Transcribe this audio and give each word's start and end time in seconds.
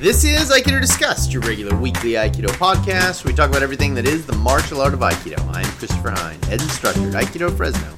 This 0.00 0.22
is 0.22 0.52
Aikido 0.52 0.80
Discussed, 0.80 1.32
your 1.32 1.42
regular 1.42 1.76
weekly 1.76 2.12
Aikido 2.12 2.46
podcast. 2.50 3.24
Where 3.24 3.32
we 3.32 3.36
talk 3.36 3.50
about 3.50 3.64
everything 3.64 3.94
that 3.94 4.06
is 4.06 4.24
the 4.26 4.36
martial 4.36 4.80
art 4.80 4.94
of 4.94 5.00
Aikido. 5.00 5.40
I'm 5.52 5.64
Christopher 5.72 6.10
Hine, 6.12 6.40
head 6.42 6.62
instructor 6.62 7.08
at 7.08 7.14
Aikido 7.14 7.54
Fresno. 7.56 7.90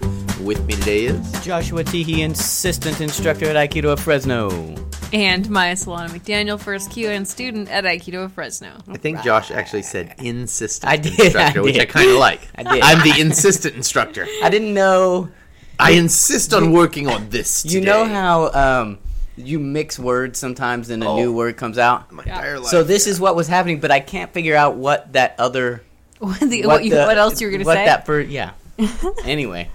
With 0.43 0.65
me 0.65 0.73
today 0.77 1.05
is 1.05 1.45
Joshua 1.45 1.85
Teehee, 1.85 2.31
assistant 2.31 3.03
instructor 3.03 3.55
at 3.55 3.71
Aikido 3.71 3.93
of 3.93 4.01
Fresno. 4.01 4.49
And 5.13 5.51
Maya 5.51 5.75
Solana 5.75 6.09
McDaniel, 6.09 6.59
first 6.59 6.89
QN 6.89 7.27
student 7.27 7.69
at 7.69 7.85
Aikido 7.85 8.25
of 8.25 8.33
Fresno. 8.33 8.79
I 8.89 8.97
think 8.97 9.21
Josh 9.21 9.51
actually 9.51 9.83
said 9.83 10.15
insistent 10.17 10.91
I 10.91 10.97
did, 10.97 11.21
instructor, 11.21 11.61
I 11.61 11.63
which 11.63 11.79
I 11.79 11.85
kind 11.85 12.09
of 12.09 12.17
like. 12.17 12.41
I 12.55 12.63
did. 12.63 12.83
I'm 12.83 13.07
the 13.07 13.21
insistent 13.21 13.75
instructor. 13.75 14.27
I 14.43 14.49
didn't 14.49 14.73
know. 14.73 15.29
I 15.79 15.91
insist 15.91 16.55
on 16.55 16.73
working 16.73 17.09
on 17.09 17.29
this. 17.29 17.67
You 17.67 17.83
know 17.83 18.07
how 18.07 18.53
um, 18.53 18.99
you 19.47 19.59
mix 19.59 19.99
words 19.99 20.39
sometimes 20.39 20.91
and 20.91 21.03
a 21.03 21.09
Oh. 21.09 21.17
new 21.17 21.33
word 21.33 21.57
comes 21.57 21.79
out? 21.79 22.11
my 22.13 22.23
Yeah. 22.27 22.37
entire 22.37 22.59
life. 22.59 22.69
So 22.69 22.83
this 22.83 23.07
is 23.07 23.19
what 23.21 23.35
was 23.37 23.49
happening, 23.49 23.81
but 23.81 23.91
I 23.91 24.01
can't 24.01 24.33
figure 24.33 24.57
out 24.57 24.77
what 24.77 25.13
that 25.15 25.35
other. 25.39 25.83
What, 26.21 26.39
the, 26.41 26.67
what, 26.67 26.85
you, 26.85 26.91
the- 26.91 27.05
what 27.07 27.17
else 27.17 27.41
you 27.41 27.47
were 27.47 27.51
going 27.51 27.61
to 27.61 27.65
say. 27.65 27.69
what 27.69 27.87
that 27.87 28.05
for? 28.05 28.21
Yeah. 28.21 28.51
anyway, 29.25 29.71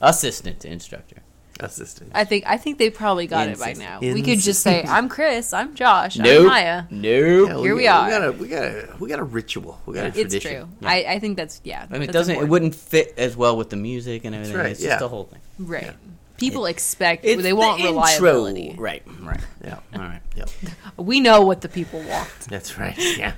assistant 0.00 0.64
instructor. 0.64 1.16
assistant. 1.60 2.10
I 2.14 2.24
think 2.24 2.44
I 2.46 2.56
think 2.56 2.78
they 2.78 2.90
probably 2.90 3.26
got 3.28 3.46
it 3.48 3.58
by 3.60 3.70
Insist- 3.70 3.80
now. 3.80 4.00
We 4.00 4.22
could 4.22 4.40
just 4.40 4.60
say, 4.62 4.82
"I'm 4.82 5.08
Chris. 5.08 5.52
I'm 5.52 5.74
Josh. 5.74 6.16
I'm 6.18 6.24
Nope. 6.24 6.46
Maya." 6.48 6.82
Nope. 6.90 7.48
Yeah, 7.48 7.58
Here 7.62 7.74
we 7.76 7.82
got- 7.84 8.02
are. 8.02 8.06
We 8.06 8.10
got 8.10 8.22
a 8.28 8.32
we 8.32 8.48
got 8.48 8.62
a 8.64 8.96
we 8.98 9.08
got 9.08 9.18
a 9.20 9.24
ritual. 9.24 9.80
We 9.86 9.94
got 9.94 10.06
a 10.06 10.10
tradition. 10.10 10.26
It's 10.36 10.44
tradition. 10.44 10.76
true. 10.80 10.88
I, 10.88 11.04
I 11.14 11.18
think 11.20 11.36
that's 11.36 11.60
yeah. 11.64 11.86
I 11.88 11.92
mean, 11.92 12.08
it 12.08 12.12
doesn't. 12.12 12.34
It 12.36 12.48
wouldn't 12.48 12.74
fit 12.74 13.14
as 13.16 13.36
well 13.36 13.56
with 13.56 13.70
the 13.70 13.76
music 13.76 14.24
and 14.24 14.34
everything. 14.34 14.56
right, 14.56 14.70
It's 14.72 14.82
yeah. 14.82 14.90
just 14.90 14.98
the 15.00 15.08
whole 15.08 15.24
thing. 15.24 15.40
right. 15.60 15.92
Yeah. 16.36 16.48
People 16.48 16.66
expect 16.66 17.24
It's 17.24 17.42
they 17.42 17.52
want 17.52 17.80
the 17.80 17.88
reliability. 17.88 18.68
Intro. 18.68 18.82
Right. 18.82 19.02
Right. 19.20 19.40
Yeah. 19.64 19.78
All 19.94 20.00
right. 20.00 20.20
Yep. 20.36 20.50
We 20.96 21.20
know 21.20 21.42
what 21.42 21.60
the 21.60 21.68
people 21.68 22.00
want. 22.02 22.28
That's 22.48 22.78
right. 22.78 22.96
Yeah. 23.16 23.34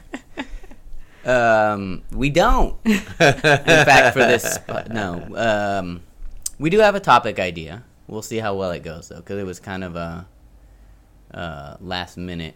Um, 1.25 2.03
we 2.13 2.31
don't. 2.31 2.77
In 2.85 2.99
fact, 2.99 4.13
for 4.13 4.21
this, 4.21 4.59
no. 4.91 5.27
Um, 5.35 6.03
we 6.59 6.71
do 6.71 6.79
have 6.79 6.95
a 6.95 7.01
topic 7.01 7.39
idea. 7.39 7.83
We'll 8.07 8.23
see 8.23 8.37
how 8.39 8.55
well 8.55 8.71
it 8.71 8.83
goes, 8.83 9.09
though, 9.09 9.17
because 9.17 9.39
it 9.39 9.45
was 9.47 9.59
kind 9.59 9.83
of 9.83 9.97
a 9.97 10.27
uh, 11.35 11.77
last 11.81 12.17
minute 12.17 12.55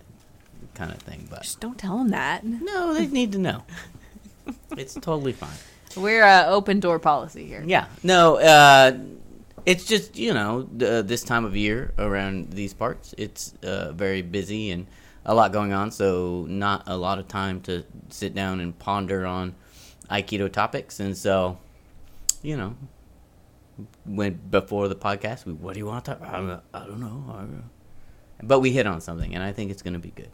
kind 0.74 0.92
of 0.92 0.98
thing. 0.98 1.26
But 1.28 1.42
Just 1.42 1.60
don't 1.60 1.78
tell 1.78 1.98
them 1.98 2.10
that. 2.10 2.44
no, 2.44 2.94
they 2.94 3.06
need 3.06 3.32
to 3.32 3.38
know. 3.38 3.64
It's 4.76 4.94
totally 4.94 5.32
fine. 5.32 5.50
We're 5.96 6.24
uh, 6.24 6.46
open 6.46 6.78
door 6.78 6.98
policy 6.98 7.46
here. 7.46 7.64
Yeah. 7.66 7.86
No. 8.04 8.36
Uh, 8.36 8.98
it's 9.66 9.84
just 9.84 10.16
you 10.16 10.34
know 10.34 10.68
th- 10.78 11.06
this 11.06 11.22
time 11.22 11.44
of 11.44 11.56
year 11.56 11.92
around 11.98 12.52
these 12.52 12.74
parts, 12.74 13.14
it's 13.18 13.54
uh, 13.62 13.92
very 13.92 14.22
busy 14.22 14.70
and 14.70 14.86
a 15.24 15.34
lot 15.34 15.52
going 15.52 15.72
on. 15.72 15.90
So 15.90 16.46
not 16.48 16.84
a 16.86 16.96
lot 16.96 17.18
of 17.18 17.28
time 17.28 17.60
to 17.62 17.84
sit 18.08 18.34
down 18.34 18.60
and 18.60 18.78
ponder 18.78 19.26
on 19.26 19.54
Aikido 20.10 20.50
topics, 20.50 21.00
and 21.00 21.16
so 21.16 21.58
you 22.42 22.56
know 22.56 22.76
when 24.04 24.34
before 24.50 24.88
the 24.88 24.96
podcast, 24.96 25.44
we 25.46 25.52
what 25.52 25.74
do 25.74 25.80
you 25.80 25.86
want 25.86 26.04
to 26.04 26.14
talk? 26.14 26.22
I 26.22 26.86
don't 26.86 27.00
know. 27.00 27.62
But 28.42 28.60
we 28.60 28.72
hit 28.72 28.86
on 28.86 29.00
something, 29.00 29.34
and 29.34 29.44
I 29.44 29.52
think 29.52 29.70
it's 29.70 29.82
going 29.82 29.92
to 29.94 30.00
be 30.00 30.10
good. 30.10 30.30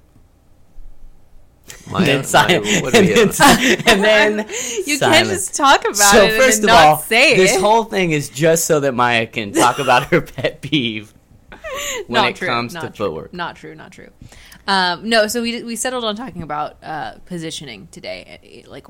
My, 1.91 1.99
and 1.99 2.07
then, 2.07 2.19
my- 2.19 2.23
si- 2.23 2.81
what 2.83 2.93
do 2.95 3.01
we 3.01 3.21
and 3.23 3.31
then, 3.33 3.79
and 3.87 4.05
then 4.05 4.49
You 4.87 4.99
can't 4.99 5.29
just 5.29 5.55
talk 5.55 5.81
about 5.83 5.93
it. 5.93 5.97
so 5.97 6.29
first 6.31 6.59
and 6.61 6.65
of 6.65 6.69
not 6.75 6.87
all, 6.87 6.99
say 6.99 7.37
this 7.37 7.55
it. 7.55 7.61
whole 7.61 7.85
thing 7.85 8.11
is 8.13 8.29
just 8.29 8.65
so 8.67 8.81
that 8.81 8.93
Maya 8.93 9.27
can 9.27 9.53
talk 9.53 9.79
about 9.79 10.05
her 10.07 10.21
pet 10.37 10.61
peeve 10.61 11.13
when 12.07 12.23
Not 12.23 12.31
it 12.31 12.37
true, 12.37 12.49
comes 12.49 12.73
not 12.75 12.81
to 12.83 12.91
true, 12.91 13.07
footwork. 13.07 13.33
Not 13.35 13.57
true, 13.57 13.75
not 13.75 13.93
true. 13.93 14.11
Um, 14.69 15.09
no, 15.09 15.27
so 15.29 15.43
we 15.43 15.63
we 15.63 15.77
settled 15.77 16.05
on 16.05 16.17
talking 16.17 16.43
about 16.43 16.77
uh, 16.83 17.15
positioning 17.27 17.89
today, 17.93 18.65
like 18.69 18.87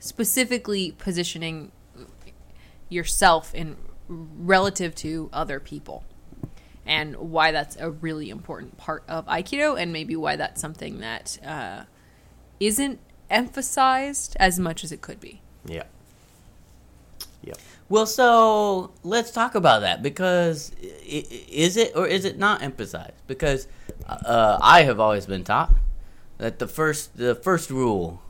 specifically 0.00 0.92
positioning 0.98 1.72
yourself 2.88 3.54
in 3.54 3.76
relative 4.08 4.94
to 4.94 5.28
other 5.32 5.58
people, 5.58 6.04
and 6.86 7.16
why 7.16 7.52
that's 7.52 7.76
a 7.76 7.90
really 7.90 8.30
important 8.30 8.76
part 8.78 9.02
of 9.08 9.26
Aikido, 9.26 9.80
and 9.80 9.92
maybe 9.92 10.16
why 10.16 10.36
that's 10.36 10.60
something 10.60 11.00
that 11.00 11.38
uh, 11.44 11.82
isn't 12.60 12.98
emphasized 13.28 14.36
as 14.38 14.58
much 14.58 14.84
as 14.84 14.92
it 14.92 15.00
could 15.00 15.20
be. 15.20 15.40
Yeah. 15.66 15.82
Yep. 17.42 17.58
Well, 17.88 18.06
so 18.06 18.92
let's 19.04 19.30
talk 19.30 19.54
about 19.54 19.80
that 19.80 20.02
because 20.02 20.72
i- 20.82 20.86
i- 20.86 21.44
is 21.48 21.76
it 21.76 21.92
or 21.96 22.06
is 22.06 22.24
it 22.24 22.38
not 22.38 22.62
emphasized? 22.62 23.12
Because 23.26 23.66
uh, 24.08 24.58
I 24.60 24.82
have 24.82 24.98
always 25.00 25.26
been 25.26 25.44
taught 25.44 25.72
that 26.38 26.58
the 26.58 26.66
first 26.66 27.16
the 27.16 27.34
first 27.34 27.70
rule 27.70 28.20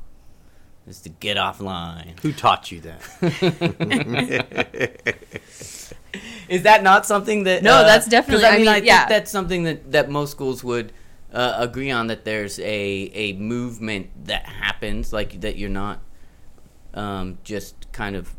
is 0.87 1.01
to 1.03 1.09
get 1.09 1.37
offline. 1.39 2.19
Who 2.21 2.33
taught 2.33 2.71
you 2.71 2.81
that? 2.83 3.01
Is 6.49 6.63
that 6.63 6.83
not 6.83 7.07
something 7.07 7.45
that? 7.45 7.63
No, 7.63 7.77
uh, 7.77 7.83
that's 7.85 8.07
definitely- 8.07 8.45
I 8.45 8.49
I 8.49 8.53
mean, 8.57 8.61
mean, 8.67 8.69
I 8.69 8.81
think 8.81 9.09
that's 9.09 9.31
something 9.31 9.65
that 9.65 9.93
that 9.93 10.11
most 10.11 10.31
schools 10.31 10.63
would 10.65 10.93
uh, 11.33 11.55
agree 11.59 11.91
on. 11.91 12.07
That 12.09 12.25
there's 12.25 12.59
a 12.61 13.11
a 13.15 13.33
movement 13.35 14.27
that 14.27 14.47
happens, 14.47 15.13
like 15.13 15.41
that 15.41 15.57
you're 15.57 15.69
not 15.71 16.01
um, 16.95 17.39
just 17.45 17.91
kind 17.93 18.17
of 18.17 18.35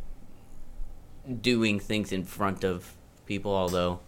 doing 1.42 1.80
things 1.80 2.12
in 2.12 2.24
front 2.24 2.64
of 2.64 2.94
people. 3.26 3.54
Although 3.54 4.00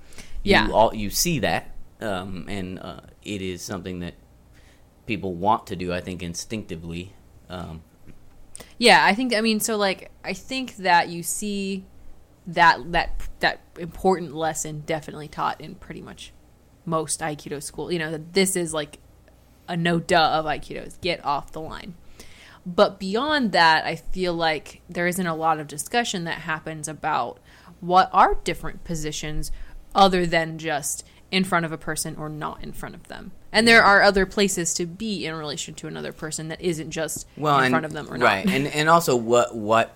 Yeah. 0.44 0.68
you 0.68 0.74
all 0.74 0.94
you 0.96 1.09
see 1.09 1.40
that, 1.40 1.75
um, 2.01 2.46
and 2.47 2.80
uh, 2.80 3.01
it 3.24 3.41
is 3.41 3.62
something 3.62 4.00
that 4.00 4.16
people 5.06 5.34
want 5.34 5.68
to 5.68 5.75
do. 5.75 5.94
I 5.94 6.01
think 6.01 6.24
instinctively. 6.24 7.13
Um, 7.50 7.81
Yeah, 8.78 9.03
I 9.06 9.13
think 9.16 9.34
I 9.34 9.41
mean 9.41 9.59
so 9.59 9.75
like 9.78 10.12
I 10.24 10.34
think 10.34 10.78
that 10.78 11.09
you 11.09 11.24
see 11.24 11.86
that 12.53 12.91
that 12.91 13.27
that 13.39 13.61
important 13.77 14.35
lesson 14.35 14.81
definitely 14.85 15.27
taught 15.27 15.61
in 15.61 15.75
pretty 15.75 16.01
much 16.01 16.33
most 16.85 17.19
aikido 17.19 17.61
school. 17.61 17.91
You 17.91 17.99
know, 17.99 18.11
that 18.11 18.33
this 18.33 18.55
is 18.55 18.73
like 18.73 18.99
a 19.67 19.77
no 19.77 19.99
duh 19.99 20.31
of 20.39 20.45
aikido 20.45 20.85
is 20.85 20.97
get 20.97 21.23
off 21.23 21.51
the 21.51 21.61
line. 21.61 21.95
But 22.65 22.99
beyond 22.99 23.51
that, 23.53 23.85
I 23.85 23.95
feel 23.95 24.33
like 24.33 24.81
there 24.89 25.07
isn't 25.07 25.25
a 25.25 25.35
lot 25.35 25.59
of 25.59 25.67
discussion 25.67 26.25
that 26.25 26.39
happens 26.39 26.88
about 26.88 27.39
what 27.79 28.09
are 28.11 28.35
different 28.43 28.83
positions 28.83 29.51
other 29.95 30.25
than 30.25 30.57
just 30.57 31.05
in 31.31 31.43
front 31.43 31.65
of 31.65 31.71
a 31.71 31.77
person 31.77 32.15
or 32.17 32.29
not 32.29 32.63
in 32.63 32.73
front 32.73 32.95
of 32.95 33.07
them. 33.07 33.31
And 33.51 33.67
there 33.67 33.83
are 33.83 34.01
other 34.01 34.25
places 34.25 34.73
to 34.75 34.85
be 34.85 35.25
in 35.25 35.33
relation 35.35 35.73
to 35.75 35.88
another 35.88 36.11
person 36.11 36.49
that 36.49 36.61
isn't 36.61 36.91
just 36.91 37.27
well, 37.38 37.57
in 37.59 37.65
and, 37.65 37.71
front 37.71 37.85
of 37.85 37.93
them 37.93 38.07
or 38.11 38.17
not. 38.17 38.25
right, 38.25 38.47
and 38.47 38.67
and 38.67 38.89
also 38.89 39.15
what 39.15 39.55
what 39.55 39.95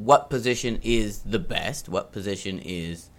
what 0.00 0.30
position 0.30 0.80
is 0.82 1.20
the 1.20 1.38
best? 1.38 1.88
What 1.88 2.10
position 2.12 2.58
is 2.58 3.10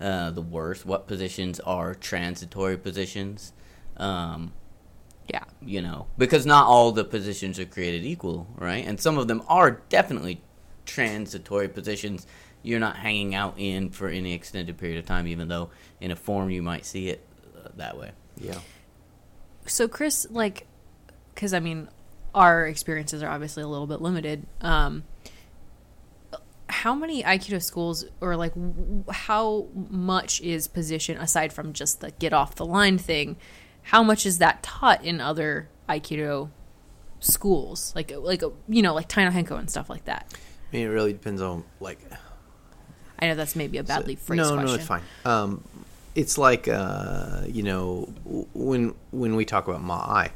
uh, 0.00 0.30
the 0.30 0.40
worst? 0.42 0.86
What 0.86 1.06
positions 1.06 1.60
are 1.60 1.94
transitory 1.94 2.78
positions? 2.78 3.52
Um, 3.98 4.52
Yeah. 5.28 5.44
you 5.60 5.82
know, 5.82 6.06
because 6.18 6.46
not 6.46 6.66
all 6.66 6.92
the 6.92 7.04
positions 7.04 7.58
are 7.58 7.66
created 7.66 8.04
equal, 8.04 8.46
right? 8.56 8.86
And 8.86 8.98
some 8.98 9.18
of 9.18 9.28
them 9.28 9.42
are 9.48 9.82
definitely 9.88 10.40
transitory 10.86 11.68
positions. 11.68 12.26
You're 12.62 12.80
not 12.80 12.96
hanging 12.96 13.34
out 13.34 13.54
in 13.58 13.90
for 13.90 14.08
any 14.08 14.32
extended 14.32 14.78
period 14.78 14.98
of 14.98 15.04
time, 15.06 15.26
even 15.26 15.48
though 15.48 15.68
in 16.00 16.10
a 16.10 16.16
form 16.16 16.48
you 16.50 16.62
might 16.62 16.86
see 16.86 17.08
it 17.08 17.26
uh, 17.56 17.68
that 17.76 17.98
way. 17.98 18.12
yeah. 18.38 18.58
So 19.66 19.88
Chris, 19.88 20.26
like, 20.30 20.66
because 21.34 21.54
I 21.54 21.60
mean, 21.60 21.88
our 22.34 22.66
experiences 22.66 23.22
are 23.22 23.30
obviously 23.30 23.62
a 23.62 23.66
little 23.68 23.86
bit 23.86 24.00
limited. 24.02 24.46
Um, 24.60 25.04
how 26.74 26.94
many 26.94 27.22
Aikido 27.22 27.62
schools, 27.62 28.04
or 28.20 28.36
like, 28.36 28.52
w- 28.54 29.04
how 29.10 29.68
much 29.74 30.40
is 30.40 30.66
position 30.66 31.16
aside 31.18 31.52
from 31.52 31.72
just 31.72 32.00
the 32.00 32.10
get 32.12 32.32
off 32.32 32.56
the 32.56 32.66
line 32.66 32.98
thing? 32.98 33.36
How 33.82 34.02
much 34.02 34.26
is 34.26 34.38
that 34.38 34.62
taught 34.62 35.04
in 35.04 35.20
other 35.20 35.68
Aikido 35.88 36.50
schools, 37.20 37.92
like, 37.94 38.12
like 38.16 38.42
you 38.68 38.82
know, 38.82 38.92
like 38.92 39.08
Taino 39.08 39.30
Henko 39.30 39.56
and 39.58 39.70
stuff 39.70 39.88
like 39.88 40.04
that? 40.06 40.34
I 40.34 40.76
mean, 40.76 40.86
it 40.86 40.90
really 40.90 41.12
depends 41.12 41.40
on 41.40 41.64
like. 41.78 42.00
I 43.20 43.28
know 43.28 43.36
that's 43.36 43.54
maybe 43.54 43.78
a 43.78 43.84
badly 43.84 44.16
phrased 44.16 44.42
no, 44.42 44.54
question. 44.54 44.66
no, 44.66 44.74
it's 44.74 44.86
fine. 44.86 45.02
Um, 45.24 45.62
it's 46.16 46.36
like 46.36 46.66
uh, 46.66 47.42
you 47.46 47.62
know 47.62 48.12
when 48.52 48.94
when 49.12 49.36
we 49.36 49.44
talk 49.44 49.68
about 49.68 49.80
ma'ai, 49.80 50.30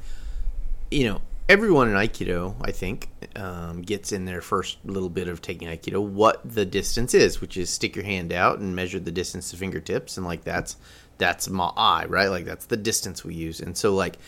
you 0.91 1.09
know, 1.09 1.21
everyone 1.49 1.89
in 1.89 1.95
Aikido, 1.95 2.55
I 2.61 2.73
think, 2.73 3.09
um, 3.37 3.83
gets 3.83 4.13
in 4.13 4.25
their 4.27 4.41
first 4.41 4.79
little 4.85 5.09
bit 5.09 5.29
of 5.29 5.41
taking 5.41 5.69
Aikido 5.69 6.03
what 6.03 6.41
the 6.45 6.67
distance 6.67 7.15
is, 7.15 7.41
which 7.41 7.57
is 7.57 7.71
stick 7.71 7.97
your 7.97 8.05
hand 8.05 8.33
out 8.33 8.59
and 8.59 8.77
measure 8.77 9.01
the 9.01 9.11
distance 9.11 9.51
to 9.51 9.57
fingertips, 9.57 10.17
and 10.17 10.27
like 10.27 10.45
that's 10.45 10.77
that's 11.17 11.49
ma'ai, 11.49 12.09
right? 12.09 12.29
Like 12.29 12.45
that's 12.45 12.67
the 12.67 12.77
distance 12.77 13.25
we 13.25 13.35
use, 13.35 13.61
and 13.61 13.77
so 13.77 13.95
like 13.95 14.19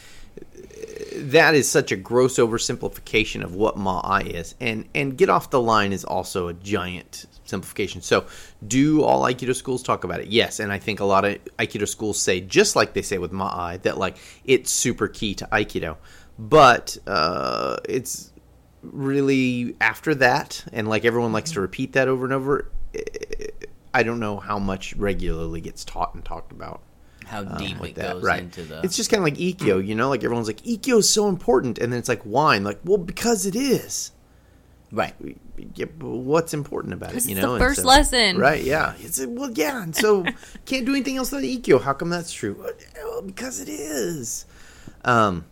that 1.17 1.55
is 1.55 1.69
such 1.69 1.93
a 1.93 1.97
gross 1.97 2.39
oversimplification 2.39 3.43
of 3.43 3.55
what 3.55 3.77
Ma'ai 3.77 4.27
is, 4.35 4.55
and 4.61 4.89
and 4.95 5.17
get 5.17 5.29
off 5.29 5.51
the 5.51 5.61
line 5.61 5.93
is 5.93 6.05
also 6.05 6.49
a 6.49 6.55
giant 6.55 7.27
simplification. 7.45 8.01
So, 8.01 8.27
do 8.67 9.03
all 9.03 9.23
Aikido 9.23 9.55
schools 9.55 9.83
talk 9.83 10.05
about 10.05 10.21
it? 10.21 10.29
Yes, 10.29 10.61
and 10.61 10.73
I 10.73 10.79
think 10.79 11.01
a 11.01 11.05
lot 11.05 11.25
of 11.25 11.39
Aikido 11.59 11.87
schools 11.87 12.21
say 12.21 12.41
just 12.41 12.77
like 12.77 12.95
they 12.95 13.03
say 13.03 13.19
with 13.19 13.33
Ma'ai 13.33 13.83
that 13.83 13.99
like 13.99 14.17
it's 14.45 14.71
super 14.71 15.09
key 15.09 15.35
to 15.35 15.47
Aikido, 15.47 15.97
but 16.49 16.97
uh, 17.07 17.77
it's 17.89 18.33
really 18.83 19.77
after 19.81 20.15
that, 20.17 20.65
and 20.73 20.89
like 20.89 21.05
everyone 21.05 21.33
likes 21.33 21.53
to 21.53 21.61
repeat 21.61 21.93
that 21.93 22.09
over 22.09 22.25
and 22.25 22.33
over. 22.33 22.71
eh, 22.95 23.01
I 23.93 24.03
don't 24.05 24.21
know 24.21 24.39
how 24.39 24.59
much 24.59 24.95
regularly 24.97 25.61
gets 25.61 25.85
taught 25.85 26.15
and 26.15 26.25
talked 26.25 26.53
about 26.53 26.81
How 27.27 27.43
deep 27.43 27.81
with 27.81 27.91
it 27.91 27.97
that, 27.97 28.13
goes 28.15 28.23
right? 28.23 28.41
into 28.43 28.63
the. 28.63 28.81
It's 28.83 28.97
just 28.97 29.11
kind 29.11 29.19
of 29.21 29.25
like 29.25 29.35
Ikkyo, 29.35 29.85
you 29.85 29.95
know, 29.97 30.09
like 30.09 30.23
everyone's 30.25 30.47
like 30.47 30.63
Ikkyo 30.63 30.99
is 30.99 31.11
so 31.11 31.29
important, 31.29 31.79
and 31.79 31.93
then 31.93 31.99
it's 31.99 32.09
like 32.09 32.25
wine, 32.25 32.65
like 32.65 32.79
well 32.85 32.99
because 32.99 33.47
it 33.47 33.55
is. 33.57 34.13
right. 34.93 35.15
Yeah, 35.75 35.87
what's 36.01 36.55
important 36.55 36.95
about 36.95 37.15
it? 37.15 37.27
You 37.27 37.35
know, 37.35 37.59
first 37.59 37.85
lesson. 37.85 38.39
right? 38.39 38.63
Yeah, 38.63 38.95
it's 38.99 39.25
well, 39.27 39.51
yeah, 39.51 39.83
and 39.83 39.95
so 39.95 40.25
can't 40.65 40.87
do 40.87 40.93
anything 40.95 41.19
else 41.19 41.33
without 41.33 41.45
Ikkyo. 41.47 41.83
How 41.83 41.93
come 41.93 42.09
that's 42.09 42.33
true? 42.33 42.57
Well, 42.97 43.21
because 43.23 43.61
it 43.61 43.69
is. 43.69 44.47
Um, 45.05 45.45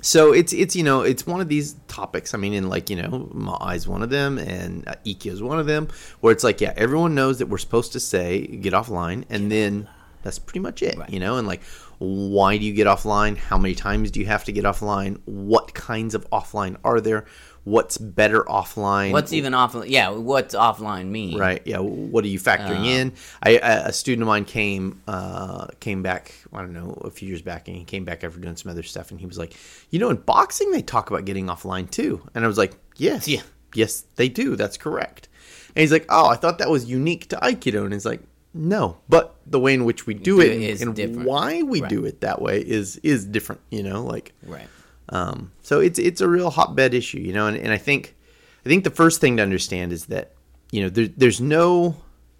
so 0.00 0.32
it's 0.32 0.52
it's 0.52 0.74
you 0.74 0.82
know 0.82 1.02
it's 1.02 1.26
one 1.26 1.40
of 1.40 1.48
these 1.48 1.74
topics. 1.88 2.34
I 2.34 2.38
mean, 2.38 2.52
in 2.52 2.68
like 2.68 2.90
you 2.90 2.96
know, 2.96 3.30
Ma'ai 3.34 3.76
is 3.76 3.86
one 3.86 4.02
of 4.02 4.10
them, 4.10 4.38
and 4.38 4.86
uh, 4.88 4.94
Ikkyo 5.06 5.32
is 5.32 5.42
one 5.42 5.58
of 5.58 5.66
them, 5.66 5.88
where 6.20 6.32
it's 6.32 6.44
like 6.44 6.60
yeah, 6.60 6.72
everyone 6.76 7.14
knows 7.14 7.38
that 7.38 7.46
we're 7.46 7.58
supposed 7.58 7.92
to 7.92 8.00
say 8.00 8.46
get 8.46 8.72
offline, 8.72 9.24
and 9.28 9.50
then 9.50 9.88
that's 10.22 10.38
pretty 10.38 10.60
much 10.60 10.82
it. 10.82 10.98
Right. 10.98 11.10
You 11.10 11.20
know, 11.20 11.36
and 11.36 11.46
like 11.46 11.62
why 12.00 12.56
do 12.56 12.64
you 12.64 12.72
get 12.72 12.86
offline? 12.86 13.36
How 13.36 13.58
many 13.58 13.74
times 13.74 14.10
do 14.10 14.20
you 14.20 14.26
have 14.26 14.44
to 14.44 14.52
get 14.52 14.64
offline? 14.64 15.20
What 15.26 15.74
kinds 15.74 16.14
of 16.14 16.28
offline 16.30 16.76
are 16.82 16.98
there? 16.98 17.26
What's 17.70 17.96
better 17.98 18.42
offline? 18.44 19.12
What's 19.12 19.32
even 19.32 19.52
offline? 19.52 19.88
Yeah, 19.88 20.10
what's 20.10 20.54
offline 20.54 21.06
mean? 21.08 21.38
Right. 21.38 21.62
Yeah. 21.64 21.78
What 21.78 22.24
are 22.24 22.28
you 22.28 22.38
factoring 22.40 22.80
Uh. 22.82 22.98
in? 22.98 23.12
I 23.42 23.50
a 23.58 23.88
a 23.90 23.92
student 23.92 24.22
of 24.22 24.28
mine 24.28 24.44
came 24.44 25.00
uh, 25.06 25.68
came 25.78 26.02
back. 26.02 26.34
I 26.52 26.58
don't 26.62 26.72
know 26.72 27.00
a 27.04 27.10
few 27.10 27.28
years 27.28 27.42
back, 27.42 27.68
and 27.68 27.76
he 27.76 27.84
came 27.84 28.04
back 28.04 28.24
after 28.24 28.40
doing 28.40 28.56
some 28.56 28.70
other 28.70 28.82
stuff, 28.82 29.10
and 29.10 29.20
he 29.20 29.26
was 29.26 29.38
like, 29.38 29.54
you 29.90 29.98
know, 29.98 30.10
in 30.10 30.16
boxing 30.16 30.70
they 30.72 30.82
talk 30.82 31.10
about 31.10 31.24
getting 31.24 31.46
offline 31.46 31.88
too, 31.90 32.22
and 32.34 32.44
I 32.44 32.48
was 32.48 32.58
like, 32.58 32.72
yes, 32.96 33.28
Yeah. 33.28 33.42
yes, 33.74 34.04
they 34.16 34.28
do. 34.28 34.56
That's 34.56 34.76
correct. 34.76 35.28
And 35.76 35.82
he's 35.82 35.92
like, 35.92 36.06
oh, 36.08 36.26
I 36.28 36.34
thought 36.34 36.58
that 36.58 36.68
was 36.70 36.86
unique 36.86 37.28
to 37.28 37.36
Aikido, 37.36 37.84
and 37.84 37.92
he's 37.92 38.04
like. 38.06 38.22
No, 38.52 38.96
but 39.08 39.36
the 39.46 39.60
way 39.60 39.74
in 39.74 39.84
which 39.84 40.08
we 40.08 40.14
do 40.14 40.24
Do 40.24 40.40
it 40.40 40.50
it 40.50 40.60
is 40.60 40.82
and 40.82 40.92
different. 40.92 41.28
why 41.28 41.62
we 41.62 41.82
Right. 41.82 41.88
do 41.88 42.04
it 42.04 42.22
that 42.22 42.42
way 42.42 42.58
is 42.60 42.96
is 43.04 43.24
different, 43.24 43.60
you 43.70 43.84
know. 43.84 44.02
Like, 44.04 44.32
Right. 44.44 44.66
Um, 45.10 45.52
so 45.62 45.80
it's 45.80 45.98
it's 45.98 46.20
a 46.20 46.28
real 46.28 46.50
hotbed 46.50 46.94
issue, 46.94 47.18
you 47.18 47.32
know, 47.32 47.46
and, 47.46 47.56
and 47.56 47.72
I 47.72 47.78
think 47.78 48.16
I 48.64 48.68
think 48.68 48.84
the 48.84 48.90
first 48.90 49.20
thing 49.20 49.36
to 49.36 49.42
understand 49.42 49.92
is 49.92 50.06
that 50.06 50.32
you 50.70 50.82
know 50.82 50.88
there, 50.88 51.08
there's 51.08 51.40
no, 51.40 51.96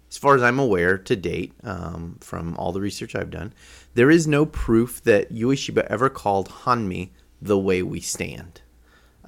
as 0.09 0.17
far 0.17 0.35
as 0.35 0.41
I'm 0.41 0.59
aware 0.59 0.97
to 0.97 1.15
date, 1.15 1.53
um, 1.63 2.17
from 2.21 2.55
all 2.57 2.71
the 2.71 2.81
research 2.81 3.15
I've 3.15 3.29
done, 3.29 3.53
there 3.93 4.09
is 4.09 4.25
no 4.25 4.45
proof 4.45 5.03
that 5.03 5.33
Ueshiba 5.33 5.85
ever 5.87 6.09
called 6.09 6.49
Hanmi 6.49 7.09
the 7.41 7.59
way 7.59 7.83
we 7.83 7.99
stand. 7.99 8.61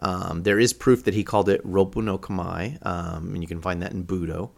Um, 0.02 0.44
there 0.44 0.60
is 0.60 0.74
proof 0.74 1.04
that 1.04 1.14
he 1.14 1.24
called 1.24 1.50
it 1.50 1.66
Roppo 1.66 2.02
no 2.02 2.18
Kamae, 2.18 2.84
um, 2.86 3.34
and 3.34 3.42
you 3.42 3.48
can 3.48 3.62
find 3.62 3.82
that 3.82 3.92
in 3.92 4.06
Budo, 4.06 4.52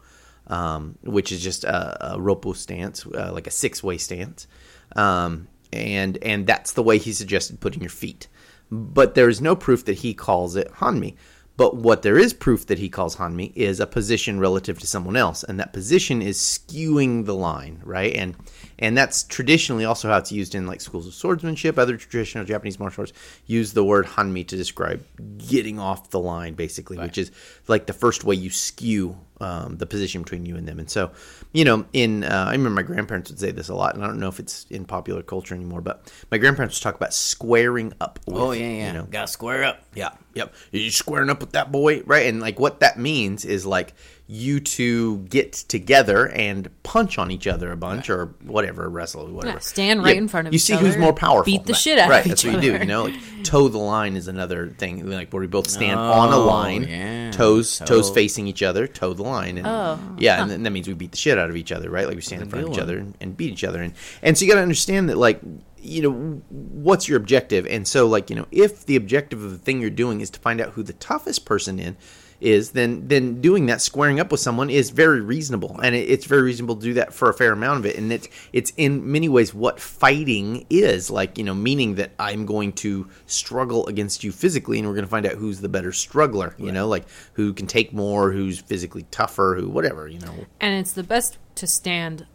um, 0.48 0.98
which 1.02 1.32
is 1.32 1.42
just 1.42 1.64
a, 1.64 2.14
a 2.14 2.20
Ropu 2.20 2.56
stance, 2.56 3.06
uh, 3.06 3.32
like 3.34 3.48
a 3.48 3.52
six 3.52 3.84
way 3.84 3.98
stance. 3.98 4.48
Um, 4.96 5.48
and 5.74 6.18
and 6.22 6.48
that's 6.48 6.74
the 6.74 6.84
way 6.84 6.98
he 6.98 7.12
suggested 7.12 7.60
putting 7.60 7.82
your 7.82 7.90
feet. 7.90 8.28
But 8.72 9.16
there 9.16 9.30
is 9.30 9.42
no 9.42 9.56
proof 9.56 9.86
that 9.86 10.00
he 10.00 10.14
calls 10.14 10.56
it 10.56 10.72
Hanmi. 10.76 11.16
But 11.58 11.78
what 11.78 12.02
there 12.02 12.18
is 12.18 12.34
proof 12.34 12.66
that 12.68 12.80
he 12.80 12.90
calls 12.90 13.16
Hanmi 13.16 13.54
is 13.56 13.80
a 13.80 13.88
position 13.88 14.40
relative 14.40 14.78
to 14.80 14.88
someone 14.88 15.16
else, 15.16 15.44
and 15.44 15.60
that 15.60 15.72
position 15.72 16.22
is 16.22 16.38
skewing 16.38 17.26
the 17.26 17.36
line, 17.36 17.82
right? 17.84 18.14
And 18.14 18.36
and 18.80 18.98
that's 18.98 19.24
traditionally 19.24 19.86
also 19.86 20.10
how 20.10 20.18
it's 20.18 20.31
used 20.31 20.56
in 20.56 20.68
like 20.68 20.81
schools 20.81 21.07
of 21.07 21.13
swordsmanship. 21.13 21.77
Other 21.77 21.98
traditional 21.98 22.45
Japanese 22.45 22.80
martial 22.80 23.01
arts 23.04 23.13
use 23.45 23.74
the 23.74 23.83
word 23.83 24.06
Hanmi 24.06 24.48
to 24.48 24.56
describe 24.57 25.06
getting 25.38 25.80
off 25.80 26.10
the 26.10 26.19
line, 26.19 26.54
basically, 26.56 26.98
which 26.98 27.18
is 27.18 27.31
like 27.68 27.86
the 27.86 27.94
first 27.94 28.24
way 28.24 28.36
you 28.36 28.50
skew 28.50 29.18
um, 29.42 29.77
the 29.77 29.86
position 29.86 30.22
between 30.22 30.45
you 30.45 30.56
and 30.56 30.68
them. 30.68 30.80
And 30.80 30.89
so, 30.89 31.12
you 31.51 31.66
know, 31.66 31.86
in 31.94 32.24
uh, 32.24 32.45
I 32.48 32.51
remember 32.51 32.81
my 32.81 32.83
grandparents 32.83 33.30
would 33.30 33.39
say 33.39 33.51
this 33.51 33.69
a 33.69 33.75
lot, 33.75 33.95
and 33.95 34.04
I 34.04 34.07
don't 34.07 34.19
know 34.19 34.30
if 34.30 34.39
it's 34.39 34.66
in 34.69 34.86
popular 34.86 35.22
culture 35.24 35.56
anymore, 35.56 35.81
but 35.81 36.12
my 36.31 36.38
grandparents 36.38 36.77
would 36.77 36.83
talk 36.83 36.95
about 36.95 37.13
squaring 37.13 37.94
up. 38.01 38.19
With, 38.25 38.38
Oh 38.38 38.51
yeah, 38.51 38.68
yeah. 38.68 38.88
You 38.88 38.94
know, 38.94 39.04
Gotta 39.10 39.27
square 39.27 39.63
up. 39.63 39.83
yeah, 39.94 40.12
yep. 40.33 40.54
You're 40.72 40.92
squaring 40.92 41.30
up 41.30 41.39
with 41.42 41.51
that 41.51 41.72
boy, 41.72 42.01
right? 42.06 42.27
And 42.27 42.39
like 42.39 42.60
what 42.60 42.80
that 42.81 42.98
means 43.00 43.45
is 43.45 43.66
like 43.66 43.94
you 44.27 44.60
two 44.60 45.19
get 45.30 45.54
together 45.54 46.27
and 46.30 46.68
punch 46.81 47.19
on 47.19 47.30
each 47.30 47.45
other 47.45 47.72
a 47.72 47.77
bunch 47.77 48.10
or 48.10 48.33
whatever, 48.44 48.89
wrestle, 48.89 49.27
whatever. 49.27 49.57
Yeah, 49.57 49.60
stand 49.60 50.04
right 50.04 50.18
in 50.18 50.27
front 50.27 50.48
of 50.48 50.54
You 50.54 50.56
each 50.57 50.63
see 50.63 50.75
who's 50.75 50.98
more 50.98 51.13
powerful. 51.13 51.44
beat 51.45 51.66
the 51.66 51.74
Right, 51.74 51.80
shit 51.80 52.00
out 52.00 52.06
of 52.06 52.10
right, 52.10 52.25
each 52.25 52.30
that's 52.30 52.44
what 52.44 52.54
you 52.56 52.62
do. 52.62 52.69
other. 52.75 52.83
You 52.83 52.89
know, 52.89 53.04
like 53.04 53.13
toe 53.44 53.68
the 53.68 53.77
line 53.77 54.16
is 54.16 54.27
another 54.27 54.69
thing, 54.69 55.07
like 55.07 55.31
where 55.31 55.42
we 55.42 55.45
both 55.48 55.69
stand 55.69 56.00
on 56.00 56.33
a 56.33 56.38
Oh, 56.38 56.45
line, 56.48 56.83
yeah. 56.88 57.30
toes 57.31 57.77
toes 57.86 58.10
facing 58.10 58.48
each 58.48 58.63
other, 58.63 58.88
toe 58.88 59.13
the 59.13 59.22
line, 59.22 59.60
and 59.60 59.68
Oh, 59.68 60.00
yeah, 60.18 60.42
and 60.44 60.66
that 60.66 60.72
means 60.72 60.88
we 60.88 60.95
beat 60.95 61.12
the 61.12 61.18
shit 61.18 61.38
out 61.38 61.51
of 61.51 61.56
each 61.56 61.72
other, 61.72 61.92
right? 61.92 62.07
Like 62.07 62.16
we 62.16 62.22
stand 62.22 62.42
in 62.42 62.50
front 62.50 62.66
of 62.66 62.74
each 62.74 62.80
other 62.80 62.98
and, 62.98 63.16
and 63.22 63.38
beat 63.38 63.51
each 63.51 63.63
other, 63.63 63.81
and 63.83 63.94
and 64.24 64.36
so 64.36 64.44
you 64.45 64.50
got 64.51 64.56
to 64.57 64.63
understand 64.63 65.07
that 65.10 65.18
like 65.19 65.39
you 65.77 66.01
know 66.01 66.42
what's 66.50 67.07
your 67.07 67.18
objective, 67.18 67.68
and 67.68 67.88
so 67.88 68.07
like 68.07 68.31
you 68.31 68.36
know 68.36 68.48
if 68.51 68.88
the 68.88 68.95
objective 68.95 69.44
of 69.44 69.51
the 69.51 69.57
thing 69.60 69.81
you're 69.81 69.92
doing 69.92 70.19
is 70.22 70.31
to 70.31 70.39
find 70.39 70.60
out 70.60 70.72
who 70.72 70.81
the 70.81 70.94
toughest 70.94 71.45
person 71.45 71.77
in 71.77 71.95
is, 72.40 72.72
then 72.72 73.08
then 73.08 73.42
doing 73.42 73.68
that 73.68 73.82
squaring 73.82 74.20
up 74.20 74.32
with 74.32 74.40
someone 74.40 74.70
is 74.70 74.90
very 74.90 75.22
reasonable, 75.22 75.80
and 75.82 75.96
it, 75.96 76.10
it's 76.10 76.26
very 76.26 76.42
reasonable 76.42 76.76
to 76.76 76.82
do 76.82 76.94
that 76.96 77.14
for 77.14 77.30
a 77.30 77.34
fair 77.34 77.54
amount 77.54 77.80
of 77.80 77.86
it, 77.86 77.98
and 77.98 78.12
it's 78.12 78.28
it's 78.54 78.74
in 78.78 79.12
many 79.12 79.30
ways 79.30 79.54
what 79.54 79.80
fighting 79.80 80.66
is. 80.70 81.10
Like, 81.10 81.38
you 81.38 81.44
know, 81.44 81.54
meaning 81.54 81.96
that 81.96 82.12
I'm 82.20 82.46
going 82.46 82.74
to 82.74 83.10
struggle 83.26 83.88
against 83.88 84.24
you 84.24 84.32
physically, 84.32 84.80
and 84.80 84.88
we're 84.88 84.96
going 84.96 85.06
to 85.06 85.12
find 85.12 85.26
out 85.26 85.34
who's 85.34 85.62
the 85.62 85.70
better 85.70 85.92
struggler, 85.92 86.56
you 86.58 86.72
know, 86.72 86.88
like 86.88 87.06
who 87.34 87.54
can 87.54 87.68
take 87.68 87.94
more, 87.94 88.32
who's 88.32 88.60
physically 88.60 89.06
tougher, 89.12 89.56
who 89.60 89.70
whatever, 89.70 90.08
you 90.08 90.20
know. 90.20 90.34
and 90.60 90.80
it's 90.80 90.94
the 90.94 91.04
best 91.04 91.38
to 91.56 91.68
stand 91.68 92.26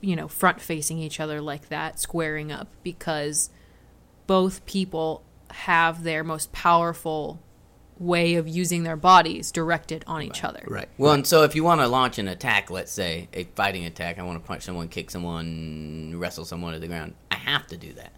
you 0.00 0.14
know 0.14 0.28
front 0.28 0.60
facing 0.60 0.98
each 0.98 1.20
other 1.20 1.40
like 1.40 1.68
that 1.68 1.98
squaring 1.98 2.52
up 2.52 2.68
because 2.82 3.50
both 4.26 4.64
people 4.66 5.22
have 5.50 6.02
their 6.02 6.24
most 6.24 6.52
powerful 6.52 7.40
way 7.98 8.34
of 8.34 8.46
using 8.46 8.82
their 8.82 8.96
bodies 8.96 9.50
directed 9.50 10.04
on 10.06 10.22
each 10.22 10.44
other 10.44 10.62
Right. 10.66 10.88
Well, 10.98 11.12
and 11.12 11.26
so 11.26 11.44
if 11.44 11.54
you 11.54 11.64
want 11.64 11.80
to 11.80 11.88
launch 11.88 12.18
an 12.18 12.28
attack, 12.28 12.70
let's 12.70 12.92
say 12.92 13.28
a 13.32 13.44
fighting 13.54 13.84
attack, 13.84 14.18
I 14.18 14.22
want 14.22 14.42
to 14.42 14.46
punch 14.46 14.62
someone, 14.62 14.88
kick 14.88 15.10
someone, 15.10 16.14
wrestle 16.16 16.44
someone 16.44 16.74
to 16.74 16.78
the 16.78 16.88
ground. 16.88 17.14
I 17.30 17.36
have 17.36 17.66
to 17.68 17.76
do 17.76 17.92
that, 17.94 18.12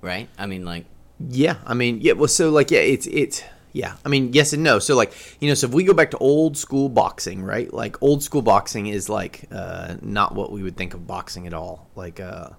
right? 0.00 0.28
I 0.38 0.46
mean, 0.46 0.64
like, 0.64 0.84
Yeah, 1.28 1.56
I 1.66 1.74
mean, 1.74 2.00
yeah. 2.00 2.12
Well, 2.12 2.28
so 2.28 2.50
like, 2.50 2.70
yeah, 2.70 2.80
it's 2.80 3.06
it's 3.08 3.42
yeah. 3.72 3.96
I 4.04 4.08
mean, 4.08 4.32
yes 4.32 4.52
and 4.52 4.62
no. 4.62 4.78
So 4.78 4.94
like, 4.96 5.12
you 5.40 5.48
know, 5.48 5.54
so 5.54 5.66
if 5.66 5.72
we 5.72 5.84
go 5.84 5.94
back 5.94 6.10
to 6.12 6.18
old 6.18 6.56
school 6.56 6.88
boxing, 6.88 7.42
right? 7.42 7.72
Like, 7.72 8.00
old 8.02 8.22
school 8.22 8.42
boxing 8.42 8.86
is 8.86 9.08
like 9.08 9.44
uh, 9.50 9.96
not 10.00 10.34
what 10.34 10.52
we 10.52 10.62
would 10.62 10.76
think 10.76 10.94
of 10.94 11.06
boxing 11.06 11.46
at 11.46 11.54
all. 11.54 11.88
Like, 11.96 12.20
uh, 12.20 12.50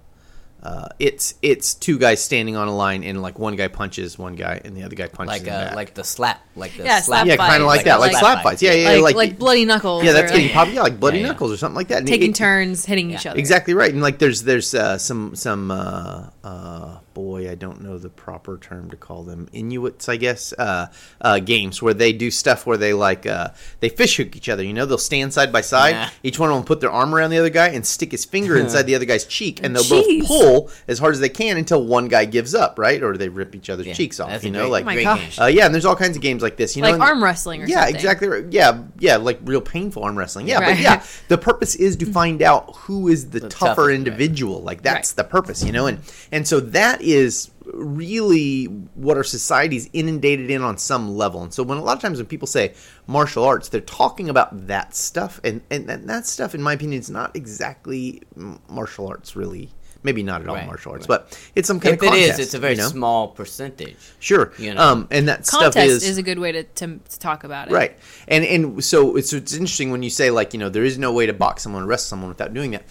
uh, 0.62 0.90
it's 1.00 1.36
it's 1.42 1.74
two 1.74 1.98
guys 1.98 2.22
standing 2.22 2.56
on 2.58 2.68
a 2.68 2.76
line, 2.76 3.04
and 3.04 3.22
like 3.22 3.40
one 3.40 3.56
guy 3.56 3.70
punches 3.70 4.20
one 4.20 4.36
guy, 4.36 4.60
and 4.66 4.76
the 4.76 4.84
other 4.84 4.96
guy 4.96 5.08
punches 5.08 5.42
like, 5.42 5.48
him 5.48 5.54
uh, 5.54 5.66
back. 5.68 5.76
like 5.76 5.94
the 5.94 6.04
slap, 6.04 6.42
like 6.56 6.76
the 6.76 6.84
Yeah, 6.84 7.00
slap. 7.00 7.26
slap 7.26 7.28
yeah, 7.28 7.38
kind 7.38 7.62
of 7.62 7.68
like, 7.68 7.78
like- 7.78 7.86
that, 7.86 8.00
like, 8.02 8.12
like- 8.12 8.20
slap 8.20 8.44
fights. 8.44 8.62
Yeah, 8.62 8.74
yeah, 8.74 8.90
like, 8.90 9.02
like, 9.02 9.16
like 9.16 9.40
bloody 9.40 9.64
knuckles 9.64 10.04
yeah, 10.04 10.12
that's 10.12 10.32
getting 10.32 10.48
like, 10.48 10.54
popular. 10.54 10.76
Yeah, 10.76 10.82
like 10.84 11.00
bloody 11.00 11.20
Yeah, 11.20 11.24
yeah. 11.28 11.32
knuckles 11.32 11.52
or 11.54 11.58
something 11.58 11.76
like 11.78 11.88
that. 11.88 12.00
And 12.00 12.08
taking 12.08 12.32
it- 12.32 12.36
turns 12.36 12.86
hitting 12.86 13.12
each 13.12 13.26
other 13.26 13.40
Exactly 13.40 13.74
right, 13.74 13.92
and 13.94 14.02
like 14.02 14.20
there's 14.20 14.44
there's 14.44 14.74
uh, 14.74 14.98
some 14.98 15.34
some 15.36 15.72
uh, 15.72 16.26
uh, 16.44 16.98
boy 17.24 17.50
I 17.50 17.56
don't 17.56 17.82
know 17.82 17.98
the 17.98 18.10
proper 18.10 18.58
term 18.58 18.90
to 18.92 18.98
call 18.98 19.24
them 19.24 19.48
Inuits 19.54 20.08
I 20.10 20.18
guess 20.18 20.54
uh, 20.58 20.88
uh, 21.22 21.40
games 21.40 21.82
where 21.82 21.94
they 21.94 22.14
do 22.14 22.32
stuff 22.32 22.66
where 22.66 22.78
they 22.78 22.94
like 22.94 23.26
uh, 23.26 23.50
they 23.80 23.90
fish 23.90 24.18
hook 24.18 24.36
each 24.36 24.50
other. 24.50 24.64
You 24.64 24.74
know 24.74 24.86
they'll 24.86 24.98
stand 24.98 25.34
side 25.34 25.52
by 25.52 25.62
side. 25.62 25.92
Yeah. 25.92 26.10
Each 26.24 26.40
one 26.40 26.50
of 26.50 26.56
them 26.56 26.64
put 26.66 26.80
their 26.82 26.92
arm 26.92 27.14
around 27.14 27.32
the 27.32 27.38
other 27.38 27.50
guy 27.50 27.70
and 27.70 27.86
stick 27.86 28.12
his 28.12 28.26
finger 28.26 28.58
inside 28.58 28.84
the 28.84 28.96
other 28.96 29.06
guy's 29.06 29.26
cheek, 29.26 29.60
and 29.64 29.76
they'll 29.76 29.84
Jeez. 29.84 30.20
both 30.20 30.28
pull 30.28 30.70
as 30.88 31.00
hard 31.00 31.14
as 31.14 31.20
they 31.20 31.30
can 31.30 31.58
until 31.58 31.84
one 31.86 32.08
guy 32.08 32.26
gives 32.26 32.56
up, 32.56 32.80
right? 32.80 33.02
Or 33.04 33.18
they 33.18 33.30
rip 33.30 33.56
each 33.56 33.70
other's 33.70 33.88
Yeah, 33.88 33.94
cheeks 33.94 34.20
off. 34.20 34.30
that's 34.30 34.44
You 34.44 34.52
know, 34.52 34.62
great- 34.70 34.72
like 34.72 34.84
Oh 34.84 34.86
my 34.86 35.04
gosh. 35.04 35.40
uh, 35.40 35.46
yeah, 35.46 35.66
and 35.66 35.74
there's 35.74 35.86
all 35.86 35.96
kinds 35.96 36.16
of 36.16 36.22
games 36.22 36.42
like 36.42 36.58
this. 36.58 36.76
You 36.76 36.82
know, 36.82 36.88
like 36.90 36.94
and- 36.96 37.04
arm 37.04 37.24
wrestling 37.24 37.64
or 37.64 37.68
yeah, 37.68 37.80
something 37.82 37.96
exactly 37.96 38.28
right. 38.28 38.46
Yeah, 38.50 38.84
yeah, 39.00 39.18
like 39.18 39.40
real 39.44 39.62
painful 39.62 40.04
arm 40.04 40.18
wrestling. 40.18 40.48
Yeah, 40.48 40.60
but 40.60 40.80
yeah, 40.80 41.04
the 41.28 41.38
purpose 41.38 41.76
is 41.76 41.96
to 41.98 42.06
find 42.06 42.42
out 42.42 42.76
who 42.76 43.08
is 43.08 43.30
the, 43.30 43.40
The 43.42 43.50
tougher 43.50 43.66
toughest, 43.76 43.88
right. 43.88 43.96
individual. 43.96 44.62
Like 44.62 44.82
that's 44.82 45.12
Right. 45.12 45.16
the 45.18 45.24
purpose, 45.26 45.64
you 45.64 45.72
know. 45.72 45.88
And 45.88 46.00
and 46.32 46.48
so 46.48 46.60
that 46.60 47.02
is 47.02 47.09
really 47.66 48.66
what 48.66 49.18
our 49.18 49.24
society's 49.24 49.90
inundated 49.94 50.50
in 50.50 50.62
on 50.62 50.78
some 50.78 51.16
level. 51.16 51.44
And 51.44 51.54
so 51.54 51.64
when 51.64 51.78
a 51.78 51.84
lot 51.84 51.96
of 51.96 52.02
times 52.02 52.18
when 52.18 52.28
people 52.28 52.48
say 52.48 52.74
martial 53.08 53.44
arts, 53.44 53.70
they're 53.70 53.82
talking 53.82 54.30
about 54.30 54.68
that 54.68 54.96
stuff, 54.96 55.40
and 55.44 55.62
and, 55.70 55.90
and 55.90 56.10
that 56.10 56.26
stuff, 56.26 56.56
in 56.56 56.62
my 56.62 56.74
opinion, 56.74 57.00
is 57.00 57.10
not 57.10 57.36
exactly 57.36 58.22
martial 58.68 59.08
arts 59.08 59.36
really 59.36 59.70
Maybe 60.02 60.24
not 60.24 60.42
at 60.42 60.48
all 60.48 60.56
Right, 60.56 60.66
martial 60.66 60.94
arts, 60.94 61.10
right. 61.10 61.20
but 61.28 61.52
it's 61.56 61.68
some 61.68 61.80
kind 61.80 61.96
if 61.96 62.00
of 62.00 62.06
it 62.06 62.10
contest. 62.10 62.40
is, 62.40 62.46
it's 62.46 62.54
a 62.54 62.60
very 62.60 62.74
you 62.74 62.80
know? 62.80 62.88
small 62.88 63.28
percentage. 63.28 63.98
Sure. 64.20 64.54
you 64.58 64.74
know. 64.74 64.82
Um, 64.82 65.08
and 65.12 65.28
that 65.28 65.46
Contest 65.46 65.74
stuff 65.74 65.76
is, 65.76 66.08
is, 66.08 66.18
a 66.18 66.24
good 66.24 66.40
way 66.40 66.54
to, 66.54 66.64
to, 66.64 67.00
to 67.00 67.20
talk 67.20 67.44
about 67.44 67.68
it. 67.68 67.74
Right. 67.74 67.98
And 68.30 68.46
and 68.46 68.84
so 68.84 69.18
it's 69.18 69.34
it's 69.34 69.54
interesting 69.54 69.92
when 69.92 70.02
you 70.02 70.10
say 70.10 70.32
like, 70.32 70.54
you 70.54 70.60
know, 70.60 70.70
there 70.70 70.86
is 70.86 70.98
no 70.98 71.12
way 71.12 71.26
to 71.26 71.34
box 71.34 71.64
someone, 71.64 71.84
arrest 71.84 72.08
someone 72.08 72.30
without 72.30 72.54
doing 72.54 72.72
that. 72.72 72.84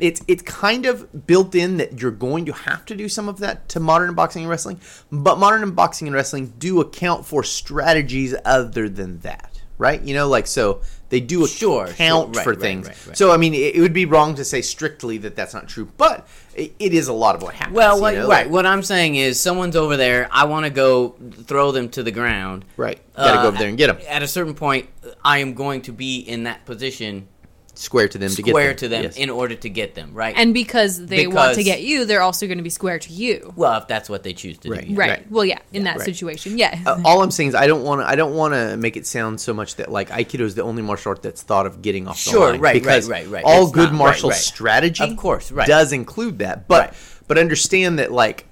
It's 0.00 0.20
it's 0.26 0.42
kind 0.42 0.86
of 0.86 1.26
built 1.26 1.54
in 1.54 1.76
that 1.76 2.00
you're 2.00 2.10
going 2.10 2.44
to 2.46 2.52
have 2.52 2.84
to 2.86 2.96
do 2.96 3.08
some 3.08 3.28
of 3.28 3.38
that 3.38 3.68
to 3.70 3.80
modern 3.80 4.14
boxing 4.14 4.42
and 4.42 4.50
wrestling, 4.50 4.80
but 5.12 5.38
modern 5.38 5.70
boxing 5.70 6.08
and 6.08 6.14
wrestling 6.14 6.52
do 6.58 6.80
account 6.80 7.24
for 7.24 7.44
strategies 7.44 8.34
other 8.44 8.88
than 8.88 9.20
that, 9.20 9.60
right? 9.78 10.02
You 10.02 10.14
know, 10.14 10.28
like 10.28 10.46
so 10.48 10.80
they 11.10 11.20
do 11.20 11.46
Sure, 11.46 11.84
account 11.84 12.34
sure, 12.34 12.40
right, 12.40 12.44
for 12.44 12.50
right, 12.50 12.58
things. 12.60 12.86
right. 13.06 13.16
So 13.16 13.30
I 13.30 13.36
mean, 13.36 13.54
it, 13.54 13.76
it 13.76 13.80
would 13.80 13.92
be 13.92 14.04
wrong 14.04 14.34
to 14.34 14.44
say 14.44 14.62
strictly 14.62 15.16
that 15.18 15.36
that's 15.36 15.54
not 15.54 15.68
true, 15.68 15.88
but 15.96 16.26
it, 16.56 16.74
it 16.80 16.92
is 16.92 17.06
a 17.06 17.12
lot 17.12 17.36
of 17.36 17.42
what 17.42 17.54
happens. 17.54 17.76
Well, 17.76 17.96
you 18.12 18.18
know? 18.18 18.28
right. 18.28 18.46
Like- 18.46 18.50
What 18.52 18.66
I'm 18.66 18.82
saying 18.82 19.14
is, 19.14 19.38
someone's 19.38 19.76
over 19.76 19.96
there. 19.96 20.28
I 20.32 20.44
want 20.46 20.64
to 20.66 20.70
go 20.70 21.10
throw 21.44 21.70
them 21.70 21.88
to 21.90 22.02
the 22.02 22.10
ground. 22.10 22.64
right. 22.76 22.98
Got 23.16 23.32
to 23.32 23.38
Uh, 23.38 23.42
go 23.42 23.48
over 23.48 23.58
there 23.58 23.68
and 23.68 23.78
get 23.78 23.86
them 23.96 23.98
At 24.08 24.24
a 24.24 24.28
certain 24.28 24.54
point, 24.54 24.88
I 25.24 25.38
am 25.38 25.54
going 25.54 25.82
to 25.82 25.92
be 25.92 26.18
in 26.18 26.42
that 26.44 26.64
position, 26.66 27.28
square 27.74 28.08
to 28.08 28.18
them 28.18 28.30
to 28.30 28.42
get 28.42 28.50
square 28.52 28.68
them. 28.68 28.76
to 28.76 28.88
them, 28.88 29.02
Yes. 29.04 29.16
in 29.16 29.30
order 29.30 29.54
to 29.54 29.68
get 29.68 29.94
them. 29.94 30.10
Right. 30.14 30.34
And 30.36 30.54
because 30.54 31.04
they 31.06 31.26
want 31.26 31.54
to 31.56 31.62
get 31.64 31.82
you, 31.82 32.04
they're 32.04 32.22
also 32.22 32.46
going 32.46 32.58
to 32.58 32.64
be 32.64 32.70
square 32.70 32.98
to 32.98 33.12
you. 33.12 33.52
well, 33.56 33.76
if 33.78 33.88
that's 33.88 34.08
what 34.08 34.22
they 34.22 34.32
choose 34.32 34.58
to 34.58 34.70
Right. 34.70 34.88
do. 34.88 34.94
Right. 34.94 35.10
Right. 35.10 35.30
Well, 35.30 35.44
yeah, 35.44 35.58
in 35.72 35.84
that 35.84 35.98
right. 35.98 36.04
situation, 36.04 36.56
yeah. 36.58 36.80
Uh, 36.86 37.00
all 37.04 37.22
I'm 37.22 37.30
saying 37.30 37.50
is 37.50 37.54
I 37.54 37.66
don't 37.66 37.82
want 37.82 38.00
to. 38.00 38.06
I 38.08 38.14
don't 38.16 38.34
want 38.34 38.54
to 38.54 38.76
make 38.76 38.96
it 38.96 39.06
sound 39.06 39.40
so 39.40 39.52
much 39.54 39.76
that 39.76 39.90
like 39.90 40.10
Aikido 40.10 40.40
is 40.40 40.54
the 40.54 40.62
only 40.62 40.82
martial 40.82 41.10
art 41.10 41.22
that's 41.22 41.42
thought 41.42 41.66
of 41.66 41.82
getting 41.82 42.06
off 42.08 42.22
the 42.24 42.30
Sure, 42.30 42.50
line. 42.52 42.60
right, 42.60 42.74
because 42.74 43.08
right, 43.08 43.24
right, 43.26 43.32
right. 43.32 43.44
All 43.44 43.64
It's 43.64 43.72
good 43.72 43.90
not- 43.92 43.98
martial 43.98 44.30
right, 44.30 44.36
right. 44.36 44.42
strategy, 44.44 45.04
Of 45.04 45.16
course, 45.16 45.50
right. 45.52 45.66
does 45.66 45.92
include 45.92 46.38
that. 46.40 46.68
But 46.68 46.80
Right. 46.90 46.94
but 47.28 47.38
understand 47.38 47.98
that 47.98 48.12
like 48.12 48.46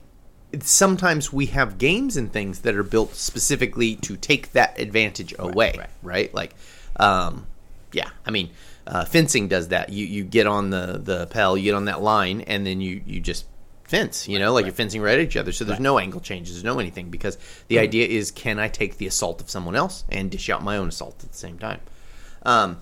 sometimes 0.61 1.33
we 1.33 1.47
have 1.47 1.79
games 1.79 2.17
and 2.17 2.33
things 2.33 2.61
that 2.61 2.75
are 2.75 2.83
built 2.83 3.15
specifically 3.15 3.97
to 3.97 4.17
take 4.17 4.53
that 4.53 4.79
advantage 4.79 5.35
away. 5.39 5.75
right. 5.79 5.89
Right. 6.03 6.35
Like, 6.35 6.55
um, 6.97 7.47
yeah. 7.93 8.09
I 8.27 8.31
mean, 8.31 8.51
uh, 8.87 9.05
fencing 9.05 9.49
does 9.49 9.69
that. 9.69 9.91
You 9.91 10.07
you 10.07 10.25
get 10.25 10.47
on 10.47 10.71
the 10.71 11.01
the 11.03 11.27
pell, 11.29 11.57
you 11.57 11.65
get 11.65 11.75
on 11.75 11.85
that 11.87 12.03
line, 12.03 12.43
and 12.43 12.67
then 12.67 12.81
you 12.81 13.03
you 13.07 13.21
just 13.21 13.47
fence. 13.85 14.27
You 14.29 14.39
know, 14.39 14.53
like 14.53 14.65
you're 14.65 14.75
fencing 14.75 15.03
right 15.03 15.19
at 15.19 15.25
each 15.25 15.37
other. 15.37 15.53
So 15.53 15.65
there's 15.65 15.81
no 15.81 15.99
angle 15.99 16.21
changes, 16.21 16.55
there's 16.55 16.65
no 16.65 16.79
anything 16.79 17.11
because 17.11 17.37
the 17.69 17.77
Mm-hmm. 17.77 17.83
idea 17.85 18.07
is 18.07 18.31
can 18.31 18.59
I 18.59 18.69
take 18.69 18.97
the 18.99 19.07
assault 19.07 19.41
of 19.41 19.51
someone 19.51 19.77
else 19.77 20.05
and 20.09 20.31
dish 20.31 20.49
out 20.51 20.63
my 20.63 20.77
own 20.77 20.89
assault 20.89 21.23
at 21.25 21.31
the 21.33 21.39
same 21.39 21.59
time. 21.59 21.81
Um, 22.45 22.81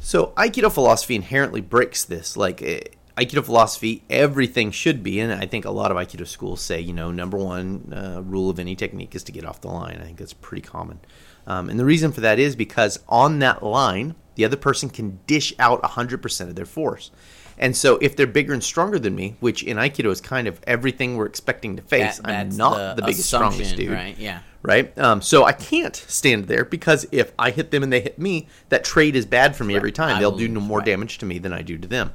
so 0.00 0.32
Aikido 0.36 0.70
philosophy 0.72 1.14
inherently 1.14 1.60
breaks 1.60 2.04
this. 2.04 2.36
Like 2.36 2.62
eh, 2.62 2.80
Aikido 3.16 3.44
philosophy, 3.44 4.02
everything 4.10 4.70
should 4.70 5.02
be, 5.02 5.20
and 5.20 5.32
I 5.32 5.46
think 5.46 5.64
a 5.64 5.70
lot 5.70 5.90
of 5.90 5.96
Aikido 5.96 6.26
schools 6.26 6.60
say, 6.60 6.80
you 6.80 6.92
know, 6.92 7.10
number 7.10 7.36
one 7.38 7.92
uh, 7.92 8.22
rule 8.22 8.50
of 8.50 8.58
any 8.58 8.74
technique 8.76 9.14
is 9.14 9.22
to 9.24 9.32
get 9.32 9.44
off 9.44 9.60
the 9.60 9.68
line. 9.68 9.98
I 10.00 10.04
think 10.04 10.18
that's 10.18 10.32
pretty 10.32 10.62
common. 10.62 11.00
Um, 11.46 11.68
and 11.68 11.78
the 11.78 11.84
reason 11.84 12.12
for 12.12 12.20
that 12.22 12.38
is 12.38 12.56
because 12.56 12.98
on 13.08 13.38
that 13.40 13.62
line, 13.62 14.14
the 14.34 14.44
other 14.44 14.56
person 14.56 14.88
can 14.88 15.20
dish 15.26 15.52
out 15.58 15.82
100% 15.82 16.40
of 16.48 16.54
their 16.56 16.64
force. 16.64 17.10
And 17.56 17.76
so 17.76 17.98
if 18.02 18.16
they're 18.16 18.26
bigger 18.26 18.52
and 18.52 18.64
stronger 18.64 18.98
than 18.98 19.14
me, 19.14 19.36
which 19.40 19.62
in 19.62 19.76
Aikido 19.76 20.10
is 20.10 20.20
kind 20.20 20.48
of 20.48 20.58
everything 20.66 21.16
we're 21.16 21.26
expecting 21.26 21.76
to 21.76 21.82
face, 21.82 22.18
That- 22.18 22.28
I'm 22.28 22.56
not 22.56 22.96
the, 22.96 23.02
biggest, 23.02 23.26
strongest 23.28 23.76
dude 23.76 23.90
Right. 23.90 24.18
Yeah. 24.18 24.40
right? 24.62 24.96
Um, 24.98 25.22
so 25.22 25.44
I 25.44 25.52
can't 25.52 25.94
stand 25.94 26.46
there 26.48 26.64
because 26.64 27.06
if 27.12 27.32
I 27.38 27.50
hit 27.50 27.70
them 27.70 27.84
and 27.84 27.92
they 27.92 28.00
hit 28.00 28.18
me, 28.18 28.48
that 28.70 28.82
trade 28.84 29.14
is 29.14 29.24
bad 29.24 29.54
for 29.54 29.62
me 29.62 29.76
every 29.76 29.92
time. 29.92 30.16
I 30.16 30.20
They'll 30.20 30.36
do 30.36 30.48
no 30.48 30.60
more 30.60 30.78
right. 30.78 30.86
damage 30.86 31.18
to 31.18 31.26
me 31.26 31.38
than 31.38 31.52
I 31.52 31.62
do 31.62 31.78
to 31.78 31.86
them. 31.86 32.12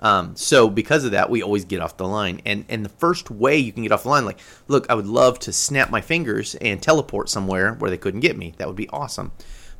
Um, 0.00 0.34
so 0.34 0.68
because 0.68 1.04
of 1.04 1.12
that, 1.12 1.30
we 1.30 1.42
always 1.42 1.64
get 1.64 1.80
off 1.80 1.96
the 1.96 2.08
line. 2.08 2.40
And 2.46 2.64
and 2.68 2.84
the 2.84 2.88
first 2.90 3.30
way 3.30 3.58
you 3.58 3.72
can 3.72 3.82
get 3.82 3.92
off 3.92 4.04
the 4.04 4.08
line, 4.08 4.24
like, 4.24 4.40
look, 4.66 4.86
I 4.90 4.94
would 4.94 5.06
love 5.06 5.38
to 5.40 5.52
snap 5.52 5.90
my 5.90 6.00
fingers 6.00 6.54
and 6.56 6.82
teleport 6.82 7.28
somewhere 7.28 7.74
where 7.74 7.90
they 7.90 7.98
couldn't 7.98 8.20
get 8.20 8.36
me. 8.36 8.54
That 8.56 8.66
would 8.66 8.76
be 8.76 8.88
awesome. 8.88 9.32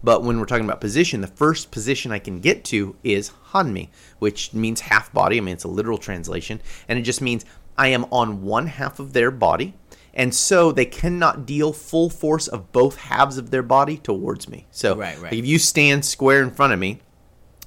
But 0.03 0.23
when 0.23 0.39
we're 0.39 0.47
talking 0.47 0.65
about 0.65 0.81
position, 0.81 1.21
the 1.21 1.27
first 1.27 1.71
position 1.71 2.11
I 2.13 2.19
can 2.19 2.41
get 2.41 2.65
to 2.67 2.97
is 3.05 3.33
Hanmi, 3.53 3.89
which 4.19 4.55
means 4.55 4.81
half 4.81 5.13
body. 5.13 5.37
I 5.37 5.41
mean, 5.41 5.53
it's 5.55 5.65
a 5.65 5.69
literal 5.69 5.99
translation, 5.99 6.61
and 6.89 6.99
it 6.99 7.03
just 7.03 7.21
means 7.21 7.45
I 7.77 7.89
am 7.89 8.07
on 8.11 8.43
one 8.43 8.67
half 8.67 8.99
of 8.99 9.13
their 9.13 9.31
body, 9.31 9.75
and 10.15 10.35
so 10.35 10.73
they 10.73 10.87
cannot 10.87 11.45
deal 11.45 11.73
full 11.75 12.09
force 12.09 12.49
of 12.49 12.73
both 12.73 12.97
halves 12.97 13.37
of 13.37 13.51
their 13.51 13.63
body 13.63 13.99
towards 13.99 14.49
me. 14.49 14.67
So, 14.71 14.97
Right, 14.97 15.17
right. 15.17 15.25
like, 15.25 15.33
if 15.35 15.47
you 15.47 15.59
stand 15.59 16.05
square 16.05 16.43
in 16.43 16.51
front 16.51 16.73
of 16.73 16.79
me, 16.79 17.01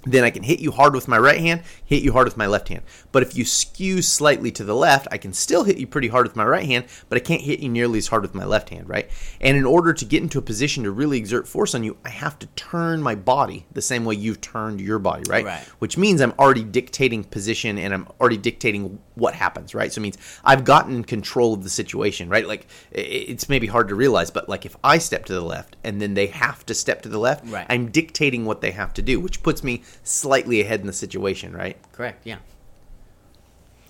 then 0.05 0.23
I 0.23 0.29
can 0.29 0.43
hit 0.43 0.59
you 0.59 0.71
hard 0.71 0.93
with 0.93 1.07
my 1.07 1.17
right 1.17 1.39
hand, 1.39 1.63
hit 1.85 2.03
you 2.03 2.11
hard 2.11 2.25
with 2.25 2.37
my 2.37 2.47
left 2.47 2.69
hand. 2.69 2.83
But 3.11 3.23
if 3.23 3.37
you 3.37 3.45
skew 3.45 4.01
slightly 4.01 4.51
to 4.51 4.63
the 4.63 4.75
left, 4.75 5.07
I 5.11 5.17
can 5.17 5.33
still 5.33 5.63
hit 5.63 5.77
you 5.77 5.87
pretty 5.87 6.09
hard 6.09 6.25
with 6.27 6.35
my 6.35 6.43
right 6.45 6.65
hand, 6.65 6.85
but 7.09 7.17
I 7.17 7.19
can't 7.19 7.41
hit 7.41 7.59
you 7.59 7.69
nearly 7.69 7.99
as 7.99 8.07
hard 8.07 8.23
with 8.23 8.35
my 8.35 8.45
left 8.45 8.69
hand, 8.69 8.89
right? 8.89 9.09
And 9.39 9.55
in 9.55 9.65
order 9.65 9.93
to 9.93 10.05
get 10.05 10.21
into 10.21 10.39
a 10.39 10.41
position 10.41 10.83
to 10.83 10.91
really 10.91 11.17
exert 11.17 11.47
force 11.47 11.73
on 11.73 11.83
you, 11.83 11.97
I 12.03 12.09
have 12.09 12.37
to 12.39 12.47
turn 12.47 13.01
my 13.01 13.15
body 13.15 13.65
the 13.71 13.81
same 13.81 14.03
way 14.03 14.15
you've 14.15 14.41
turned 14.41 14.81
your 14.81 14.99
body, 14.99 15.23
right? 15.29 15.45
Right. 15.45 15.63
Which 15.79 15.97
means 15.97 16.21
I'm 16.21 16.33
already 16.37 16.63
dictating 16.63 17.23
position 17.23 17.77
and 17.77 17.93
I'm 17.93 18.07
already 18.19 18.37
dictating 18.37 18.99
what 19.15 19.35
happens, 19.35 19.73
right? 19.73 19.91
So 19.93 19.99
it 19.99 20.03
means 20.03 20.17
I've 20.43 20.65
gotten 20.65 21.03
control 21.03 21.53
of 21.53 21.63
the 21.63 21.69
situation, 21.69 22.29
right? 22.29 22.47
Like 22.47 22.67
it's 22.91 23.47
maybe 23.47 23.67
hard 23.67 23.87
to 23.89 23.95
realize, 23.95 24.31
but 24.31 24.49
like 24.49 24.65
if 24.65 24.75
I 24.83 24.97
step 24.97 25.25
to 25.25 25.33
the 25.33 25.41
left 25.41 25.75
and 25.83 26.01
then 26.01 26.13
they 26.13 26.27
have 26.27 26.65
to 26.65 26.73
step 26.73 27.03
to 27.03 27.09
the 27.09 27.19
left, 27.19 27.45
Right. 27.45 27.65
I'm 27.69 27.91
dictating 27.91 28.45
what 28.45 28.61
they 28.61 28.71
have 28.71 28.93
to 28.93 29.01
do, 29.01 29.19
which 29.19 29.43
puts 29.43 29.63
me 29.63 29.83
slightly 30.03 30.61
ahead 30.61 30.81
in 30.81 30.87
the 30.87 30.93
situation, 30.93 31.53
right? 31.53 31.77
Correct. 31.91 32.25
Yeah. 32.25 32.37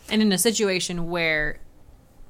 And 0.10 0.22
in 0.22 0.32
a 0.32 0.38
situation 0.38 1.10
where 1.10 1.60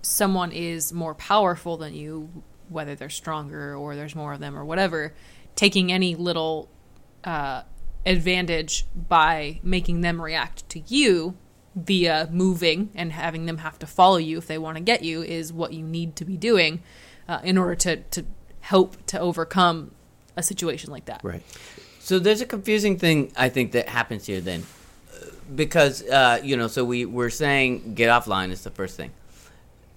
someone 0.02 0.52
is 0.52 0.94
more 0.94 1.16
powerful 1.16 1.78
than 1.78 1.94
you, 1.94 2.30
whether 2.70 2.96
they're 2.96 3.10
stronger 3.10 3.76
or 3.76 3.96
there's 3.96 4.16
more 4.16 4.34
of 4.34 4.40
them 4.40 4.58
or 4.58 4.64
whatever, 4.66 5.14
taking 5.56 5.92
any 5.92 6.16
little 6.16 6.70
uh, 7.24 7.64
advantage 8.06 8.86
by 8.96 9.60
making 9.64 10.02
them 10.02 10.22
react 10.22 10.68
to 10.70 10.80
you 10.88 11.36
via 11.76 12.30
moving 12.32 12.90
and 12.94 13.12
having 13.12 13.46
them 13.46 13.58
have 13.58 13.80
to 13.80 13.88
follow 13.88 14.18
you 14.18 14.38
if 14.38 14.48
they 14.48 14.58
want 14.58 14.78
to 14.78 14.84
get 14.84 15.04
you 15.04 15.24
is 15.24 15.52
what 15.52 15.74
you 15.74 15.84
need 15.84 16.16
to 16.16 16.26
be 16.26 16.38
doing 16.38 16.82
uh, 17.28 17.40
in 17.44 17.58
order 17.58 17.76
to, 17.76 17.98
to 17.98 18.26
help 18.60 19.04
to 19.08 19.20
overcome 19.20 19.92
a 20.38 20.44
situation 20.44 20.92
like 20.92 21.06
that. 21.06 21.22
Right. 21.24 21.42
So 22.04 22.20
there's 22.20 22.42
a 22.42 22.46
confusing 22.46 23.00
thing 23.00 23.32
I 23.38 23.48
think 23.48 23.72
that 23.72 23.88
happens 23.88 24.26
here 24.26 24.42
then, 24.42 24.64
because 25.56 26.04
uh, 26.04 26.42
you 26.44 26.58
know, 26.58 26.68
so 26.68 26.84
we 26.84 27.06
we're 27.06 27.30
saying 27.30 27.96
get 27.96 28.10
offline 28.10 28.52
is 28.52 28.62
the 28.66 28.72
first 28.72 28.98
thing. 28.98 29.12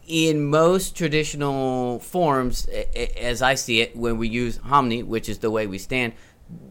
In 0.06 0.46
most 0.46 0.96
traditional 0.96 1.98
forms, 1.98 2.68
as 3.16 3.42
I 3.42 3.56
see 3.56 3.80
it, 3.80 3.96
when 3.96 4.18
we 4.18 4.28
use 4.28 4.58
hanmi, 4.58 5.04
which 5.04 5.28
is 5.28 5.38
the 5.38 5.50
way 5.50 5.66
we 5.66 5.78
stand, 5.78 6.12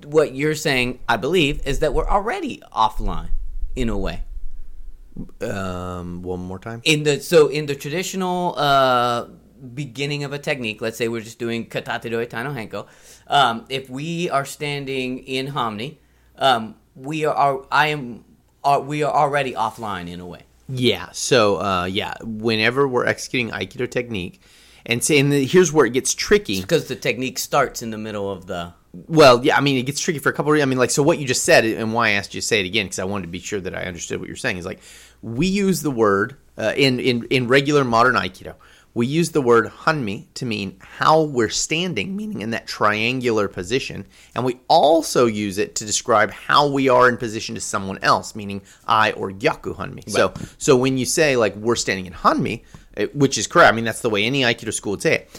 what 0.06 0.34
you're 0.34 0.56
saying, 0.56 1.00
I 1.10 1.18
believe, 1.18 1.68
is 1.68 1.80
that 1.80 1.94
we're 1.94 2.08
already 2.08 2.64
offline 2.72 3.32
in 3.76 3.90
a 3.90 3.98
way. 3.98 4.24
Um, 5.42 6.22
one 6.24 6.40
more 6.40 6.60
time. 6.60 6.82
In 6.86 7.04
the 7.04 7.20
so 7.20 7.50
in 7.50 7.66
the 7.66 7.76
traditional 7.76 8.56
uh, 8.58 9.26
beginning 9.74 10.24
of 10.24 10.34
a 10.34 10.40
technique, 10.40 10.82
let's 10.82 10.98
say 10.98 11.08
we're 11.08 11.22
just 11.22 11.40
doing 11.40 11.68
katate 11.68 12.04
do 12.04 12.26
taino 12.26 12.54
henko. 12.54 12.88
Um, 13.28 13.66
if 13.70 13.90
we 13.90 14.30
are 14.30 14.46
standing 14.46 15.20
in 15.20 15.48
hanmi, 15.48 15.98
um, 16.38 16.76
we 16.96 17.26
are 17.26 17.66
I 17.72 17.88
am 17.88 18.26
are, 18.64 18.82
we 18.82 19.04
are 19.04 19.14
already 19.14 19.54
offline 19.54 20.10
in 20.10 20.20
a 20.20 20.26
way. 20.26 20.42
Yeah. 20.68 21.10
So, 21.12 21.62
uh, 21.62 21.86
yeah, 21.86 22.16
whenever 22.24 22.88
we're 22.88 23.06
executing 23.06 23.52
Aikido 23.52 23.90
technique, 23.90 24.42
and 24.86 25.04
say, 25.04 25.20
and 25.20 25.32
the, 25.32 25.46
here's 25.46 25.72
where 25.72 25.86
it 25.86 25.94
gets 25.94 26.14
tricky. 26.14 26.62
because 26.62 26.88
the 26.88 26.96
technique 26.96 27.40
starts 27.40 27.82
in 27.82 27.92
the 27.92 27.98
middle 27.98 28.32
of 28.32 28.46
the 28.46 28.74
Well, 28.94 29.44
yeah, 29.44 29.58
I 29.58 29.62
mean, 29.62 29.78
it 29.78 29.84
gets 29.84 30.00
tricky 30.00 30.20
for 30.20 30.30
a 30.30 30.34
couple 30.34 30.52
of 30.52 30.54
reasons. 30.54 30.68
I 30.68 30.70
mean, 30.70 30.78
like, 30.78 30.92
so 30.92 31.04
what 31.04 31.20
you 31.20 31.28
just 31.28 31.44
said, 31.44 31.66
and 31.66 31.94
why 31.94 32.10
I 32.10 32.12
asked 32.12 32.34
you 32.34 32.42
to 32.42 32.46
say 32.46 32.60
it 32.60 32.66
again, 32.66 32.86
because 32.86 33.00
I 33.00 33.06
wanted 33.06 33.24
to 33.24 33.32
be 33.32 33.40
sure 33.40 33.60
that 33.60 33.76
I 33.76 33.84
understood 33.84 34.20
what 34.20 34.28
you're 34.28 34.36
saying, 34.36 34.58
is 34.58 34.66
like, 34.66 34.80
we 35.22 35.48
use 35.48 35.82
the 35.82 35.92
word 35.92 36.38
uh, 36.58 36.74
in, 36.76 37.00
in, 37.00 37.26
in 37.26 37.48
regular 37.48 37.84
modern 37.84 38.16
Aikido, 38.16 38.56
we 38.96 39.06
use 39.06 39.30
the 39.30 39.42
word 39.42 39.68
hanmi 39.68 40.26
to 40.34 40.46
mean 40.46 40.78
how 40.80 41.22
we're 41.22 41.50
standing, 41.50 42.16
meaning 42.16 42.42
in 42.42 42.50
that 42.52 42.66
triangular 42.66 43.48
position. 43.48 44.08
And 44.34 44.44
we 44.44 44.60
also 44.68 45.28
use 45.28 45.60
it 45.60 45.76
to 45.76 45.86
describe 45.86 46.32
how 46.32 46.68
we 46.68 46.90
are 46.90 47.08
in 47.08 47.18
position 47.18 47.54
to 47.54 47.62
someone 47.62 48.00
else, 48.02 48.36
meaning 48.36 48.64
I 48.88 49.12
or 49.12 49.32
gyaku 49.32 49.76
hanmi. 49.76 50.10
So, 50.10 50.34
so 50.58 50.76
when 50.76 50.98
you 50.98 51.06
say, 51.06 51.38
like, 51.38 51.56
we're 51.56 51.76
standing 51.76 52.08
in 52.08 52.14
hanmi, 52.14 52.64
which 53.14 53.38
is 53.38 53.46
correct, 53.46 53.72
I 53.72 53.76
mean, 53.76 53.86
that's 53.86 54.02
the 54.02 54.10
way 54.10 54.24
any 54.26 54.42
Aikido 54.42 54.74
school 54.74 54.92
would 54.92 55.04
say 55.04 55.14
it 55.14 55.30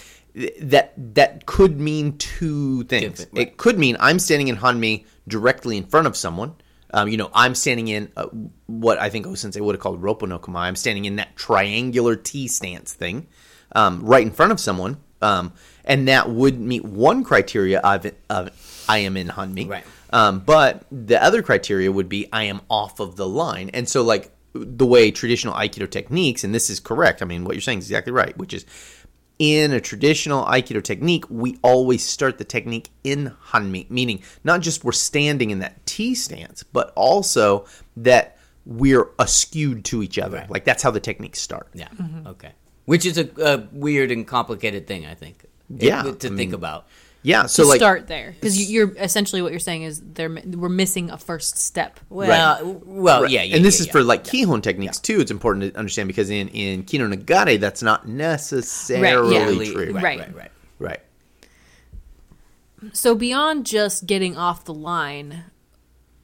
that 0.61 0.93
that 1.15 1.47
could 1.47 1.81
mean 1.81 2.17
two 2.19 2.85
things. 2.85 3.27
Right. 3.33 3.49
It 3.49 3.57
could 3.57 3.79
mean 3.79 3.97
I'm 3.99 4.19
standing 4.19 4.49
in 4.49 4.57
Hanmi 4.57 5.07
directly 5.27 5.77
in 5.77 5.87
front 5.87 6.07
of 6.07 6.17
someone. 6.17 6.55
Um, 6.93 7.09
you 7.09 7.17
know, 7.17 7.31
I'm 7.35 7.55
standing 7.55 7.89
in 7.89 8.13
uh, 8.17 8.27
what 8.67 8.99
I 8.99 9.11
think 9.11 9.27
Osensei 9.27 9.61
would 9.61 9.75
have 9.75 9.83
called 9.83 10.01
Roppo 10.01 10.29
no 10.29 10.39
Kamae. 10.39 10.61
I'm 10.61 10.77
standing 10.77 11.05
in 11.05 11.17
that 11.17 11.37
triangular 11.37 12.17
T 12.17 12.49
stance 12.49 12.93
thing, 12.93 13.27
um, 13.73 14.05
right 14.05 14.23
in 14.25 14.31
front 14.33 14.53
of 14.53 14.61
someone, 14.61 14.99
um, 15.23 15.53
and 15.85 16.09
that 16.09 16.31
would 16.31 16.59
meet 16.61 16.85
one 16.85 17.25
criteria 17.25 17.81
of, 17.81 18.11
of 18.31 18.85
I 18.89 18.99
am 18.99 19.17
in 19.17 19.29
Hanmi. 19.29 19.69
Right. 19.69 19.85
Um, 20.11 20.41
but 20.41 20.85
the 20.93 21.23
other 21.23 21.43
criteria 21.43 21.91
would 21.91 22.09
be 22.09 22.29
I 22.33 22.45
am 22.45 22.61
off 22.71 23.01
of 23.01 23.17
the 23.17 23.27
line, 23.29 23.71
and 23.75 23.89
so 23.89 24.03
like 24.03 24.31
the 24.55 24.87
way 24.87 25.11
traditional 25.11 25.53
aikido 25.53 25.91
techniques 25.91 26.43
and 26.43 26.55
this 26.55 26.71
is 26.71 26.81
correct 26.81 27.21
i 27.21 27.27
mean 27.27 27.45
what 27.45 27.55
you're 27.55 27.61
saying 27.61 27.79
is 27.81 27.85
exactly 27.85 28.11
right 28.11 28.35
which 28.39 28.55
is 28.55 28.65
in 29.39 29.71
a 29.73 29.81
traditional 29.83 30.47
aikido 30.47 30.83
technique 30.83 31.27
we 31.29 31.59
always 31.61 32.03
start 32.03 32.39
the 32.39 32.45
technique 32.45 32.89
in 33.05 33.35
hanmi 33.49 33.85
meaning 33.91 34.23
not 34.45 34.63
just 34.63 34.83
we're 34.83 34.93
standing 34.93 35.51
in 35.51 35.59
that 35.59 35.85
t 35.85 36.15
stance 36.15 36.63
but 36.63 36.91
also 36.97 37.67
that 37.99 38.39
we're 38.65 39.05
askewed 39.19 39.85
to 39.85 40.03
each 40.03 40.19
other 40.19 40.39
Right. 40.39 40.51
like 40.51 40.65
that's 40.65 40.83
how 40.83 40.91
the 40.91 41.01
techniques 41.01 41.39
start 41.39 41.69
Yeah. 41.75 41.89
Okay. 42.25 42.53
Which 42.87 43.05
is 43.05 43.19
a, 43.19 43.29
a 43.43 43.69
weird 43.73 44.11
and 44.11 44.27
complicated 44.27 44.87
thing, 44.87 45.05
I 45.07 45.15
think. 45.15 45.45
It- 45.45 45.51
Yeah, 45.87 46.03
to 46.03 46.09
I 46.11 46.13
think 46.13 46.33
mean, 46.33 46.55
about. 46.55 46.87
yeah 47.23 47.47
so 47.47 47.65
to 47.65 47.69
like 47.69 47.79
start 47.81 48.07
there 48.07 48.31
because 48.39 48.71
you're 48.71 48.93
essentially 48.99 49.43
what 49.43 49.51
you're 49.51 49.59
saying 49.59 49.83
is 49.83 50.01
they're 50.15 50.31
we're 50.31 50.69
missing 50.69 51.11
a 51.11 51.19
first 51.19 51.59
step. 51.59 51.99
Well, 52.09 52.81
well, 52.87 53.23
Right. 53.23 53.31
yeah, 53.33 53.43
yeah. 53.43 53.57
and 53.57 53.65
this 53.65 53.79
yeah, 53.79 53.83
is 53.83 53.87
yeah. 53.89 53.93
for 53.93 54.03
like 54.05 54.23
kihon 54.23 54.63
techniques 54.63 55.01
too. 55.01 55.21
It's 55.21 55.33
important 55.33 55.73
to 55.73 55.79
understand 55.79 56.07
because 56.07 56.31
in 56.31 56.47
in 56.49 56.85
Ki 56.85 56.99
no 56.99 57.09
Nagare, 57.09 57.59
that's 57.59 57.83
not 57.83 58.07
necessarily 58.07 59.35
yeah. 59.67 59.73
True. 59.73 59.93
Right, 59.93 60.03
Right. 60.05 60.19
right, 60.21 60.35
right. 60.37 60.51
Right. 60.79 61.01
So 62.93 63.15
beyond 63.15 63.67
just 63.67 64.07
getting 64.07 64.37
off 64.37 64.65
the 64.65 64.75
line, 64.75 65.45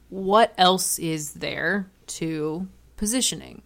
what 0.09 0.53
else 0.57 0.99
is 0.99 1.33
there 1.33 1.89
to 2.07 2.67
positioning? 2.95 3.61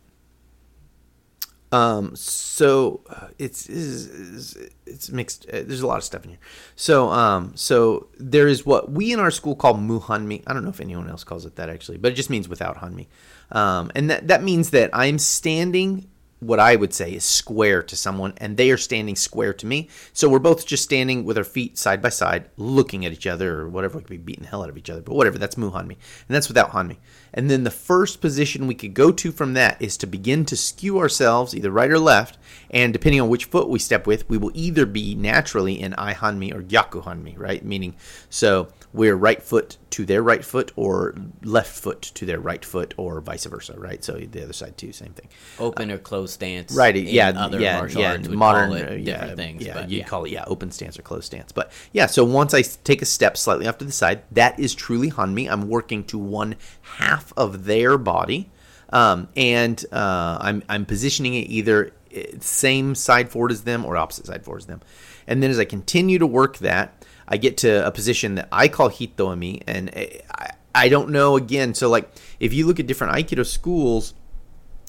Um. 1.71 2.15
So 2.15 3.01
uh, 3.09 3.27
it's 3.37 3.67
it's, 3.67 4.55
it's 4.85 5.09
mixed. 5.09 5.47
Uh, 5.49 5.63
there's 5.65 5.81
a 5.81 5.87
lot 5.87 5.97
of 5.97 6.03
stuff 6.03 6.23
in 6.23 6.31
here. 6.31 6.39
So 6.75 7.09
um. 7.09 7.51
So 7.55 8.07
there 8.17 8.47
is 8.47 8.65
what 8.65 8.91
we 8.91 9.11
in 9.11 9.19
our 9.19 9.31
school 9.31 9.55
call 9.55 9.75
muhanmi. 9.75 10.43
I 10.47 10.53
don't 10.53 10.63
know 10.63 10.69
if 10.69 10.79
anyone 10.79 11.09
else 11.09 11.23
calls 11.23 11.45
it 11.45 11.55
that 11.57 11.69
actually, 11.69 11.97
but 11.97 12.13
it 12.13 12.15
just 12.15 12.29
means 12.29 12.47
without 12.47 12.77
hanmi. 12.77 13.07
Um. 13.51 13.91
And 13.95 14.09
that 14.09 14.27
that 14.27 14.43
means 14.43 14.69
that 14.71 14.89
I'm 14.93 15.19
standing. 15.19 16.07
What 16.39 16.59
I 16.59 16.75
would 16.75 16.93
say 16.93 17.13
is 17.13 17.23
square 17.23 17.81
to 17.81 17.95
someone, 17.95 18.33
and 18.37 18.57
they 18.57 18.69
are 18.69 18.77
standing 18.77 19.15
square 19.15 19.53
to 19.53 19.65
me. 19.65 19.89
So 20.13 20.29
we're 20.29 20.37
both 20.37 20.67
just 20.67 20.83
standing 20.83 21.25
with 21.25 21.37
our 21.37 21.43
feet 21.43 21.79
side 21.79 21.99
by 21.99 22.09
side, 22.09 22.49
looking 22.57 23.05
at 23.05 23.11
each 23.11 23.25
other, 23.25 23.61
or 23.61 23.69
whatever. 23.69 23.97
We 23.97 24.03
could 24.03 24.09
be 24.09 24.17
beating 24.17 24.43
the 24.43 24.49
hell 24.49 24.61
out 24.61 24.69
of 24.69 24.77
each 24.77 24.89
other, 24.89 25.01
but 25.01 25.15
whatever. 25.15 25.39
That's 25.39 25.55
Muhanmi. 25.55 25.97
and 26.27 26.35
that's 26.35 26.47
without 26.47 26.71
hanmi. 26.71 26.97
And 27.33 27.49
then 27.49 27.63
the 27.63 27.71
first 27.71 28.21
position 28.21 28.67
we 28.67 28.75
could 28.75 28.93
go 28.93 29.11
to 29.11 29.31
from 29.31 29.53
that 29.53 29.81
is 29.81 29.97
to 29.97 30.07
begin 30.07 30.45
to 30.45 30.55
skew 30.55 30.99
ourselves 30.99 31.55
either 31.55 31.71
right 31.71 31.89
or 31.89 31.99
left, 31.99 32.37
and 32.69 32.93
depending 32.93 33.19
on 33.19 33.29
which 33.29 33.45
foot 33.45 33.67
we 33.67 33.79
step 33.79 34.05
with, 34.05 34.29
we 34.29 34.37
will 34.37 34.51
either 34.53 34.85
be 34.85 35.15
naturally 35.15 35.81
in 35.81 35.95
ai 35.97 36.13
hanmi 36.13 36.53
or 36.53 36.61
gyaku 36.61 37.03
hanmi, 37.03 37.37
right? 37.37 37.65
Meaning, 37.65 37.95
so 38.29 38.67
we're 38.93 39.15
right 39.15 39.41
foot 39.41 39.77
to 39.91 40.05
their 40.05 40.23
right 40.23 40.43
foot, 40.43 40.71
or 40.75 41.15
left 41.43 41.71
foot 41.71 42.01
to 42.01 42.25
their 42.25 42.39
right 42.39 42.63
foot, 42.63 42.93
or 42.97 43.21
vice 43.21 43.45
versa, 43.45 43.77
right? 43.77 44.03
So 44.03 44.13
the 44.13 44.43
other 44.43 44.53
side 44.53 44.77
too, 44.77 44.91
same 44.91 45.13
thing. 45.13 45.27
Open 45.59 45.91
or 45.91 45.97
closed 45.97 46.33
stance. 46.33 46.73
Right. 46.73 46.95
Yeah. 46.95 47.29
Other 47.29 47.59
yeah. 47.59 47.77
martial 47.77 48.01
yeah. 48.01 48.11
arts 48.11 48.27
modern. 48.29 48.71
uh, 48.71 48.77
different 48.77 49.05
yeah. 49.05 49.35
things. 49.35 49.65
Yeah. 49.65 49.73
but 49.73 49.89
You 49.89 49.99
yeah. 49.99 50.05
call 50.05 50.25
it 50.25 50.31
yeah 50.31 50.43
open 50.47 50.71
stance 50.71 50.97
or 50.97 51.01
closed 51.01 51.25
stance. 51.25 51.51
But 51.51 51.71
yeah. 51.91 52.05
So 52.05 52.23
once 52.23 52.53
I 52.53 52.61
take 52.61 53.01
a 53.01 53.05
step 53.05 53.37
slightly 53.37 53.67
off 53.67 53.77
to 53.79 53.85
the 53.85 53.91
side, 53.91 54.23
that 54.31 54.59
is 54.59 54.73
truly 54.73 55.11
hanmi. 55.11 55.49
I'm 55.49 55.67
working 55.67 56.03
to 56.05 56.17
one 56.17 56.55
half 56.81 57.33
of 57.35 57.65
their 57.65 57.97
body, 57.97 58.49
um, 58.89 59.27
and 59.35 59.83
uh, 59.91 60.37
I'm 60.41 60.63
I'm 60.69 60.85
positioning 60.85 61.35
it 61.35 61.49
either 61.49 61.93
uh, 62.15 62.21
same 62.39 62.95
side 62.95 63.29
forward 63.29 63.51
as 63.51 63.63
them 63.63 63.85
or 63.85 63.97
opposite 63.97 64.25
side 64.27 64.43
forward 64.43 64.59
as 64.59 64.65
them. 64.67 64.81
And 65.27 65.43
then 65.43 65.51
as 65.51 65.59
I 65.59 65.65
continue 65.65 66.19
to 66.19 66.25
work 66.25 66.59
that, 66.59 66.96
I 67.27 67.37
get 67.37 67.57
to 67.57 67.85
a 67.85 67.91
position 67.91 68.35
that 68.35 68.47
I 68.51 68.67
call 68.67 68.89
hito 68.89 69.27
hitoami, 69.27 69.63
and 69.67 69.89
I, 69.95 70.51
I 70.73 70.89
don't 70.89 71.09
know 71.09 71.35
again. 71.35 71.73
So 71.73 71.89
like 71.89 72.09
if 72.39 72.53
you 72.53 72.67
look 72.67 72.79
at 72.79 72.87
different 72.87 73.13
aikido 73.13 73.45
schools 73.45 74.13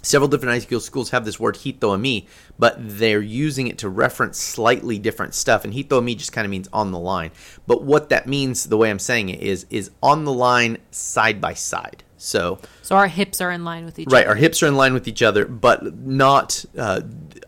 several 0.02 0.28
different 0.28 0.62
Aikido 0.62 0.80
schools 0.80 1.10
have 1.10 1.24
this 1.24 1.40
word 1.40 1.56
hitoami, 1.56 2.26
but 2.58 2.76
they're 2.78 3.20
using 3.20 3.66
it 3.66 3.78
to 3.78 3.88
reference 3.88 4.38
slightly 4.38 4.98
different 4.98 5.34
stuff. 5.34 5.64
And 5.64 5.72
hitoami 5.72 6.16
just 6.16 6.32
kind 6.32 6.44
of 6.44 6.50
means 6.50 6.68
on 6.72 6.92
the 6.92 6.98
line. 6.98 7.30
But 7.66 7.82
what 7.82 8.08
that 8.10 8.26
means, 8.26 8.64
the 8.64 8.76
way 8.76 8.90
I'm 8.90 8.98
saying 8.98 9.28
it, 9.28 9.40
is 9.40 9.66
is 9.70 9.90
on 10.02 10.24
the 10.24 10.32
line 10.32 10.78
side 10.90 11.40
by 11.40 11.54
side. 11.54 12.04
So 12.18 12.58
So 12.82 12.96
our 12.96 13.06
hips 13.06 13.40
are 13.40 13.50
in 13.50 13.64
line 13.64 13.84
with 13.84 13.98
each 13.98 14.08
right, 14.10 14.22
other. 14.24 14.30
our 14.30 14.34
hips 14.34 14.62
are 14.62 14.66
in 14.66 14.76
line 14.76 14.92
with 14.92 15.06
each 15.08 15.22
other, 15.22 15.46
but 15.46 15.96
not. 15.98 16.64
Uh, 16.76 17.00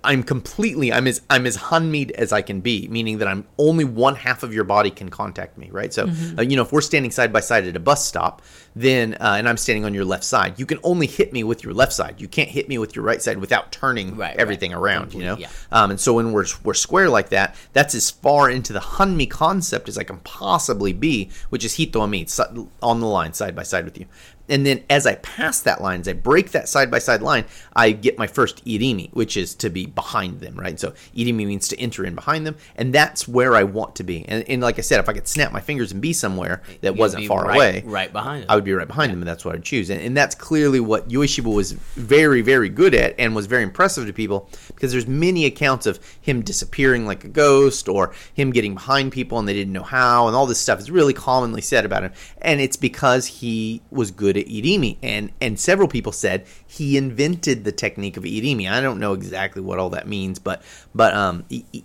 I'm 0.03 0.23
completely. 0.23 0.93
I'm 0.93 1.07
as 1.07 1.21
I'm 1.29 1.45
as 1.47 1.57
hanmied 1.59 2.11
as 2.13 2.33
I 2.33 2.41
can 2.41 2.61
be, 2.61 2.89
meaning 2.89 3.19
that 3.19 3.29
I'm 3.29 3.47
only 3.59 3.85
one 3.85 4.15
half 4.15 4.43
of 4.43 4.55
your 4.55 4.65
body 4.65 4.91
can 4.91 5.11
contact 5.11 5.59
me. 5.59 5.69
Right. 5.71 5.93
So 5.93 6.09
uh, 6.39 6.43
you 6.43 6.57
know, 6.57 6.63
if 6.63 6.73
we're 6.73 6.81
standing 6.81 7.11
side 7.11 7.33
by 7.33 7.41
side 7.41 7.67
at 7.67 7.77
a 7.77 7.81
bus 7.81 8.07
stop, 8.07 8.41
then 8.75 9.15
uh, 9.15 9.35
and 9.39 9.49
I'm 9.49 9.57
standing 9.59 9.85
on 9.85 9.93
your 9.93 10.05
left 10.07 10.25
side, 10.25 10.59
you 10.59 10.65
can 10.65 10.79
only 10.85 11.07
hit 11.07 11.33
me 11.33 11.45
with 11.45 11.63
your 11.65 11.75
left 11.75 11.93
side. 11.93 12.21
You 12.21 12.29
can't 12.29 12.49
hit 12.49 12.69
me 12.69 12.79
with 12.79 12.97
your 12.97 13.05
right 13.05 13.21
side 13.21 13.39
without 13.39 13.73
turning 13.73 14.17
Right, 14.17 14.37
everything 14.37 14.71
right. 14.71 14.79
around. 14.79 15.13
You 15.13 15.23
know. 15.25 15.37
Yeah. 15.37 15.49
Um, 15.73 15.91
and 15.91 16.01
so 16.01 16.15
when 16.15 16.33
we're 16.33 16.47
we're 16.65 16.75
square 16.75 17.11
like 17.11 17.29
that, 17.31 17.57
that's 17.73 17.95
as 17.95 18.11
far 18.11 18.49
into 18.49 18.73
the 18.73 18.81
hanmi 18.81 19.29
concept 19.29 19.89
as 19.89 19.99
I 19.99 20.05
can 20.05 20.19
possibly 20.21 20.93
be, 20.93 21.31
which 21.51 21.65
is 21.65 21.75
hitoami, 21.77 22.29
si- 22.29 22.69
on 22.83 23.01
the 23.01 23.07
line, 23.07 23.33
side 23.35 23.55
by 23.57 23.65
side 23.65 23.85
with 23.85 23.99
you. 23.99 24.07
And 24.51 24.67
then 24.67 24.85
as 24.91 25.07
I 25.07 25.15
pass 25.15 25.61
that 25.61 25.81
line, 25.81 26.01
as 26.01 26.09
I 26.09 26.13
break 26.13 26.51
that 26.51 26.69
side 26.69 26.91
by 26.91 26.99
side 26.99 27.23
line, 27.23 27.45
I 27.75 27.93
get 27.93 28.19
my 28.19 28.27
first 28.27 28.65
irimi, 28.67 29.11
which 29.15 29.37
is 29.37 29.55
to 29.57 29.71
be 29.71 29.87
behind 29.87 30.41
them, 30.41 30.57
right? 30.57 30.79
So 30.79 30.93
irimi 31.17 31.47
means 31.47 31.69
to 31.69 31.79
enter 31.79 32.05
in 32.05 32.15
behind 32.15 32.47
them, 32.47 32.57
and 32.77 32.93
that's 32.93 33.27
where 33.29 33.55
I 33.55 33.63
want 33.63 33.97
to 33.97 34.05
be. 34.05 34.25
And, 34.29 34.47
and 34.49 34.61
like 34.61 34.79
I 34.79 34.83
said, 34.83 35.01
if 35.01 35.09
I 35.09 35.13
could 35.13 35.29
snap 35.29 35.53
my 35.53 35.61
fingers 35.61 35.93
and 35.93 36.03
be 36.03 36.13
somewhere 36.13 36.63
that 36.81 36.93
You'd 36.93 36.99
wasn't 36.99 37.27
far 37.27 37.47
right- 37.47 37.57
away, 37.57 37.83
right 37.87 38.13
behind 38.13 38.43
them. 38.43 38.51
I 38.51 38.57
would 38.57 38.65
be 38.65 38.73
right 38.73 38.89
behind 38.89 39.13
them, 39.13 39.21
and 39.21 39.29
that's 39.29 39.45
what 39.45 39.55
I'd 39.55 39.63
choose. 39.63 39.89
And, 39.89 40.01
and 40.01 40.17
that's 40.17 40.35
clearly 40.35 40.81
what 40.81 41.09
Ueshiba 41.09 41.55
was 41.55 41.73
very, 41.73 42.43
very 42.43 42.69
good 42.69 42.95
at, 42.95 43.15
and 43.19 43.35
was 43.35 43.47
very 43.47 43.63
impressive 43.63 44.07
to 44.07 44.13
people 44.13 44.51
because 44.69 44.91
there's 44.91 45.07
many 45.07 45.47
accounts 45.47 45.87
of 45.87 46.01
him 46.21 46.43
disappearing 46.43 47.07
like 47.07 47.25
a 47.25 47.29
ghost, 47.29 47.89
or 47.89 48.13
him 48.35 48.51
getting 48.51 48.75
behind 48.75 49.13
people 49.13 49.39
and 49.39 49.47
they 49.47 49.55
didn't 49.55 49.73
know 49.73 49.83
how, 49.85 50.27
and 50.27 50.35
all 50.35 50.47
this 50.47 50.59
stuff 50.59 50.81
is 50.81 50.91
really 50.91 51.15
commonly 51.15 51.61
said 51.61 51.85
about 51.85 52.03
him. 52.03 52.13
And 52.43 52.61
it's 52.61 52.77
because 52.77 53.27
he 53.27 53.81
was 53.91 54.11
good 54.11 54.37
at 54.41 54.47
irimi, 54.47 54.97
and 55.03 55.31
and 55.41 55.59
several 55.61 55.87
people 55.89 56.13
said 56.13 56.47
he 56.67 56.97
invented 56.97 57.65
the 57.65 57.73
technique 57.73 58.17
of 58.17 58.25
irimi. 58.25 58.71
I 58.71 58.81
don't 58.81 58.99
know 58.99 59.13
exactly 59.13 59.63
what 59.63 59.79
all 59.79 59.91
that 59.91 60.09
means, 60.09 60.39
but 60.39 60.63
but 60.95 61.15
um, 61.15 61.45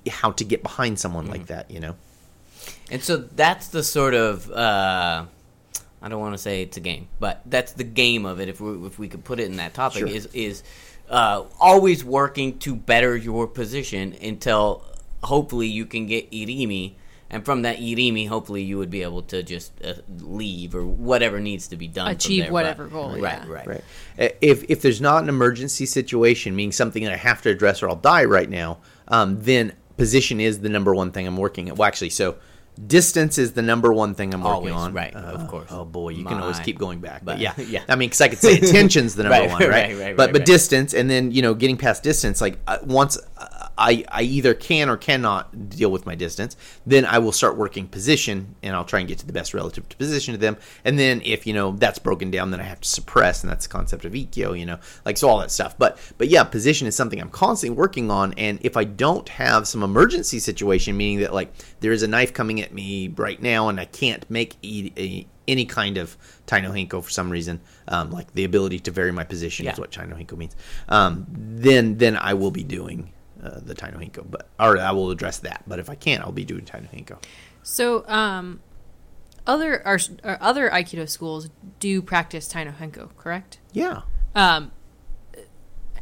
how 0.09 0.31
to 0.31 0.43
get 0.43 0.63
behind 0.63 0.97
someone 0.99 1.27
like 1.27 1.47
that, 1.47 1.69
you 1.69 1.79
know. 1.79 1.95
And 2.89 3.03
so 3.03 3.17
that's 3.17 3.67
the 3.67 3.83
sort 3.83 4.13
of 4.13 4.49
uh, 4.51 5.25
I 6.01 6.07
don't 6.09 6.19
want 6.19 6.33
to 6.33 6.37
say 6.37 6.61
it's 6.61 6.77
a 6.77 6.81
game, 6.81 7.07
but 7.19 7.41
that's 7.45 7.73
the 7.73 7.83
game 7.83 8.25
of 8.25 8.39
it. 8.39 8.49
If 8.49 8.61
we 8.61 8.85
if 8.87 8.97
we 8.99 9.07
could 9.07 9.23
put 9.23 9.39
it 9.39 9.45
in 9.45 9.57
that 9.57 9.73
topic, 9.73 9.99
Sure. 9.99 10.07
is 10.07 10.27
is 10.33 10.63
uh, 11.09 11.43
always 11.59 12.03
working 12.03 12.57
to 12.59 12.75
better 12.75 13.15
your 13.15 13.47
position 13.47 14.15
until 14.21 14.83
hopefully 15.23 15.67
you 15.67 15.85
can 15.85 16.05
get 16.05 16.31
irimi, 16.31 16.93
and 17.35 17.45
from 17.45 17.61
that 17.63 17.77
irimi, 17.77 18.27
hopefully 18.27 18.63
you 18.63 18.77
would 18.77 18.89
be 18.89 19.03
able 19.03 19.21
to 19.23 19.43
just 19.43 19.71
uh, 19.83 19.93
leave 20.21 20.73
or 20.73 20.85
whatever 20.85 21.39
needs 21.39 21.67
to 21.67 21.75
be 21.75 21.87
done. 21.87 22.07
from 22.07 22.15
Achieve 22.15 22.43
there. 22.45 22.53
whatever 22.53 22.85
But- 22.85 22.93
goal, 22.93 23.09
Right, 23.11 23.21
yeah. 23.21 23.45
right, 23.47 23.67
Right. 23.67 23.83
Uh, 24.19 24.29
If 24.41 24.63
if 24.69 24.81
there's 24.81 25.01
not 25.01 25.21
an 25.23 25.29
emergency 25.29 25.85
situation, 25.85 26.55
meaning 26.55 26.71
something 26.71 27.03
that 27.03 27.13
I 27.13 27.17
have 27.17 27.41
to 27.43 27.49
address 27.49 27.83
or 27.83 27.89
I'll 27.89 27.95
die 27.97 28.23
right 28.23 28.49
now, 28.49 28.77
um, 29.09 29.37
then 29.41 29.73
position 29.97 30.39
is 30.39 30.59
the 30.59 30.69
number 30.69 30.95
one 30.95 31.11
thing 31.11 31.27
I'm 31.27 31.37
working 31.37 31.69
at. 31.69 31.77
Well, 31.77 31.87
actually, 31.87 32.09
so 32.11 32.35
distance 32.87 33.37
is 33.37 33.53
the 33.53 33.61
number 33.61 33.93
one 33.93 34.13
thing 34.15 34.33
I'm 34.33 34.43
working 34.43 34.71
on. 34.71 34.93
right, 34.93 35.13
of 35.15 35.47
course. 35.47 35.69
Oh 35.71 35.85
boy, 35.85 36.09
you 36.09 36.25
can 36.25 36.39
always 36.41 36.59
keep 36.59 36.77
going 36.77 36.99
back. 36.99 37.23
But, 37.23 37.33
but- 37.33 37.39
yeah, 37.39 37.53
yeah. 37.75 37.83
I 37.87 37.95
mean, 37.95 38.07
because 38.09 38.21
I 38.21 38.27
could 38.29 38.39
say 38.39 38.57
attention's 38.61 39.15
the 39.15 39.23
number 39.23 39.39
Right, 39.39 39.49
one, 39.49 39.59
right? 39.61 39.69
right, 39.69 39.97
right, 39.99 40.15
but 40.17 40.23
right, 40.27 40.33
but 40.33 40.39
right. 40.39 40.45
distance, 40.45 40.93
and 40.93 41.09
then 41.09 41.31
you 41.31 41.41
know, 41.41 41.53
getting 41.53 41.77
past 41.77 42.03
distance, 42.03 42.39
like 42.41 42.57
uh, 42.67 42.77
once. 42.85 43.17
I, 43.77 44.05
I 44.09 44.21
either 44.23 44.53
can 44.53 44.89
or 44.89 44.97
cannot 44.97 45.69
deal 45.69 45.91
with 45.91 46.05
my 46.05 46.15
distance, 46.15 46.55
then 46.85 47.05
I 47.05 47.19
will 47.19 47.31
start 47.31 47.57
working 47.57 47.87
position 47.87 48.55
and 48.63 48.75
I'll 48.75 48.85
try 48.85 48.99
and 48.99 49.07
get 49.07 49.19
to 49.19 49.27
the 49.27 49.33
best 49.33 49.53
relative 49.53 49.87
to 49.89 49.97
position 49.97 50.33
to 50.33 50.37
them. 50.37 50.57
And 50.83 50.97
then 50.97 51.21
if, 51.25 51.45
you 51.45 51.53
know, 51.53 51.71
that's 51.71 51.99
broken 51.99 52.31
down, 52.31 52.51
then 52.51 52.59
I 52.59 52.63
have 52.63 52.81
to 52.81 52.87
suppress 52.87 53.43
and 53.43 53.51
that's 53.51 53.67
the 53.67 53.71
concept 53.71 54.05
of 54.05 54.13
Ikkyo, 54.13 54.57
you 54.57 54.65
know, 54.65 54.79
like 55.05 55.17
so 55.17 55.27
all 55.29 55.39
that 55.39 55.51
stuff. 55.51 55.77
But 55.77 55.99
but 56.17 56.29
yeah, 56.29 56.43
position 56.43 56.87
is 56.87 56.95
something 56.95 57.19
I'm 57.19 57.29
constantly 57.29 57.77
working 57.77 58.09
on. 58.09 58.33
And 58.33 58.59
if 58.61 58.77
I 58.77 58.83
don't 58.83 59.27
have 59.29 59.67
some 59.67 59.83
emergency 59.83 60.39
situation, 60.39 60.95
meaning 60.95 61.19
that 61.19 61.33
like 61.33 61.53
there 61.81 61.91
is 61.91 62.03
a 62.03 62.07
knife 62.07 62.33
coming 62.33 62.61
at 62.61 62.73
me 62.73 63.09
right 63.09 63.41
now 63.41 63.69
and 63.69 63.79
I 63.79 63.85
can't 63.85 64.29
make 64.29 64.55
e- 64.61 64.91
a, 64.97 65.27
any 65.47 65.65
kind 65.65 65.97
of 65.97 66.17
Taino 66.47 66.71
Henko 66.71 67.03
for 67.03 67.09
some 67.09 67.29
reason, 67.29 67.59
um, 67.87 68.11
like 68.11 68.33
the 68.33 68.45
ability 68.45 68.79
to 68.79 68.91
vary 68.91 69.11
my 69.11 69.23
position 69.23 69.67
is 69.67 69.77
what 69.77 69.91
Taino 69.91 70.13
Henko 70.19 70.37
means. 70.37 70.55
Um, 70.89 71.27
then 71.29 71.97
then 71.97 72.17
I 72.17 72.33
will 72.33 72.51
be 72.51 72.63
doing 72.63 73.11
uh, 73.45 73.59
the 73.63 73.75
Taino 73.75 73.97
Henko, 73.97 74.25
but 74.29 74.49
or 74.59 74.77
I 74.79 74.91
will 74.91 75.11
address 75.11 75.39
that. 75.39 75.63
But 75.67 75.79
if 75.79 75.89
I 75.89 75.95
can't, 75.95 76.21
I'll 76.23 76.31
be 76.31 76.45
doing 76.45 76.65
Taino 76.65 76.89
Henko. 76.91 77.21
So, 77.63 78.07
um, 78.07 78.59
other 79.47 79.85
our, 79.85 79.99
our 80.23 80.37
other 80.41 80.69
Aikido 80.69 81.07
schools 81.07 81.49
do 81.79 82.01
practice 82.01 82.51
Taino 82.51 82.75
Henko, 82.75 83.09
correct? 83.17 83.59
Yeah, 83.73 84.01
Um, 84.33 84.71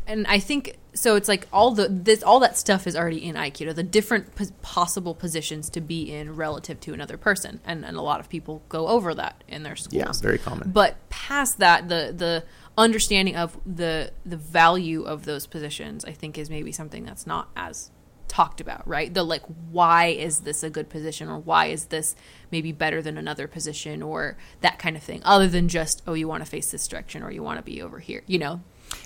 and 0.05 0.27
I 0.27 0.39
think 0.39 0.77
so. 0.93 1.15
It's 1.15 1.27
like 1.29 1.47
all 1.53 1.71
the 1.71 1.87
this 1.87 2.23
all 2.23 2.39
that 2.41 2.57
stuff 2.57 2.85
is 2.87 2.95
already 2.95 3.23
in 3.23 3.35
Aikido. 3.35 3.73
The 3.73 3.83
different 3.83 4.35
pos- 4.35 4.51
possible 4.61 5.15
positions 5.15 5.69
to 5.71 5.81
be 5.81 6.13
in 6.13 6.35
relative 6.35 6.79
to 6.81 6.93
another 6.93 7.17
person, 7.17 7.61
and 7.65 7.85
and 7.85 7.95
a 7.97 8.01
lot 8.01 8.19
of 8.19 8.27
people 8.29 8.63
go 8.69 8.87
over 8.87 9.13
that 9.15 9.43
in 9.47 9.63
their 9.63 9.75
schools. 9.77 9.93
yeah, 9.93 10.11
very 10.21 10.37
common. 10.37 10.71
But 10.71 10.97
past 11.09 11.59
that, 11.59 11.87
the 11.87 12.13
the 12.15 12.43
understanding 12.77 13.35
of 13.35 13.57
the 13.65 14.11
the 14.25 14.37
value 14.37 15.03
of 15.03 15.25
those 15.25 15.47
positions, 15.47 16.05
I 16.05 16.11
think, 16.11 16.37
is 16.37 16.49
maybe 16.49 16.71
something 16.71 17.03
that's 17.05 17.27
not 17.27 17.49
as 17.55 17.91
talked 18.27 18.59
about, 18.59 18.87
right? 18.87 19.13
The 19.13 19.23
like, 19.23 19.43
why 19.69 20.07
is 20.07 20.39
this 20.39 20.63
a 20.63 20.69
good 20.69 20.89
position, 20.89 21.29
or 21.29 21.37
why 21.37 21.67
is 21.67 21.85
this 21.85 22.15
maybe 22.51 22.71
better 22.71 23.01
than 23.01 23.17
another 23.17 23.47
position, 23.47 24.01
or 24.01 24.37
that 24.61 24.79
kind 24.79 24.95
of 24.95 25.03
thing, 25.03 25.21
other 25.23 25.47
than 25.47 25.67
just 25.67 26.01
oh, 26.07 26.13
you 26.13 26.27
want 26.27 26.43
to 26.43 26.49
face 26.49 26.71
this 26.71 26.87
direction, 26.87 27.21
or 27.21 27.31
you 27.31 27.43
want 27.43 27.59
to 27.59 27.63
be 27.63 27.81
over 27.81 27.99
here, 27.99 28.23
you 28.27 28.39
know? 28.39 28.61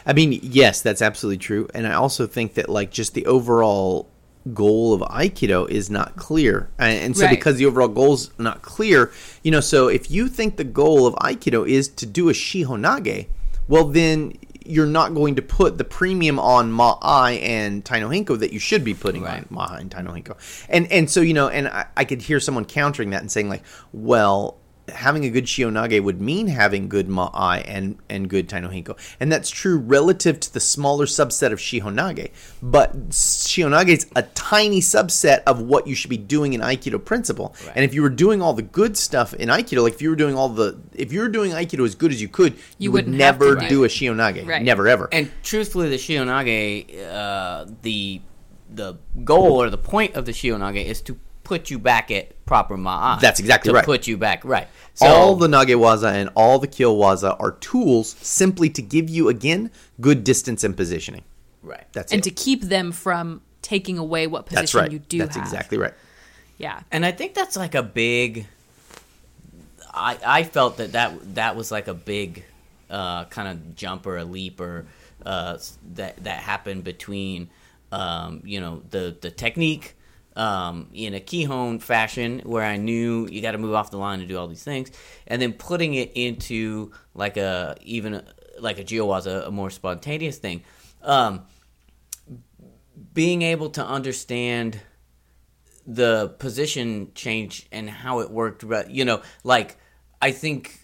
I 0.06 0.14
mean, 0.14 0.40
yes, 0.42 0.82
that's 0.82 1.02
absolutely 1.02 1.38
true, 1.40 1.68
and 1.74 1.88
I 1.88 1.94
also 1.94 2.26
think 2.28 2.54
that 2.54 2.70
like 2.70 2.92
just 2.92 3.14
the 3.14 3.26
overall 3.26 4.10
goal 4.54 4.94
of 4.94 5.02
aikido 5.02 5.70
is 5.70 5.90
not 5.90 6.16
clear 6.16 6.70
and, 6.78 6.98
and 7.00 7.18
so 7.18 7.26
Right. 7.26 7.32
because 7.32 7.58
the 7.58 7.66
overall 7.66 7.90
goal 7.90 8.14
is 8.14 8.30
not 8.38 8.62
clear 8.62 9.12
you 9.44 9.52
know 9.52 9.60
so 9.60 9.90
if 9.90 10.10
you 10.10 10.30
think 10.30 10.56
the 10.56 10.64
goal 10.64 11.06
of 11.06 11.16
aikido 11.16 11.68
is 11.68 11.90
to 11.90 12.06
do 12.06 12.30
a 12.30 12.32
shihonage 12.32 13.28
well 13.68 13.86
then 13.86 14.34
you're 14.66 14.86
not 14.86 15.14
going 15.14 15.36
to 15.36 15.42
put 15.42 15.78
the 15.78 15.84
premium 15.86 16.38
on 16.40 16.70
ma'ai 16.72 17.42
and 17.42 17.86
tainohenko 17.86 18.38
that 18.40 18.52
you 18.52 18.60
should 18.60 18.84
be 18.84 18.94
putting 18.94 19.24
Right. 19.24 19.46
on 19.50 19.58
ma'ai 19.58 19.80
and 19.80 19.90
tainohenko 19.92 20.36
and 20.70 20.92
and 20.92 21.10
so 21.10 21.22
you 21.22 21.34
know 21.34 21.48
and 21.48 21.68
I, 21.68 21.86
I 21.96 22.04
could 22.06 22.22
hear 22.22 22.40
someone 22.40 22.66
countering 22.66 23.12
that 23.12 23.22
and 23.22 23.32
saying 23.32 23.48
like 23.50 23.64
well 23.94 24.58
having 24.90 25.26
a 25.26 25.30
good 25.30 25.46
shihonage 25.46 26.02
would 26.04 26.22
mean 26.22 26.48
having 26.48 26.88
good 26.90 27.08
ma'ai 27.08 27.64
and 27.66 27.98
and 28.10 28.30
good 28.30 28.48
tainohenko 28.48 28.98
and 29.20 29.32
that's 29.32 29.50
true 29.50 29.78
relative 29.78 30.40
to 30.40 30.54
the 30.54 30.60
smaller 30.60 31.06
subset 31.06 31.52
of 31.52 31.60
shihonage 31.60 32.32
but 32.62 33.10
shihonage 33.10 33.90
is 33.90 34.08
a 34.16 34.24
tiny 34.24 34.80
subset 34.80 35.44
of 35.46 35.62
what 35.62 35.88
you 35.88 35.96
should 35.96 36.10
be 36.10 36.18
doing 36.18 36.54
in 36.54 36.62
aikido 36.62 37.04
principle. 37.04 37.56
Right. 37.66 37.74
and 37.76 37.86
if 37.86 37.94
you 37.94 38.02
were 38.02 38.10
doing 38.10 38.42
all 38.42 38.54
the 38.54 38.62
good 38.62 38.98
stuff 38.98 39.34
in 39.34 39.50
aikido 39.50 39.84
like 39.84 39.94
if 39.94 40.02
you 40.02 40.10
were 40.10 40.16
doing 40.16 40.36
all 40.36 40.50
the 40.50 40.80
if 40.94 41.14
you 41.14 41.20
were 41.22 41.30
doing 41.30 41.52
aikido 41.52 41.86
as 41.86 41.96
good 41.96 42.12
as 42.12 42.22
you 42.22 42.28
could 42.28 42.56
you, 42.78 42.92
would 42.92 43.06
wouldn't 43.06 43.22
have 43.22 43.40
to 43.40 43.46
never 43.46 43.68
do 43.68 43.78
do 43.78 43.84
a 43.84 43.88
shihonage. 43.88 44.46
Right. 44.48 44.62
never 44.62 44.88
ever. 44.88 45.10
And 45.12 45.32
truthfully, 45.44 45.90
the 45.90 45.96
shihonage, 45.96 47.08
uh, 47.08 47.66
the 47.82 48.22
the 48.70 48.96
goal 49.24 49.62
or 49.62 49.70
the 49.70 49.78
point 49.78 50.16
of 50.16 50.26
the 50.26 50.32
shihonage 50.32 50.84
is 50.84 51.02
to 51.04 51.18
put 51.44 51.70
you 51.70 51.80
back 51.80 52.12
at 52.12 52.34
proper 52.48 52.76
ma'a. 52.76 53.20
That's 53.20 53.40
exactly 53.40 53.72
right 53.72 53.82
to 53.84 53.92
right. 53.92 53.98
Put 53.98 54.08
you 54.08 54.18
back 54.18 54.44
right. 54.44 54.68
So, 54.96 55.06
all 55.06 55.36
the 55.36 55.48
nagewaza 55.48 56.12
and 56.12 56.32
all 56.36 56.58
the 56.58 56.68
kyowaza 56.68 57.40
are 57.40 57.52
tools 57.52 58.16
simply 58.20 58.72
to 58.72 58.82
give 58.82 59.10
you 59.10 59.30
again 59.30 59.70
good 60.02 60.24
distance 60.24 60.64
and 60.64 60.76
positioning 60.76 61.24
right. 61.62 61.86
that's 61.94 62.12
and 62.12 62.22
it 62.22 62.24
to 62.24 62.32
keep 62.32 62.64
them 62.64 62.92
from 62.92 63.42
taking 63.62 64.00
away 64.00 64.26
what 64.26 64.48
position 64.48 64.62
that's 64.62 64.74
right 64.74 64.92
you 64.92 64.98
do 64.98 65.20
that's 65.20 65.36
have. 65.36 65.46
exactly 65.46 65.78
right 65.78 65.94
Yeah. 66.58 66.82
And 66.92 67.06
I 67.06 67.12
think 67.12 67.34
that's 67.34 67.56
like 67.56 67.76
a 67.76 67.84
big. 67.84 68.48
I 69.94 70.18
I 70.26 70.44
felt 70.44 70.78
that 70.78 70.94
that 70.94 71.36
that 71.36 71.56
was 71.56 71.72
like 71.72 71.88
a 71.88 71.94
big, 71.94 72.44
uh, 72.90 73.26
kind 73.26 73.48
of 73.48 73.76
jump 73.76 74.06
or 74.06 74.18
a 74.18 74.24
leap 74.24 74.60
or 74.60 74.86
uh, 75.26 75.58
that 75.96 76.24
that 76.24 76.40
happened 76.40 76.84
between, 76.84 77.50
um, 77.92 78.42
you 78.44 78.60
know, 78.60 78.82
the 78.90 79.16
the 79.20 79.32
technique. 79.32 79.96
Um, 80.38 80.90
in 80.94 81.16
a 81.16 81.20
kihon 81.20 81.82
fashion, 81.82 82.42
where 82.46 82.64
I 82.64 82.78
knew 82.78 83.28
you 83.28 83.42
got 83.42 83.54
to 83.54 83.58
move 83.58 83.74
off 83.74 83.90
the 83.90 83.98
line 83.98 84.20
to 84.20 84.26
do 84.28 84.38
all 84.38 84.48
these 84.48 84.64
things, 84.64 84.92
and 85.26 85.42
then 85.42 85.52
putting 85.54 85.96
it 85.96 86.12
into 86.14 86.92
like 87.16 87.38
a 87.38 87.76
even 87.82 88.14
a, 88.14 88.24
like 88.60 88.78
a 88.78 88.84
jiyuwaza, 88.84 89.48
a 89.48 89.52
more 89.52 89.72
spontaneous 89.72 90.38
thing. 90.38 90.64
Um, 91.02 91.42
being 93.14 93.42
able 93.42 93.72
to 93.72 93.84
understand 93.86 94.80
the 95.88 96.36
position 96.38 97.12
change 97.16 97.66
and 97.72 97.90
how 97.90 98.20
it 98.20 98.30
worked 98.30 98.64
you 98.90 99.06
know 99.06 99.22
like 99.46 99.78
i 100.22 100.32
think 100.32 100.78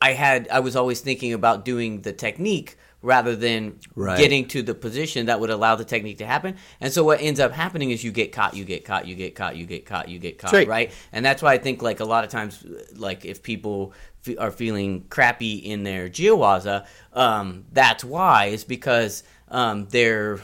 i 0.00 0.12
had 0.12 0.48
i 0.48 0.58
was 0.58 0.74
always 0.74 1.02
thinking 1.02 1.34
about 1.34 1.66
doing 1.66 2.00
the 2.00 2.12
technique 2.12 2.76
rather 3.06 3.36
than 3.36 3.78
Right. 3.94 4.18
getting 4.18 4.48
to 4.48 4.62
the 4.62 4.74
position 4.74 5.26
that 5.26 5.38
would 5.40 5.50
allow 5.50 5.76
the 5.76 5.84
technique 5.84 6.18
to 6.18 6.26
happen 6.26 6.56
and 6.80 6.92
so 6.92 7.04
what 7.04 7.20
ends 7.20 7.40
up 7.40 7.52
happening 7.52 7.90
is 7.90 8.02
you 8.04 8.10
get 8.12 8.32
caught 8.32 8.54
you 8.54 8.64
get 8.64 8.84
caught 8.84 9.06
you 9.06 9.14
get 9.14 9.34
caught 9.34 9.56
you 9.56 9.64
get 9.64 9.86
caught 9.86 10.08
you 10.08 10.18
get 10.18 10.38
caught 10.38 10.52
right. 10.52 10.68
right 10.68 10.92
and 11.12 11.24
that's 11.24 11.42
why 11.42 11.52
i 11.52 11.58
think 11.58 11.82
like 11.82 12.00
a 12.00 12.04
lot 12.04 12.24
of 12.24 12.30
times 12.30 12.64
like 12.94 13.24
if 13.24 13.42
people 13.42 13.92
fe- 14.22 14.36
are 14.36 14.50
feeling 14.50 15.04
crappy 15.08 15.54
in 15.54 15.84
their 15.84 16.08
jiwaza 16.08 16.84
um, 17.12 17.64
that's 17.72 18.04
why 18.04 18.46
is 18.46 18.64
because 18.64 19.22
um, 19.48 19.86
they're 19.90 20.40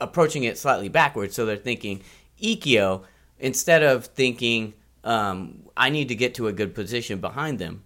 approaching 0.00 0.44
it 0.44 0.58
slightly 0.58 0.88
backwards. 0.88 1.34
So 1.34 1.46
they're 1.46 1.56
thinking 1.56 2.02
Ikkyo 2.42 3.04
instead 3.38 3.82
of 3.82 4.06
thinking 4.06 4.74
um, 5.04 5.62
I 5.76 5.90
need 5.90 6.08
to 6.08 6.14
get 6.14 6.34
to 6.36 6.48
a 6.48 6.52
good 6.52 6.74
position 6.74 7.20
behind 7.20 7.58
them, 7.58 7.82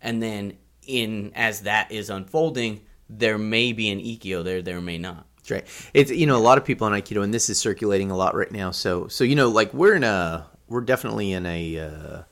and 0.00 0.22
then 0.22 0.56
in 0.86 1.32
as 1.34 1.62
that 1.62 1.90
is 1.92 2.10
unfolding, 2.10 2.80
there 3.08 3.38
may 3.38 3.72
be 3.72 3.90
an 3.90 4.00
Ikkyo 4.00 4.42
there, 4.44 4.62
there 4.62 4.80
may 4.80 4.98
not. 4.98 5.26
That's 5.36 5.50
right. 5.50 5.90
It's 5.94 6.10
you 6.10 6.26
know 6.26 6.36
a 6.36 6.38
lot 6.38 6.58
of 6.58 6.64
people 6.64 6.86
in 6.88 6.92
Aikido, 6.92 7.22
and 7.22 7.32
this 7.32 7.48
is 7.48 7.58
circulating 7.58 8.10
a 8.10 8.16
lot 8.16 8.34
right 8.34 8.50
now. 8.50 8.72
So 8.72 9.06
so 9.08 9.22
you 9.22 9.36
know 9.36 9.48
like 9.48 9.72
we're 9.72 9.94
in 9.94 10.04
a 10.04 10.46
we're 10.68 10.80
definitely 10.80 11.32
in 11.32 11.46
a 11.46 11.78
uh, 11.78 12.22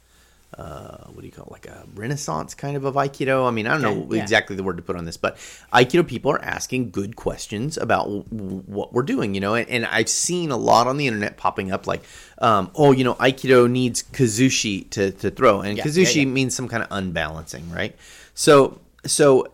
uh, 0.58 1.04
what 1.06 1.20
do 1.20 1.26
you 1.26 1.32
call 1.32 1.46
it? 1.46 1.52
like 1.52 1.66
a 1.66 1.84
renaissance 1.94 2.54
kind 2.54 2.76
of 2.76 2.84
of 2.84 2.94
Aikido. 2.94 3.46
I 3.46 3.52
mean 3.52 3.68
I 3.68 3.78
don't 3.78 3.82
know 3.82 4.14
yeah. 4.16 4.22
exactly 4.22 4.56
the 4.56 4.64
word 4.64 4.76
to 4.78 4.82
put 4.82 4.96
on 4.96 5.04
this, 5.04 5.16
but 5.16 5.36
Aikido 5.72 6.06
people 6.06 6.32
are 6.32 6.42
asking 6.42 6.90
good 6.90 7.14
questions 7.14 7.76
about 7.76 8.06
w- 8.06 8.24
w- 8.24 8.62
what 8.66 8.92
we're 8.92 9.02
doing. 9.02 9.34
You 9.34 9.40
know, 9.40 9.54
and, 9.54 9.68
and 9.68 9.86
I've 9.86 10.08
seen 10.08 10.50
a 10.50 10.56
lot 10.56 10.88
on 10.88 10.96
the 10.96 11.06
internet 11.06 11.36
popping 11.36 11.70
up 11.70 11.86
like, 11.86 12.02
um, 12.38 12.72
oh 12.74 12.90
you 12.90 13.04
know 13.04 13.14
Aikido 13.14 13.70
needs 13.70 14.02
kazushi 14.02 14.90
to 14.90 15.12
to 15.12 15.30
throw, 15.30 15.60
and 15.60 15.78
Yeah, 15.78 15.84
kazushi 15.84 16.26
means 16.26 16.54
some 16.54 16.68
kind 16.68 16.82
of 16.82 16.88
unbalancing, 16.90 17.70
right? 17.70 17.96
So 18.34 18.80
so 19.06 19.53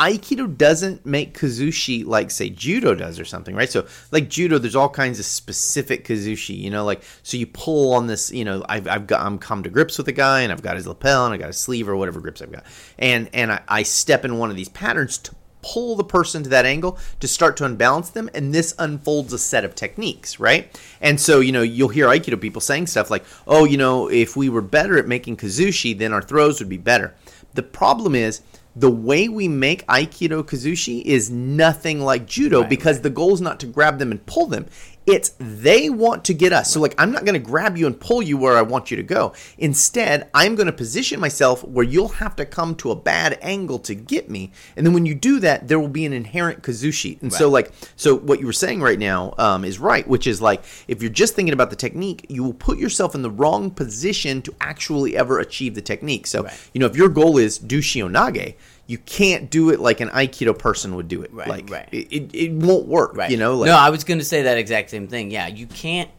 Aikido 0.00 0.56
doesn't 0.56 1.04
make 1.04 1.36
kazushi 1.38 2.06
like 2.06 2.30
say 2.30 2.48
judo 2.48 2.94
does 2.94 3.20
or 3.20 3.26
something, 3.26 3.54
right? 3.54 3.70
So 3.70 3.86
like 4.10 4.30
judo, 4.30 4.56
there's 4.56 4.74
all 4.74 4.88
kinds 4.88 5.18
of 5.18 5.26
specific 5.26 6.06
kazushi, 6.06 6.56
you 6.56 6.70
know, 6.70 6.86
like 6.86 7.02
so 7.22 7.36
you 7.36 7.46
pull 7.46 7.92
on 7.92 8.06
this, 8.06 8.32
you 8.32 8.46
know, 8.46 8.64
I've, 8.66 8.88
I've 8.88 9.06
got 9.06 9.20
I'm 9.20 9.38
come 9.38 9.62
to 9.62 9.68
grips 9.68 9.98
with 9.98 10.08
a 10.08 10.12
guy 10.12 10.40
and 10.40 10.50
I've 10.50 10.62
got 10.62 10.76
his 10.76 10.86
lapel 10.86 11.26
and 11.26 11.34
I 11.34 11.36
got 11.36 11.48
his 11.48 11.58
sleeve 11.58 11.86
or 11.86 11.96
whatever 11.96 12.18
grips 12.18 12.40
I've 12.40 12.50
got, 12.50 12.64
and 12.98 13.28
and 13.34 13.52
I, 13.52 13.60
I 13.68 13.82
step 13.82 14.24
in 14.24 14.38
one 14.38 14.48
of 14.48 14.56
these 14.56 14.70
patterns 14.70 15.18
to 15.18 15.34
pull 15.62 15.96
the 15.96 16.04
person 16.04 16.42
to 16.44 16.48
that 16.48 16.64
angle 16.64 16.98
to 17.20 17.28
start 17.28 17.58
to 17.58 17.66
unbalance 17.66 18.08
them, 18.08 18.30
and 18.32 18.54
this 18.54 18.74
unfolds 18.78 19.34
a 19.34 19.38
set 19.38 19.66
of 19.66 19.74
techniques, 19.74 20.40
right? 20.40 20.80
And 21.02 21.20
so 21.20 21.40
you 21.40 21.52
know 21.52 21.60
you'll 21.60 21.88
hear 21.88 22.06
Aikido 22.06 22.40
people 22.40 22.62
saying 22.62 22.86
stuff 22.86 23.10
like, 23.10 23.26
oh, 23.46 23.66
you 23.66 23.76
know, 23.76 24.08
if 24.08 24.34
we 24.34 24.48
were 24.48 24.62
better 24.62 24.96
at 24.96 25.06
making 25.06 25.36
kazushi, 25.36 25.98
then 25.98 26.14
our 26.14 26.22
throws 26.22 26.58
would 26.58 26.70
be 26.70 26.78
better. 26.78 27.14
The 27.52 27.62
problem 27.62 28.14
is 28.14 28.40
the 28.80 28.90
way 28.90 29.28
we 29.28 29.46
make 29.46 29.86
Aikido 29.86 30.42
Kazushi 30.42 31.02
is 31.02 31.30
nothing 31.30 32.00
like 32.00 32.26
Judo 32.26 32.62
Right, 32.62 32.70
because 32.70 33.02
the 33.02 33.10
goal 33.10 33.34
is 33.34 33.40
not 33.40 33.60
to 33.60 33.66
grab 33.66 33.98
them 33.98 34.10
and 34.10 34.24
pull 34.24 34.46
them. 34.46 34.66
It's 35.10 35.32
they 35.38 35.90
want 35.90 36.24
to 36.26 36.34
get 36.34 36.52
us. 36.52 36.72
So, 36.72 36.80
like, 36.80 36.94
I'm 36.98 37.12
not 37.12 37.24
going 37.24 37.34
to 37.34 37.38
grab 37.50 37.76
you 37.76 37.86
and 37.86 37.98
pull 37.98 38.22
you 38.22 38.36
where 38.36 38.56
I 38.56 38.62
want 38.62 38.90
you 38.90 38.96
to 38.96 39.02
go. 39.02 39.32
Instead, 39.58 40.28
I'm 40.34 40.54
going 40.54 40.66
to 40.66 40.72
position 40.72 41.20
myself 41.20 41.62
where 41.64 41.84
you'll 41.84 42.08
have 42.08 42.36
to 42.36 42.44
come 42.46 42.74
to 42.76 42.90
a 42.90 42.96
bad 42.96 43.38
angle 43.42 43.78
to 43.80 43.94
get 43.94 44.30
me. 44.30 44.52
And 44.76 44.86
then 44.86 44.92
when 44.94 45.06
you 45.06 45.14
do 45.14 45.40
that, 45.40 45.68
there 45.68 45.78
will 45.78 45.88
be 45.88 46.04
an 46.04 46.12
inherent 46.12 46.62
Kazushi. 46.62 47.20
And 47.22 47.32
so, 47.32 47.48
like, 47.48 47.72
so 47.96 48.16
what 48.16 48.40
you 48.40 48.46
were 48.46 48.52
saying 48.52 48.80
right 48.80 48.98
now 48.98 49.34
um, 49.38 49.64
is 49.64 49.78
right, 49.78 50.06
which 50.06 50.26
is 50.26 50.40
like, 50.40 50.62
if 50.88 51.02
you're 51.02 51.10
just 51.10 51.34
thinking 51.34 51.52
about 51.52 51.70
the 51.70 51.76
technique, 51.76 52.26
you 52.28 52.42
will 52.42 52.54
put 52.54 52.78
yourself 52.78 53.14
in 53.14 53.22
the 53.22 53.30
wrong 53.30 53.70
position 53.70 54.42
to 54.42 54.54
actually 54.60 55.16
ever 55.16 55.38
achieve 55.38 55.74
the 55.74 55.82
technique. 55.82 56.26
So, 56.26 56.42
Right. 56.44 56.70
you 56.74 56.80
know, 56.80 56.86
if 56.86 56.96
your 56.96 57.08
goal 57.08 57.38
is 57.38 57.58
do 57.58 57.80
shihonage, 57.80 58.54
you 58.90 58.98
can't 58.98 59.50
do 59.50 59.70
it 59.70 59.78
like 59.78 60.00
an 60.00 60.08
aikido 60.08 60.58
person 60.58 60.96
would 60.96 61.06
do 61.06 61.22
it. 61.22 61.32
Right, 61.32 61.46
like 61.46 61.70
right. 61.70 61.88
It, 61.92 62.12
it, 62.12 62.34
it 62.34 62.52
won't 62.52 62.88
work. 62.88 63.16
Right. 63.16 63.30
You 63.30 63.36
know. 63.36 63.56
Like, 63.56 63.68
no, 63.68 63.76
I 63.76 63.88
was 63.90 64.02
going 64.02 64.18
to 64.18 64.24
say 64.24 64.42
that 64.42 64.58
exact 64.58 64.90
same 64.90 65.06
thing. 65.06 65.30
Yeah, 65.30 65.46
you 65.46 65.68
can't. 65.68 66.10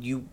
You 0.00 0.28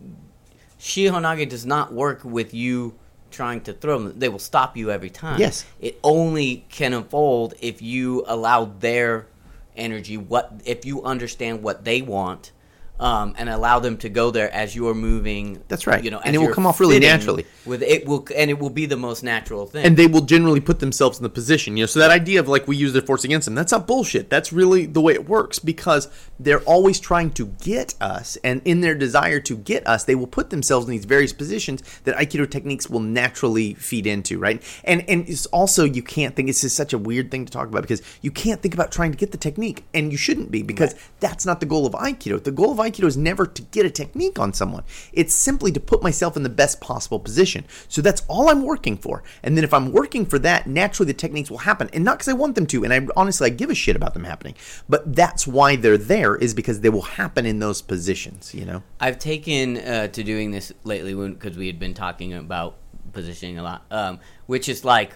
Shihonage 0.79 1.47
does 1.47 1.63
not 1.63 1.93
work 1.93 2.25
with 2.25 2.55
you 2.55 2.95
trying 3.29 3.61
to 3.61 3.73
throw 3.73 3.99
them. 3.99 4.17
They 4.17 4.29
will 4.29 4.39
stop 4.39 4.75
you 4.75 4.89
every 4.89 5.11
time. 5.11 5.39
Yes. 5.39 5.63
It 5.79 5.99
only 6.03 6.65
can 6.69 6.91
unfold 6.91 7.53
if 7.59 7.83
you 7.83 8.23
allow 8.25 8.65
their 8.65 9.27
energy. 9.75 10.17
What 10.17 10.61
if 10.65 10.85
you 10.85 11.03
understand 11.03 11.61
what 11.61 11.85
they 11.85 12.01
want? 12.01 12.51
Um, 12.97 13.35
and 13.37 13.49
allow 13.49 13.79
them 13.79 13.97
to 13.97 14.09
go 14.09 14.31
there 14.31 14.49
as 14.53 14.73
you're 14.73 14.93
moving. 14.93 15.61
That's 15.67 15.85
right. 15.85 16.01
You 16.01 16.11
know, 16.11 16.19
And 16.19 16.33
it 16.33 16.39
will 16.39 16.53
come 16.53 16.65
off 16.65 16.79
really 16.79 16.97
naturally. 16.99 17.45
With 17.65 17.83
it 17.83 18.05
will, 18.07 18.25
and 18.33 18.49
it 18.49 18.57
will 18.57 18.69
be 18.69 18.85
the 18.85 18.95
most 18.95 19.21
natural 19.21 19.65
thing. 19.65 19.85
and 19.85 19.97
they 19.97 20.07
will 20.07 20.21
generally 20.21 20.61
put 20.61 20.79
themselves 20.79 21.17
in 21.17 21.23
the 21.23 21.29
position. 21.29 21.75
You 21.75 21.83
know, 21.83 21.87
so 21.87 21.99
that 21.99 22.09
idea 22.11 22.39
of 22.39 22.47
like 22.47 22.69
we 22.69 22.77
use 22.77 22.93
their 22.93 23.01
force 23.01 23.25
against 23.25 23.45
them, 23.45 23.55
that's 23.55 23.73
not 23.73 23.85
bullshit. 23.85 24.29
That's 24.29 24.53
really 24.53 24.85
the 24.85 25.01
way 25.01 25.13
it 25.13 25.27
works 25.27 25.59
because 25.59 26.07
they're 26.39 26.61
always 26.61 26.99
trying 27.01 27.31
to 27.31 27.47
get 27.61 27.95
us, 27.99 28.37
and 28.45 28.61
in 28.63 28.79
their 28.79 28.95
desire 28.95 29.41
to 29.41 29.57
get 29.57 29.85
us, 29.85 30.05
they 30.05 30.15
will 30.15 30.25
put 30.27 30.49
themselves 30.49 30.85
in 30.85 30.91
these 30.91 31.03
various 31.05 31.33
positions 31.33 31.83
that 32.05 32.15
Aikido 32.15 32.49
techniques 32.49 32.89
will 32.89 33.01
naturally 33.01 33.73
feed 33.73 34.07
into, 34.07 34.39
right? 34.39 34.63
And 34.85 35.03
and 35.09 35.27
it's 35.27 35.47
also 35.47 35.83
you 35.83 36.01
can't 36.01 36.33
think 36.33 36.47
it's 36.47 36.61
just 36.61 36.77
such 36.77 36.93
a 36.93 36.97
weird 36.97 37.29
thing 37.29 37.43
to 37.45 37.51
talk 37.51 37.67
about 37.67 37.81
because 37.81 38.01
you 38.21 38.31
can't 38.31 38.61
think 38.61 38.73
about 38.73 38.91
trying 38.93 39.11
to 39.11 39.17
get 39.17 39.31
the 39.33 39.37
technique, 39.37 39.83
and 39.93 40.13
you 40.13 40.17
shouldn't 40.17 40.49
be 40.49 40.63
because 40.63 40.95
that's 41.19 41.45
not 41.45 41.59
the 41.59 41.65
goal 41.65 41.85
of 41.85 41.93
Aikido. 41.93 42.41
The 42.41 42.51
goal 42.51 42.71
of 42.71 42.84
Aikido 42.89 43.05
is 43.05 43.17
never 43.17 43.45
to 43.45 43.61
get 43.61 43.85
a 43.85 43.89
technique 43.89 44.39
on 44.39 44.53
someone. 44.53 44.83
It's 45.13 45.33
simply 45.33 45.71
to 45.71 45.79
put 45.79 46.03
myself 46.03 46.37
in 46.37 46.43
the 46.43 46.49
best 46.49 46.81
possible 46.81 47.19
position. 47.19 47.65
So 47.87 48.01
that's 48.01 48.23
all 48.27 48.49
I'm 48.49 48.63
working 48.63 48.97
for. 48.97 49.23
And 49.43 49.57
then 49.57 49.63
if 49.63 49.73
I'm 49.73 49.91
working 49.91 50.25
for 50.25 50.39
that, 50.39 50.67
naturally 50.67 51.07
the 51.07 51.17
techniques 51.17 51.49
will 51.49 51.59
happen. 51.59 51.89
And 51.93 52.03
not 52.03 52.17
because 52.17 52.29
I 52.29 52.33
want 52.33 52.55
them 52.55 52.67
to. 52.67 52.83
And 52.83 52.93
I 52.93 53.07
honestly 53.15 53.47
I 53.47 53.49
give 53.49 53.69
a 53.69 53.75
shit 53.75 53.95
about 53.95 54.13
them 54.13 54.23
happening. 54.23 54.55
But 54.87 55.15
that's 55.15 55.47
why 55.47 55.75
they're 55.75 55.97
there 55.97 56.35
is 56.35 56.53
because 56.53 56.81
they 56.81 56.89
will 56.89 57.01
happen 57.01 57.45
in 57.45 57.59
those 57.59 57.81
positions. 57.81 58.53
You 58.53 58.65
know. 58.65 58.83
I've 58.99 59.19
taken 59.19 59.77
uh, 59.77 60.07
to 60.07 60.23
doing 60.23 60.51
this 60.51 60.71
lately 60.83 61.13
because 61.13 61.57
we 61.57 61.67
had 61.67 61.79
been 61.79 61.93
talking 61.93 62.33
about 62.33 62.77
positioning 63.13 63.57
a 63.57 63.63
lot, 63.63 63.85
um, 63.91 64.19
which 64.45 64.69
is 64.69 64.85
like 64.85 65.13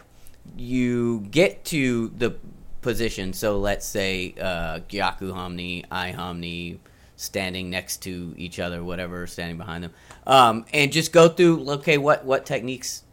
you 0.58 1.22
get 1.32 1.66
to 1.66 2.10
the 2.10 2.36
position. 2.82 3.34
So 3.34 3.60
let's 3.60 3.86
say 3.86 4.34
uh, 4.40 4.80
Gyaku 4.90 5.34
Hanmi, 5.34 5.86
Ai 5.92 6.12
Hanmi, 6.12 6.80
standing 7.20 7.70
next 7.70 7.98
to 8.04 8.34
each 8.38 8.60
other, 8.60 8.82
whatever, 8.82 9.28
standing 9.28 9.58
behind 9.58 9.84
them, 9.84 9.94
um, 10.26 10.66
and 10.74 10.92
just 10.92 11.12
go 11.12 11.28
through. 11.28 11.70
Okay, 11.70 11.98
what 11.98 12.26
what 12.26 12.46
techniques 12.46 13.04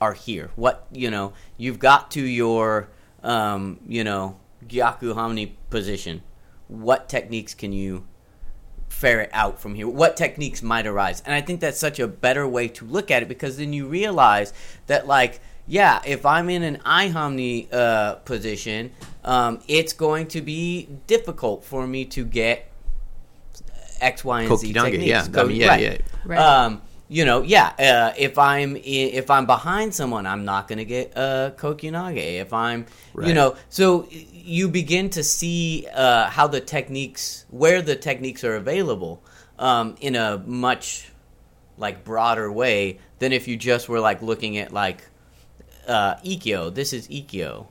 are 0.00 0.12
here? 0.12 0.50
What 0.54 0.86
you 0.92 1.10
know, 1.10 1.32
you've 1.56 1.78
got 1.78 2.10
to 2.12 2.22
your 2.22 2.88
um, 3.22 3.80
you 3.88 4.04
know 4.04 4.38
Gyaku 4.66 5.14
Hanmi 5.14 5.52
position. 5.70 6.22
What 6.68 7.08
techniques 7.08 7.54
can 7.54 7.72
you 7.72 8.06
ferret 8.88 9.30
out 9.32 9.58
from 9.58 9.74
here? 9.74 9.88
What 9.88 10.16
techniques 10.16 10.62
might 10.62 10.86
arise? 10.86 11.22
And 11.24 11.34
I 11.34 11.40
think 11.40 11.60
that's 11.60 11.78
such 11.78 11.98
a 11.98 12.06
better 12.06 12.46
way 12.46 12.68
to 12.68 12.84
look 12.84 13.10
at 13.10 13.22
it 13.22 13.28
because 13.28 13.56
then 13.56 13.72
you 13.72 13.86
realize 13.86 14.52
that 14.86 15.06
like 15.06 15.40
yeah, 15.66 16.00
if 16.06 16.24
I'm 16.24 16.48
in 16.48 16.62
an 16.62 16.80
ai 16.84 17.10
hanmi 17.10 17.72
uh, 17.72 18.14
position, 18.16 18.90
um, 19.22 19.60
it's 19.68 19.92
going 19.92 20.26
to 20.28 20.40
be 20.40 20.88
difficult 21.06 21.62
for 21.62 21.86
me 21.86 22.06
to 22.06 22.24
get 22.24 22.67
X, 24.00 24.24
Y, 24.24 24.42
and 24.42 24.58
Z 24.58 24.72
Kokyunage, 24.72 24.82
techniques. 24.84 25.06
yeah. 25.06 25.40
I 25.40 25.44
mean, 25.44 25.56
yeah, 25.56 25.68
right. 25.68 25.80
yeah. 25.82 25.98
Right. 26.24 26.38
Um, 26.38 26.82
you 27.08 27.24
know, 27.24 27.42
yeah. 27.42 27.68
Uh, 27.78 28.14
if 28.18 28.38
I'm 28.38 28.76
if 28.76 29.30
I'm 29.30 29.46
behind 29.46 29.94
someone, 29.94 30.26
I'm 30.26 30.44
not 30.44 30.68
going 30.68 30.78
to 30.78 30.84
get 30.84 31.12
a 31.16 31.18
uh, 31.20 31.50
Kokyunage. 31.52 32.16
If 32.40 32.52
I'm, 32.52 32.86
you 33.22 33.32
know, 33.34 33.56
so 33.70 34.06
you 34.10 34.68
begin 34.68 35.08
to 35.10 35.22
see 35.22 35.86
uh, 35.94 36.28
how 36.28 36.46
the 36.48 36.60
techniques, 36.60 37.44
where 37.50 37.80
the 37.82 37.96
techniques 37.96 38.44
are 38.44 38.56
available, 38.56 39.22
um, 39.58 39.94
in 40.00 40.16
a 40.16 40.38
much 40.46 41.10
like 41.78 42.04
broader 42.04 42.50
way 42.52 42.98
than 43.20 43.32
if 43.32 43.48
you 43.48 43.56
just 43.56 43.88
were 43.88 44.00
like 44.00 44.20
looking 44.20 44.58
at 44.58 44.72
like 44.72 45.04
uh, 45.86 46.16
Ikkyo. 46.16 46.74
This 46.74 46.92
is 46.92 47.08
Ikkyo. 47.08 47.66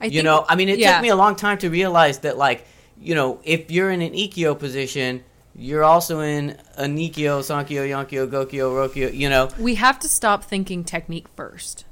I 0.00 0.06
You 0.06 0.10
think- 0.10 0.24
know, 0.24 0.44
I 0.48 0.56
mean, 0.56 0.68
it 0.68 0.78
yeah. 0.78 0.94
took 0.94 1.02
me 1.02 1.08
a 1.08 1.16
long 1.16 1.36
time 1.36 1.56
to 1.58 1.70
realize 1.70 2.18
that, 2.20 2.36
like, 2.36 2.66
you 3.00 3.14
know, 3.14 3.40
if 3.44 3.70
you're 3.70 3.90
in 3.90 4.02
an 4.02 4.12
Ikkyo 4.12 4.58
position, 4.58 5.24
you're 5.56 5.84
also 5.84 6.20
in 6.20 6.58
a 6.76 6.84
Nikkyo, 6.84 7.40
Sankyo, 7.40 7.88
Yonkyo, 7.88 8.28
Gokyo, 8.28 8.70
Rokkyo, 8.72 9.14
you 9.14 9.28
know. 9.28 9.48
we 9.58 9.76
have 9.76 9.98
to 10.00 10.08
stop 10.08 10.44
thinking 10.44 10.84
technique 10.84 11.28
first 11.28 11.84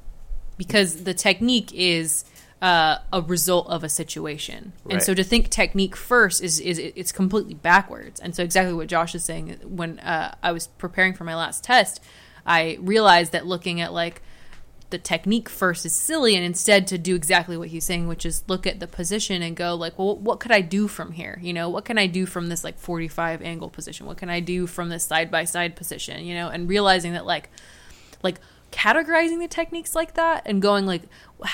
because 0.57 1.05
the 1.05 1.15
technique 1.15 1.73
is 1.73 2.25
uh, 2.61 2.99
a 3.13 3.21
result 3.21 3.67
of 3.69 3.83
a 3.83 3.89
situation. 3.89 4.73
And 4.89 5.03
so 5.03 5.15
to 5.15 5.25
think 5.25 5.49
technique 5.49 5.97
first 5.97 6.41
is, 6.41 6.61
is 6.61 6.79
it's 6.79 7.11
completely 7.11 7.55
backwards. 7.55 8.21
And 8.21 8.37
so 8.37 8.45
exactly 8.45 8.73
what 8.73 8.87
josh 8.87 9.15
is 9.15 9.25
saying 9.25 9.59
when 9.65 9.99
uh, 9.99 10.35
i 10.43 10.53
was 10.53 10.67
preparing 10.67 11.15
for 11.15 11.25
my 11.25 11.35
last 11.35 11.65
test 11.65 12.01
i 12.47 12.79
realized 12.81 13.33
that 13.33 13.47
looking 13.47 13.81
at 13.81 13.93
like 13.93 14.23
the 14.93 14.99
technique 14.99 15.49
first 15.49 15.85
is 15.85 15.95
silly 15.95 16.37
and 16.37 16.45
instead 16.45 16.87
to 16.87 16.99
do 16.99 17.17
exactly 17.17 17.57
what 17.57 17.69
he's 17.69 17.85
saying 17.85 18.07
which 18.07 18.25
is 18.25 18.45
look 18.47 18.67
at 18.67 18.79
the 18.79 18.87
position 18.87 19.43
and 19.43 19.57
go 19.57 19.75
like 19.75 19.99
well 19.99 20.17
what 20.17 20.39
could 20.39 20.53
i 20.53 20.61
do 20.61 20.87
from 20.87 21.13
here? 21.13 21.41
You 21.43 21.53
know 21.53 21.69
what 21.69 21.85
can 21.85 21.99
i 21.99 22.07
do 22.07 22.27
from 22.27 22.49
this 22.49 22.63
like 22.63 22.79
45 22.79 23.43
angle 23.43 23.71
position? 23.71 24.07
What 24.07 24.19
can 24.19 24.29
i 24.29 24.39
do 24.39 24.67
from 24.67 24.91
this 24.91 25.05
side 25.05 25.31
by 25.31 25.45
side 25.45 25.75
position? 25.75 26.25
You 26.25 26.35
know 26.35 26.49
and 26.49 26.69
realizing 26.69 27.15
that 27.15 27.27
like 27.27 27.51
like 28.23 28.39
categorizing 28.71 29.39
the 29.39 29.49
techniques 29.49 29.95
like 29.95 30.15
that 30.15 30.43
and 30.47 30.63
going 30.63 30.87
like 30.87 31.03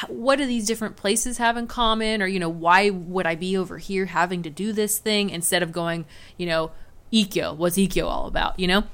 what 0.08 0.36
do 0.36 0.44
these 0.44 0.66
different 0.66 0.96
places 0.96 1.38
have 1.38 1.56
in 1.56 1.68
common? 1.68 2.20
Or 2.20 2.26
you 2.26 2.40
know 2.40 2.48
why 2.48 2.90
would 2.90 3.26
i 3.26 3.36
be 3.36 3.56
over 3.56 3.78
here 3.78 4.06
having 4.06 4.42
to 4.42 4.50
do 4.50 4.72
this 4.72 4.98
thing? 4.98 5.30
Instead 5.30 5.62
of 5.62 5.72
going 5.72 6.04
you 6.36 6.46
know 6.46 6.72
ikkyo 7.12 7.56
what's 7.56 7.78
ikkyo 7.78 8.04
all 8.04 8.26
about? 8.26 8.58
You 8.58 8.66
know? 8.66 8.84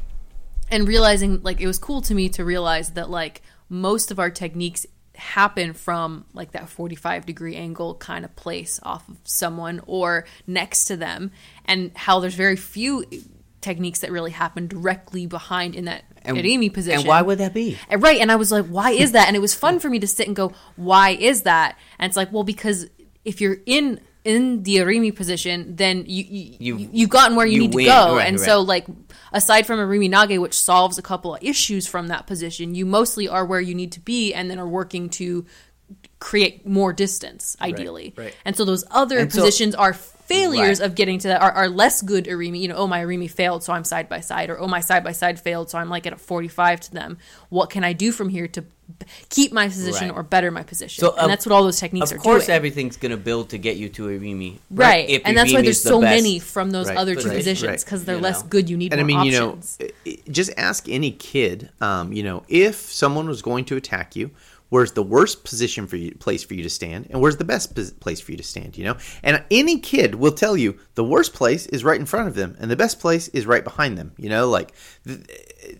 And 0.70 0.87
realizing 0.87 1.42
like 1.42 1.62
it 1.62 1.66
was 1.66 1.78
cool 1.78 2.02
to 2.02 2.14
me 2.14 2.28
to 2.30 2.44
realize 2.44 2.90
that 2.90 3.09
like 3.09 3.42
most 3.74 4.10
of 4.10 4.18
our 4.18 4.30
techniques 4.30 4.87
happen 5.16 5.72
from 5.72 6.24
like 6.32 6.52
that 6.52 6.68
45 6.68 7.26
degree 7.26 7.56
angle 7.56 7.94
kind 7.96 8.24
of 8.24 8.34
place 8.37 8.80
off 8.82 9.08
of 9.08 9.16
someone 9.24 9.80
or 9.87 10.26
next 10.46 10.87
to 10.87 10.96
them 10.96 11.30
and 11.66 11.90
how 11.94 12.18
there's 12.20 12.34
very 12.34 12.56
few 12.56 13.04
techniques 13.60 14.00
that 14.00 14.10
really 14.10 14.32
happen 14.32 14.66
directly 14.66 15.26
behind 15.26 15.74
in 15.74 15.84
that 15.87 16.04
And, 16.22 16.37
irimi 16.37 16.72
position. 16.72 17.00
And 17.00 17.08
why 17.08 17.22
would 17.22 17.38
that 17.38 17.54
be? 17.54 17.78
and 17.88 18.02
right 18.02 18.20
and 18.20 18.30
i 18.32 18.37
was 18.37 18.50
like 18.52 18.66
why 18.66 18.90
is 18.90 19.12
that? 19.12 19.26
And 19.28 19.37
it 19.37 19.40
was 19.40 19.54
fun 19.54 19.78
for 19.78 19.88
me 19.88 19.98
to 20.00 20.06
sit 20.06 20.26
and 20.26 20.37
go 20.37 20.52
why 20.76 21.10
is 21.10 21.42
that? 21.42 21.78
And 21.98 22.08
it's 22.10 22.16
like 22.16 22.32
well 22.32 22.44
because 22.44 22.87
if 23.24 23.40
you're 23.40 23.58
in 23.66 24.00
in 24.24 24.62
the 24.62 24.76
irimi 24.76 25.14
position 25.14 25.76
then 25.76 26.04
you 26.06 26.24
you, 26.24 26.56
You- 26.58 26.76
you 26.78 26.88
you've 26.92 27.10
gotten 27.10 27.37
where 27.37 27.46
you, 27.46 27.54
you 27.54 27.60
need 27.68 27.74
win. 27.74 27.84
to 27.84 27.90
go 27.90 28.16
Right, 28.16 28.26
and 28.26 28.38
right. 28.38 28.44
so 28.46 28.60
like 28.62 28.87
aside 29.32 29.66
from 29.66 29.78
irimi 29.78 30.08
nage 30.10 30.40
which 30.40 30.58
solves 30.58 30.96
a 30.98 31.02
couple 31.02 31.34
of 31.34 31.42
issues 31.42 31.87
from 31.87 32.08
that 32.08 32.26
position 32.26 32.74
you 32.74 32.87
mostly 32.87 33.28
are 33.28 33.44
where 33.44 33.60
you 33.60 33.74
need 33.74 33.92
to 33.92 34.00
be 34.00 34.32
and 34.32 34.50
then 34.50 34.58
are 34.58 34.66
working 34.68 35.08
to 35.10 35.44
create 36.18 36.66
more 36.66 36.92
distance 36.92 37.56
ideally 37.60 38.14
right. 38.16 38.34
and 38.46 38.56
so 38.56 38.64
those 38.64 38.84
other 38.90 39.18
And 39.18 39.32
so- 39.32 39.40
positions 39.40 39.74
are 39.74 39.92
failures 40.26 40.80
Right. 40.80 40.87
of 40.87 40.94
getting 40.94 41.18
to 41.20 41.28
that 41.28 41.40
are, 41.42 41.52
are 41.52 41.68
less 41.68 42.00
good 42.02 42.24
irimi 42.26 42.60
you 42.60 42.68
know 42.68 42.76
oh 42.76 42.87
my 42.87 43.00
irimi 43.04 43.30
failed 43.30 43.62
so 43.62 43.72
i'm 43.72 43.84
side 43.84 44.08
by 44.08 44.20
side 44.20 44.48
or 44.50 44.58
oh 44.58 44.66
my 44.66 44.80
side 44.80 45.04
by 45.04 45.12
side 45.12 45.38
failed 45.40 45.70
so 45.70 45.78
i'm 45.78 45.88
like 45.90 46.06
at 46.06 46.12
a 46.12 46.16
45 46.16 46.80
to 46.80 46.90
them 46.92 47.18
what 47.50 47.70
can 47.70 47.84
i 47.84 47.92
do 47.92 48.10
from 48.12 48.28
here 48.30 48.48
to 48.48 48.62
b- 48.62 48.68
keep 49.28 49.52
my 49.52 49.66
position 49.68 50.08
Right. 50.08 50.16
or 50.16 50.22
better 50.22 50.50
my 50.50 50.62
position 50.62 51.00
So, 51.02 51.10
and 51.12 51.20
of- 51.20 51.28
that's 51.28 51.44
what 51.46 51.52
all 51.52 51.62
those 51.64 51.78
techniques 51.80 52.12
are 52.12 52.16
Of 52.16 52.22
course, 52.22 52.46
doing 52.46 52.56
everything's 52.56 52.96
going 52.96 53.10
to 53.10 53.16
build 53.16 53.50
to 53.50 53.58
get 53.58 53.76
you 53.76 53.88
to 53.90 54.02
Irimi. 54.08 54.58
right, 54.70 55.08
If 55.08 55.22
and 55.24 55.37
that's 55.37 55.52
why 55.52 55.62
there's 55.62 55.82
the 55.82 55.88
so 55.90 56.00
best. 56.00 56.16
many 56.22 56.38
from 56.38 56.70
those 56.70 56.88
Right. 56.88 56.96
other 56.98 57.14
two 57.14 57.28
Right, 57.28 57.37
positions 57.38 57.68
right. 57.70 57.80
because 57.84 58.04
they're 58.04 58.16
You 58.16 58.20
less 58.22 58.42
know. 58.42 58.48
good 58.48 58.68
you 58.70 58.76
need 58.76 58.92
And 58.92 59.00
I 59.00 59.04
mean, 59.04 59.22
you 59.24 59.32
know, 59.32 59.48
options 59.52 59.78
i- 59.80 59.90
i- 60.06 60.18
just 60.30 60.50
ask 60.58 60.87
any 60.88 61.10
kid. 61.12 61.70
Um, 61.80 62.12
you 62.12 62.22
know, 62.22 62.42
if 62.48 62.76
someone 62.76 63.26
was 63.26 63.40
going 63.42 63.64
to 63.66 63.76
attack 63.76 64.16
you, 64.16 64.30
where's 64.68 64.92
the 64.92 65.03
worst 65.03 65.44
position 65.44 65.87
for 65.87 65.96
you, 65.96 66.14
place 66.16 66.42
for 66.42 66.55
you 66.55 66.62
to 66.62 66.70
stand, 66.70 67.07
and 67.11 67.20
where's 67.20 67.37
the 67.37 67.44
best 67.44 67.74
place 68.00 68.20
for 68.20 68.31
you 68.33 68.37
to 68.37 68.42
stand? 68.42 68.77
You 68.77 68.85
know, 68.85 68.96
and 69.22 69.42
any 69.50 69.79
kid 69.79 70.16
will 70.16 70.33
tell 70.33 70.57
you 70.57 70.79
the 70.94 71.05
worst 71.05 71.35
place 71.35 71.66
is 71.66 71.85
right 71.85 71.98
in 71.98 72.07
front 72.07 72.29
of 72.29 72.35
them, 72.35 72.57
and 72.59 72.70
the 72.70 72.77
best 72.77 73.00
place 73.00 73.29
is 73.29 73.46
right 73.46 73.64
behind 73.64 73.98
them. 73.98 74.12
You 74.16 74.29
know, 74.29 74.48
like 74.48 74.72
th- 75.07 75.20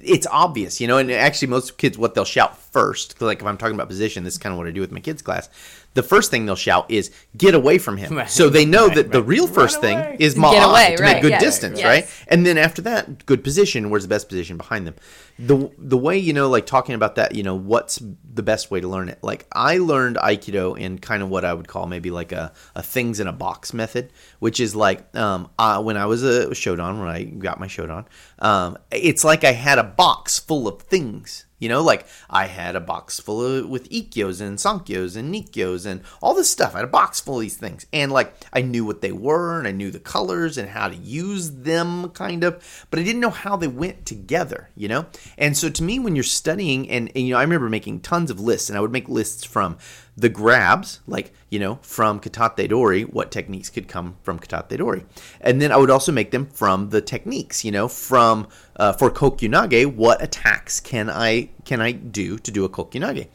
it's 0.01 0.27
obvious. 0.27 0.81
You 0.81 0.87
know, 0.89 0.99
and 0.99 1.11
actually, 1.11 1.49
most 1.49 1.79
kids 1.79 1.97
what 1.99 2.15
they'll 2.15 2.25
shout 2.25 2.57
first, 2.59 3.21
like 3.21 3.41
if 3.41 3.47
I'm 3.47 3.57
talking 3.57 3.75
about 3.75 3.89
position, 3.89 4.25
this 4.25 4.35
is 4.35 4.39
kind 4.39 4.53
of 4.53 4.59
what 4.59 4.67
I 4.67 4.71
do 4.71 4.81
with 4.81 4.93
my 4.93 5.01
kids' 5.01 5.23
class. 5.23 5.49
The 5.95 6.03
first 6.03 6.33
thing 6.33 6.45
they'll 6.45 6.57
shout 6.57 6.91
is 6.91 7.13
"Get 7.37 7.55
away 7.55 7.79
from 7.79 7.97
him," 7.97 8.17
Right. 8.17 8.29
so 8.29 8.49
they 8.49 8.65
know 8.65 8.89
Right, 8.89 8.97
that 8.97 9.13
the 9.13 9.23
real 9.23 9.47
first 9.47 9.81
thing 9.81 9.99
is 10.19 10.35
Get 10.35 10.43
away, 10.43 10.97
to 10.97 11.03
right, 11.03 11.13
make 11.15 11.23
good 11.23 11.31
yes, 11.31 11.41
distance, 11.41 11.79
yes. 11.79 11.87
right? 11.87 12.25
And 12.27 12.45
then 12.45 12.59
after 12.59 12.83
that, 12.83 13.27
good 13.27 13.45
position. 13.45 13.91
Where's 13.91 14.03
the 14.03 14.09
best 14.09 14.29
position 14.29 14.57
behind 14.57 14.89
them? 14.89 14.97
The 15.39 15.71
the 15.79 15.97
way 15.97 16.19
you 16.19 16.33
know, 16.33 16.49
like 16.49 16.67
talking 16.67 16.97
about 16.97 17.15
that, 17.15 17.37
you 17.37 17.45
know, 17.45 17.55
what's 17.55 18.01
the 18.35 18.43
best 18.43 18.73
way 18.73 18.81
to 18.81 18.89
learn 18.89 19.09
it? 19.09 19.19
Like 19.23 19.47
I 19.53 19.79
learned 19.79 20.17
Aikido 20.17 20.77
in 20.77 20.99
kind 20.99 21.23
of 21.23 21.29
what 21.29 21.45
I 21.45 21.55
would 21.55 21.69
call 21.69 21.87
maybe 21.87 22.11
like 22.11 22.33
a, 22.33 22.53
a 22.75 22.83
things 22.83 23.21
in 23.21 23.29
a 23.29 23.33
box 23.33 23.73
method, 23.73 24.13
which 24.41 24.59
is 24.59 24.75
like 24.75 25.15
um, 25.17 25.49
uh, 25.61 25.81
when 25.81 25.97
I 25.97 26.07
was 26.07 26.25
a 26.25 26.49
Shodan, 26.49 26.99
when 26.99 27.09
I 27.09 27.23
got 27.23 27.61
my 27.61 27.69
Shodan, 27.69 28.07
um, 28.41 28.79
it's 28.91 29.23
like 29.23 29.45
I 29.45 29.53
had 29.53 29.74
a 29.79 29.85
box 29.85 30.39
full 30.39 30.69
of 30.69 30.83
things. 30.83 31.47
You 31.61 31.71
know, 31.71 31.83
like 31.83 32.07
I 32.29 32.47
had 32.47 32.77
a 32.77 32.81
box 32.81 33.19
full 33.21 33.43
of 33.43 33.71
with 33.71 33.89
ikkyos 33.89 34.41
and 34.43 34.59
sankyos 34.59 35.17
and 35.17 35.35
nikkyos 35.35 35.87
and 35.87 36.03
all 36.21 36.35
this 36.35 36.51
stuff. 36.51 36.75
I 36.75 36.79
had 36.79 36.85
a 36.85 36.89
box 36.89 37.21
full 37.21 37.37
of 37.37 37.41
these 37.41 37.57
things, 37.57 37.87
and 37.91 38.13
like 38.13 38.35
I 38.53 38.61
knew 38.61 38.85
what 38.85 39.01
they 39.01 39.13
were 39.13 39.59
and 39.59 39.67
I 39.67 39.71
knew 39.71 39.91
the 39.91 39.99
colors 39.99 40.59
and 40.59 40.69
how 40.69 40.89
to 40.89 40.95
use 40.95 41.51
them, 41.53 42.11
kind 42.11 42.45
of, 42.45 42.87
but 42.91 43.01
I 43.01 43.03
didn't 43.03 43.23
know 43.23 43.31
how 43.31 43.57
they 43.57 43.69
went 43.69 44.05
together. 44.05 44.69
You 44.75 44.89
know, 44.89 45.07
and 45.39 45.57
so 45.57 45.71
to 45.71 45.83
me, 45.83 45.99
when 45.99 46.15
you're 46.15 46.25
studying, 46.25 46.91
and, 46.91 47.11
and 47.15 47.27
you 47.27 47.33
know, 47.33 47.39
I 47.39 47.43
remember 47.43 47.71
making 47.71 48.01
tons 48.01 48.31
of 48.31 48.41
lists, 48.41 48.69
and 48.69 48.77
I 48.77 48.83
would 48.83 48.93
make 48.93 49.09
lists 49.09 49.45
from 49.45 49.79
the 50.17 50.29
grabs, 50.29 51.01
like 51.07 51.33
you 51.51 51.59
know, 51.59 51.79
from 51.83 52.21
katate 52.21 52.69
dori, 52.69 53.03
what 53.03 53.31
techniques 53.31 53.69
could 53.69 53.89
come 53.89 54.17
from 54.23 54.39
katate 54.39 54.79
dori, 54.79 55.05
and 55.41 55.61
then 55.61 55.73
I 55.73 55.77
would 55.77 55.91
also 55.91 56.13
make 56.13 56.31
them 56.31 56.47
from 56.47 56.91
the 56.91 57.01
techniques, 57.01 57.65
you 57.65 57.73
know, 57.73 57.89
from 57.89 58.49
uh, 58.77 58.93
for 58.93 59.11
kokyunage, 59.11 59.95
what 59.95 60.23
attacks 60.23 60.81
can 60.81 61.11
I 61.11 61.51
can 61.65 61.81
I 61.81 61.93
do 61.93 62.39
to 62.39 62.51
do 62.51 62.65
a 62.65 62.69
kokyunage, 62.69 63.27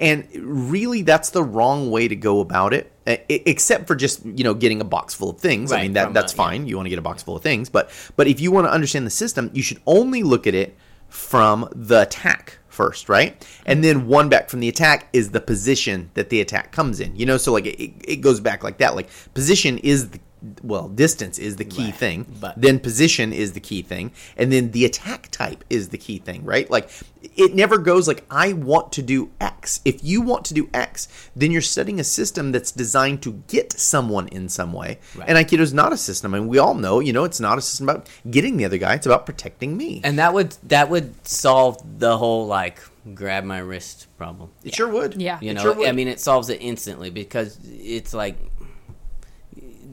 and 0.00 0.26
really 0.34 1.02
that's 1.02 1.30
the 1.30 1.42
wrong 1.42 1.90
way 1.90 2.08
to 2.08 2.16
go 2.16 2.40
about 2.40 2.74
it, 2.74 2.90
except 3.06 3.86
for 3.86 3.94
just 3.94 4.24
you 4.24 4.42
know 4.42 4.54
getting 4.54 4.80
a 4.80 4.84
box 4.84 5.14
full 5.14 5.30
of 5.30 5.38
things. 5.38 5.70
I 5.70 5.82
mean 5.82 5.92
that 5.92 6.14
that's 6.14 6.32
a- 6.32 6.36
yeah. 6.36 6.44
fine. 6.44 6.66
You 6.66 6.76
want 6.76 6.86
to 6.86 6.90
get 6.90 6.98
a 6.98 7.02
box 7.02 7.22
full 7.22 7.36
of 7.36 7.42
things, 7.42 7.68
but 7.68 7.90
but 8.16 8.26
if 8.26 8.40
you 8.40 8.50
want 8.50 8.66
to 8.66 8.72
understand 8.72 9.06
the 9.06 9.10
system, 9.10 9.50
you 9.54 9.62
should 9.62 9.80
only 9.86 10.24
look 10.24 10.48
at 10.48 10.54
it 10.54 10.76
from 11.08 11.68
the 11.72 12.02
attack 12.02 12.58
first, 12.74 13.08
right? 13.08 13.46
And 13.64 13.82
then 13.82 14.06
one 14.06 14.28
back 14.28 14.50
from 14.50 14.60
the 14.60 14.68
attack 14.68 15.08
is 15.12 15.30
the 15.30 15.40
position 15.40 16.10
that 16.14 16.28
the 16.28 16.40
attack 16.40 16.72
comes 16.72 17.00
in. 17.00 17.16
You 17.16 17.24
know, 17.26 17.36
so 17.36 17.52
like 17.52 17.66
it, 17.66 17.94
it 18.06 18.16
goes 18.20 18.40
back 18.40 18.62
like 18.62 18.78
that. 18.78 18.94
Like 18.94 19.08
position 19.32 19.78
is 19.78 20.10
the, 20.10 20.20
well, 20.62 20.88
distance 20.88 21.38
is 21.38 21.56
the 21.56 21.64
key 21.64 21.86
Right, 21.86 21.94
thing. 21.94 22.26
but- 22.40 22.54
then 22.60 22.78
position 22.78 23.32
is 23.32 23.52
the 23.52 23.60
key 23.60 23.82
thing, 23.82 24.10
and 24.36 24.52
then 24.52 24.70
the 24.72 24.84
attack 24.84 25.28
type 25.30 25.64
is 25.70 25.88
the 25.88 25.98
key 25.98 26.18
thing, 26.18 26.44
right? 26.44 26.70
Like 26.70 26.90
it 27.36 27.54
never 27.54 27.78
goes 27.78 28.06
like 28.06 28.24
I 28.30 28.52
want 28.52 28.92
to 28.92 29.02
do 29.02 29.30
X. 29.40 29.80
If 29.84 30.04
you 30.04 30.20
want 30.20 30.44
to 30.46 30.54
do 30.54 30.68
X, 30.74 31.08
then 31.34 31.50
you're 31.50 31.62
studying 31.62 31.98
a 31.98 32.04
system 32.04 32.52
that's 32.52 32.70
designed 32.70 33.22
to 33.22 33.42
get 33.48 33.72
someone 33.72 34.28
in 34.28 34.48
some 34.48 34.72
way. 34.72 34.98
Right. 35.16 35.28
And 35.28 35.38
Aikido's 35.38 35.72
not 35.72 35.92
a 35.92 35.96
system, 35.96 36.34
I 36.34 36.38
and 36.38 36.48
we 36.48 36.58
all 36.58 36.74
know, 36.74 37.00
you 37.00 37.12
know, 37.12 37.24
it's 37.24 37.40
not 37.40 37.56
a 37.58 37.62
system 37.62 37.88
about 37.88 38.08
getting 38.30 38.56
the 38.58 38.64
other 38.66 38.78
guy. 38.78 38.94
It's 38.94 39.06
about 39.06 39.24
protecting 39.26 39.76
me. 39.76 40.00
And 40.04 40.18
that 40.18 40.34
would 40.34 40.56
that 40.64 40.90
would 40.90 41.26
solve 41.26 41.78
the 41.98 42.18
whole 42.18 42.46
like 42.46 42.78
grab 43.14 43.44
my 43.44 43.58
wrist 43.58 44.06
problem. 44.16 44.50
it 44.62 44.74
sure 44.74 44.88
would. 44.88 45.20
Yeah. 45.20 45.38
You 45.42 45.50
It 45.50 45.54
know, 45.54 45.62
sure 45.62 45.74
would. 45.74 45.88
I 45.88 45.92
mean, 45.92 46.08
it 46.08 46.20
solves 46.20 46.48
it 46.48 46.58
instantly 46.62 47.10
because 47.10 47.58
it's 47.64 48.14
like 48.14 48.36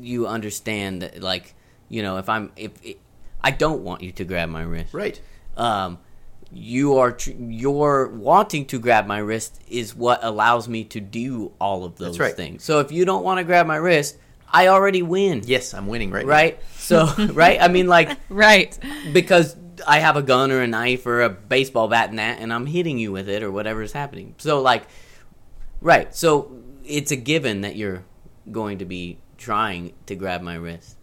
you 0.01 0.27
understand 0.27 1.01
that, 1.01 1.21
like, 1.21 1.55
you 1.89 2.01
know, 2.01 2.17
if 2.17 2.29
I'm 2.29 2.51
if 2.55 2.71
I 3.41 3.51
don't 3.51 3.83
want 3.83 4.01
you 4.01 4.11
to 4.13 4.23
grab 4.23 4.49
my 4.49 4.63
wrist, 4.63 4.93
right. 4.93 5.19
um, 5.57 5.99
you 6.51 6.97
are 6.97 7.11
tr- 7.13 7.31
your 7.31 8.07
wanting 8.09 8.65
to 8.67 8.79
grab 8.79 9.07
my 9.07 9.17
wrist 9.17 9.61
is 9.69 9.95
what 9.95 10.19
allows 10.23 10.67
me 10.67 10.83
to 10.85 10.99
do 10.99 11.51
all 11.59 11.85
of 11.85 11.97
those 11.97 12.19
right. 12.19 12.35
things. 12.35 12.63
So 12.63 12.79
if 12.79 12.91
you 12.91 13.05
don't 13.05 13.23
want 13.23 13.39
to 13.39 13.43
grab 13.43 13.65
my 13.65 13.77
wrist, 13.77 14.17
I 14.47 14.67
already 14.67 15.01
win. 15.01 15.43
Yes, 15.45 15.73
I'm 15.73 15.87
winning 15.87 16.11
right. 16.11 16.25
now. 16.25 16.31
Right. 16.31 16.59
So 16.75 17.07
right. 17.33 17.61
I 17.61 17.67
mean, 17.67 17.87
like 17.87 18.17
Right. 18.29 18.77
because 19.13 19.55
I 19.87 19.99
have 19.99 20.17
a 20.17 20.21
gun 20.21 20.51
or 20.51 20.61
a 20.61 20.67
knife 20.67 21.05
or 21.05 21.21
a 21.21 21.29
baseball 21.29 21.87
bat 21.87 22.09
and 22.09 22.19
that, 22.19 22.39
and 22.39 22.53
I'm 22.53 22.65
hitting 22.65 22.99
you 22.99 23.11
with 23.11 23.29
it 23.29 23.43
or 23.43 23.51
whatever 23.51 23.81
is 23.81 23.93
happening. 23.93 24.35
So 24.37 24.61
like, 24.61 24.83
right. 25.79 26.13
So 26.13 26.51
it's 26.83 27.11
a 27.11 27.15
given 27.15 27.61
that 27.61 27.75
you're 27.75 28.03
going 28.51 28.79
to 28.79 28.85
be 28.85 29.19
trying 29.41 29.93
to 30.05 30.15
grab 30.15 30.41
my 30.41 30.55
wrist. 30.55 30.97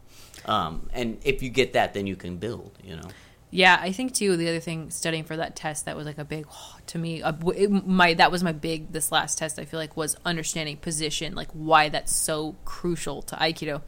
Um, 0.45 0.89
and 0.95 1.19
if 1.25 1.43
you 1.43 1.51
get 1.51 1.75
that, 1.75 1.93
then 1.93 2.07
you 2.07 2.17
can 2.17 2.39
build. 2.39 2.73
You 2.83 2.97
know. 2.97 3.09
Yeah, 3.51 3.79
I 3.81 3.93
think 3.93 4.15
too. 4.15 4.37
The 4.37 4.49
other 4.49 4.61
thing, 4.61 4.91
studying 4.91 5.25
for 5.25 5.37
that 5.37 5.57
test, 5.57 5.87
that 5.87 5.97
was 5.97 6.07
like 6.07 6.19
a 6.19 6.25
big 6.25 6.47
to 6.87 6.99
me. 6.99 7.23
It, 7.23 7.87
my 7.87 8.15
that 8.15 8.31
was 8.31 8.43
my 8.43 8.53
big 8.53 8.93
this 8.93 9.11
last 9.11 9.39
test. 9.39 9.59
I 9.59 9.65
feel 9.65 9.81
like 9.81 9.97
was 9.97 10.17
understanding 10.25 10.77
position, 10.77 11.35
like 11.35 11.51
why 11.53 11.89
that's 11.89 12.15
so 12.15 12.57
crucial 12.65 13.23
to 13.23 13.37
Aikido, 13.37 13.83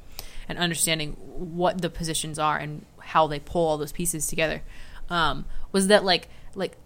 and 0.49 0.59
understanding 0.59 1.13
what 1.13 1.81
the 1.81 1.91
positions 1.91 2.39
are 2.39 2.59
and 2.59 2.85
how 2.99 3.27
they 3.27 3.39
pull 3.39 3.67
all 3.67 3.79
those 3.79 3.93
pieces 3.93 4.27
together. 4.27 4.63
Um, 5.09 5.45
was 5.73 5.89
that 5.89 6.05
like 6.05 6.29
like 6.55 6.77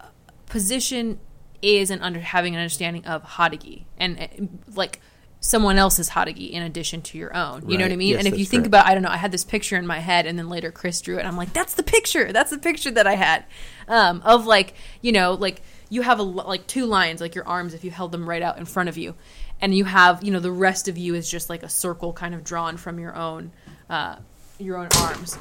uh, 0.00 0.06
position 0.46 1.18
is 1.60 1.90
an 1.90 2.02
under 2.02 2.20
having 2.20 2.54
an 2.54 2.60
understanding 2.60 3.04
of 3.04 3.22
Hadagi 3.22 3.84
and 3.98 4.20
uh, 4.20 4.26
like 4.74 5.00
someone 5.42 5.76
else's 5.76 6.08
Hadagi 6.08 6.52
in 6.52 6.62
addition 6.62 7.02
to 7.02 7.18
your 7.18 7.36
own. 7.36 7.68
You 7.68 7.76
know 7.76 7.84
what 7.84 7.92
I 7.92 7.96
mean? 7.96 8.10
Yes, 8.10 8.18
and 8.24 8.32
if 8.32 8.38
you 8.38 8.46
think 8.46 8.62
correct. 8.62 8.68
about, 8.68 8.86
I 8.86 8.94
don't 8.94 9.02
know, 9.02 9.10
I 9.10 9.16
had 9.16 9.32
this 9.32 9.44
picture 9.44 9.76
in 9.76 9.86
my 9.88 9.98
head, 9.98 10.24
and 10.24 10.38
then 10.38 10.48
later 10.48 10.70
Chris 10.70 11.00
drew 11.00 11.16
it. 11.16 11.18
And 11.18 11.28
I'm 11.28 11.36
like, 11.36 11.52
that's 11.52 11.74
the 11.74 11.82
picture. 11.82 12.32
That's 12.32 12.52
the 12.52 12.58
picture 12.58 12.92
that 12.92 13.08
I 13.08 13.16
had 13.16 13.44
um, 13.88 14.22
of 14.24 14.46
like, 14.46 14.74
you 15.00 15.10
know, 15.10 15.34
like 15.34 15.60
you 15.90 16.02
have 16.02 16.20
a 16.20 16.22
like 16.22 16.68
two 16.68 16.86
lines, 16.86 17.20
like 17.20 17.34
your 17.34 17.46
arms, 17.46 17.74
if 17.74 17.82
you 17.82 17.90
held 17.90 18.12
them 18.12 18.28
right 18.28 18.40
out 18.40 18.56
in 18.56 18.64
front 18.64 18.88
of 18.88 18.96
you, 18.96 19.16
and 19.60 19.74
you 19.74 19.84
have, 19.84 20.22
you 20.22 20.30
know, 20.30 20.38
the 20.38 20.52
rest 20.52 20.86
of 20.86 20.96
you 20.96 21.16
is 21.16 21.28
just 21.28 21.50
like 21.50 21.64
a 21.64 21.68
circle 21.68 22.12
kind 22.12 22.36
of 22.36 22.44
drawn 22.44 22.76
from 22.76 23.00
your 23.00 23.16
own, 23.16 23.50
uh, 23.90 24.16
your 24.60 24.76
own 24.76 24.88
arms. 25.00 25.36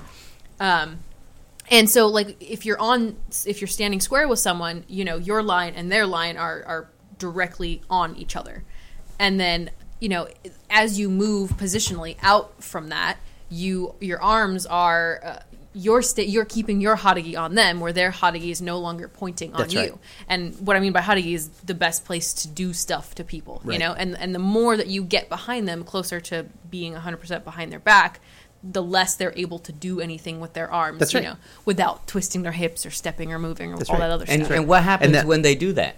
Um, 0.59 0.99
and 1.69 1.87
so 1.87 2.07
like 2.07 2.37
if 2.41 2.65
you're 2.65 2.79
on 2.79 3.17
if 3.45 3.61
you're 3.61 3.67
standing 3.67 4.01
square 4.01 4.27
with 4.27 4.39
someone 4.39 4.83
you 4.87 5.05
know 5.05 5.17
your 5.17 5.43
line 5.43 5.73
and 5.75 5.91
their 5.91 6.07
line 6.07 6.37
are 6.37 6.63
are 6.65 6.89
directly 7.19 7.81
on 7.89 8.15
each 8.15 8.35
other 8.35 8.63
and 9.19 9.39
then 9.39 9.69
you 10.01 10.09
know 10.09 10.27
as 10.69 10.99
you 10.99 11.07
move 11.09 11.51
positionally 11.51 12.17
out 12.21 12.61
from 12.61 12.89
that 12.89 13.17
you 13.49 13.95
your 14.01 14.21
arms 14.21 14.65
are 14.65 15.19
uh, 15.23 15.39
you're 15.73 16.01
sta- 16.01 16.25
you're 16.27 16.43
keeping 16.43 16.81
your 16.81 16.97
hadagi 16.97 17.37
on 17.39 17.55
them 17.55 17.79
where 17.79 17.93
their 17.93 18.11
hadagi 18.11 18.49
is 18.49 18.61
no 18.61 18.77
longer 18.79 19.07
pointing 19.07 19.53
on 19.53 19.59
That's 19.61 19.73
you 19.73 19.79
right. 19.79 19.93
and 20.27 20.55
what 20.67 20.75
i 20.75 20.79
mean 20.81 20.91
by 20.91 21.01
hadagi 21.01 21.33
is 21.33 21.47
the 21.65 21.73
best 21.75 22.03
place 22.03 22.33
to 22.41 22.47
do 22.49 22.73
stuff 22.73 23.15
to 23.15 23.23
people 23.23 23.61
you 23.65 23.79
know 23.79 23.93
and 23.93 24.17
and 24.17 24.35
the 24.35 24.39
more 24.39 24.75
that 24.75 24.87
you 24.87 25.03
get 25.03 25.29
behind 25.29 25.67
them 25.67 25.83
closer 25.83 26.19
to 26.19 26.45
being 26.69 26.93
100% 26.93 27.43
behind 27.45 27.71
their 27.71 27.79
back 27.79 28.19
the 28.63 28.83
less 28.83 29.15
they're 29.15 29.33
able 29.35 29.59
to 29.59 29.71
do 29.71 29.99
anything 30.01 30.39
with 30.39 30.53
their 30.53 30.69
arms 30.71 30.99
That's 30.99 31.13
you 31.13 31.19
right. 31.19 31.29
know 31.29 31.35
without 31.65 32.05
twisting 32.07 32.43
their 32.43 32.51
hips 32.51 32.85
or 32.85 32.91
stepping 32.91 33.31
or 33.31 33.39
moving 33.39 33.73
or 33.73 33.77
That's 33.77 33.89
all 33.89 33.95
right. 33.97 34.07
that 34.07 34.11
other 34.13 34.25
And 34.27 34.45
stuff 34.45 34.57
and 34.57 34.67
what 34.67 34.83
happens 34.83 35.13
that- 35.13 35.25
when 35.25 35.41
they 35.41 35.55
do 35.55 35.73
that? 35.73 35.95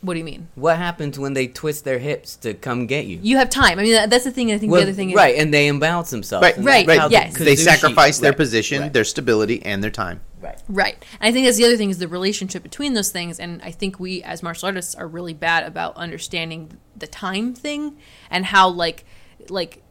What 0.00 0.14
do 0.14 0.18
you 0.18 0.24
mean 0.24 0.46
What 0.54 0.76
happens 0.78 1.18
when 1.18 1.32
they 1.34 1.48
twist 1.48 1.84
their 1.84 1.98
hips 1.98 2.36
to 2.36 2.54
come 2.54 2.86
get 2.86 3.06
you? 3.06 3.18
you 3.22 3.36
have 3.36 3.50
time 3.50 3.78
i 3.78 3.82
mean 3.82 4.08
that's 4.08 4.24
the 4.24 4.30
thing 4.30 4.52
i 4.52 4.58
think 4.58 4.70
Well, 4.70 4.80
the 4.80 4.86
other 4.88 4.92
thing 4.94 5.10
is 5.10 5.16
right, 5.16 5.36
and 5.36 5.52
they 5.52 5.66
imbalance 5.66 6.10
themselves. 6.10 6.42
Right, 6.44 6.56
and 6.56 6.64
Right, 6.64 6.86
that's 6.86 6.98
how 7.00 7.08
the 7.08 7.12
yes. 7.14 7.36
They 7.38 7.56
sacrifice 7.56 8.18
their 8.18 8.30
right, 8.30 8.36
position, 8.36 8.82
right, 8.82 8.92
their 8.92 9.04
stability, 9.04 9.60
and 9.64 9.82
their 9.82 9.90
time. 9.90 10.20
right. 10.40 10.62
Right. 10.68 10.94
And 11.20 11.28
I 11.28 11.32
think 11.32 11.46
that's 11.46 11.56
the 11.56 11.64
other 11.64 11.76
thing 11.76 11.90
is 11.90 11.98
the 11.98 12.06
relationship 12.08 12.62
between 12.62 12.94
those 12.94 13.10
things. 13.10 13.40
And 13.40 13.60
I 13.62 13.70
think 13.72 13.98
we 13.98 14.22
as 14.22 14.42
martial 14.42 14.66
artists 14.66 14.94
are 14.94 15.08
really 15.08 15.34
bad 15.34 15.64
about 15.64 15.96
understanding 15.96 16.78
the 16.96 17.06
time 17.08 17.54
thing 17.54 17.96
and 18.30 18.44
how 18.46 18.68
like 18.68 19.04
like 19.48 19.82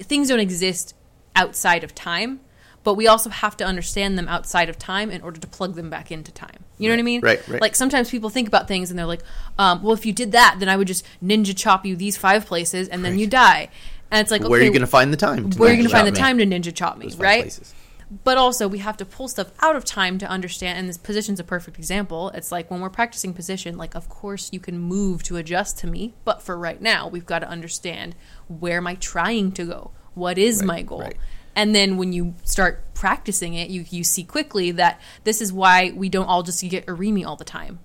things 0.00 0.28
don't 0.28 0.40
exist 0.40 0.94
outside 1.36 1.84
of 1.84 1.94
time, 1.94 2.40
but 2.84 2.94
we 2.94 3.06
also 3.06 3.30
have 3.30 3.56
to 3.58 3.64
understand 3.64 4.16
them 4.16 4.28
outside 4.28 4.68
of 4.68 4.78
time 4.78 5.10
in 5.10 5.20
order 5.22 5.38
to 5.40 5.46
plug 5.46 5.74
them 5.74 5.90
back 5.90 6.10
into 6.10 6.32
time. 6.32 6.64
You 6.78 6.88
know 6.88 6.94
what 6.94 7.00
I 7.00 7.02
mean? 7.02 7.20
Right, 7.20 7.46
right. 7.48 7.60
Like 7.60 7.74
sometimes 7.74 8.10
people 8.10 8.30
think 8.30 8.48
about 8.48 8.68
things 8.68 8.90
and 8.90 8.98
they're 8.98 9.06
like, 9.06 9.22
um, 9.58 9.82
well, 9.82 9.92
if 9.92 10.06
you 10.06 10.12
did 10.12 10.32
that, 10.32 10.56
then 10.58 10.68
I 10.68 10.76
would 10.76 10.86
just 10.86 11.04
ninja 11.22 11.56
chop 11.56 11.84
you 11.84 11.96
these 11.96 12.16
five 12.16 12.46
places 12.46 12.88
and 12.88 13.04
then 13.04 13.18
you 13.18 13.26
die. 13.26 13.68
And 14.10 14.20
it's 14.22 14.30
like, 14.30 14.42
Where 14.42 14.60
are 14.60 14.62
you 14.64 14.70
going 14.70 14.80
to 14.80 14.86
find 14.86 15.12
the 15.12 15.16
time? 15.18 15.50
To 15.50 15.58
where 15.58 15.68
are 15.68 15.72
you 15.72 15.78
going 15.78 15.88
to 15.88 15.94
find 15.94 16.06
the 16.06 16.12
me? 16.12 16.18
time 16.18 16.38
to 16.38 16.46
ninja 16.46 16.74
chop 16.74 16.96
me, 16.96 17.12
right? 17.18 17.42
places. 17.42 17.74
but 18.24 18.38
also 18.38 18.66
we 18.66 18.78
have 18.78 18.96
to 18.96 19.04
pull 19.04 19.28
stuff 19.28 19.50
out 19.60 19.76
of 19.76 19.84
time 19.84 20.16
to 20.18 20.26
understand 20.26 20.78
and 20.78 20.88
this 20.88 20.96
position's 20.96 21.38
a 21.38 21.44
perfect 21.44 21.76
example 21.76 22.30
it's 22.30 22.50
like 22.50 22.70
when 22.70 22.80
we're 22.80 22.88
practicing 22.88 23.34
position 23.34 23.76
like 23.76 23.94
of 23.94 24.08
course 24.08 24.48
you 24.50 24.58
can 24.58 24.78
move 24.78 25.22
to 25.22 25.36
adjust 25.36 25.76
to 25.78 25.86
me 25.86 26.14
but 26.24 26.40
for 26.40 26.56
right 26.56 26.80
now 26.80 27.06
we've 27.06 27.26
got 27.26 27.40
to 27.40 27.48
understand 27.48 28.14
where 28.48 28.78
am 28.78 28.86
i 28.86 28.94
trying 28.94 29.52
to 29.52 29.64
go 29.66 29.90
what 30.14 30.38
is 30.38 30.60
Right, 30.60 30.66
my 30.66 30.82
goal 30.82 31.00
right. 31.02 31.16
And 31.58 31.74
then 31.74 31.96
when 31.96 32.12
you 32.12 32.34
start 32.44 32.94
practicing 32.94 33.54
it 33.54 33.68
you, 33.68 33.84
you 33.90 34.04
see 34.04 34.24
quickly 34.24 34.70
that 34.82 35.00
this 35.24 35.40
is 35.40 35.52
why 35.52 35.92
we 36.02 36.08
don't 36.08 36.26
all 36.26 36.42
just 36.44 36.62
get 36.74 36.86
irimi 36.86 37.26
all 37.26 37.36
the 37.36 37.44
time. 37.44 37.80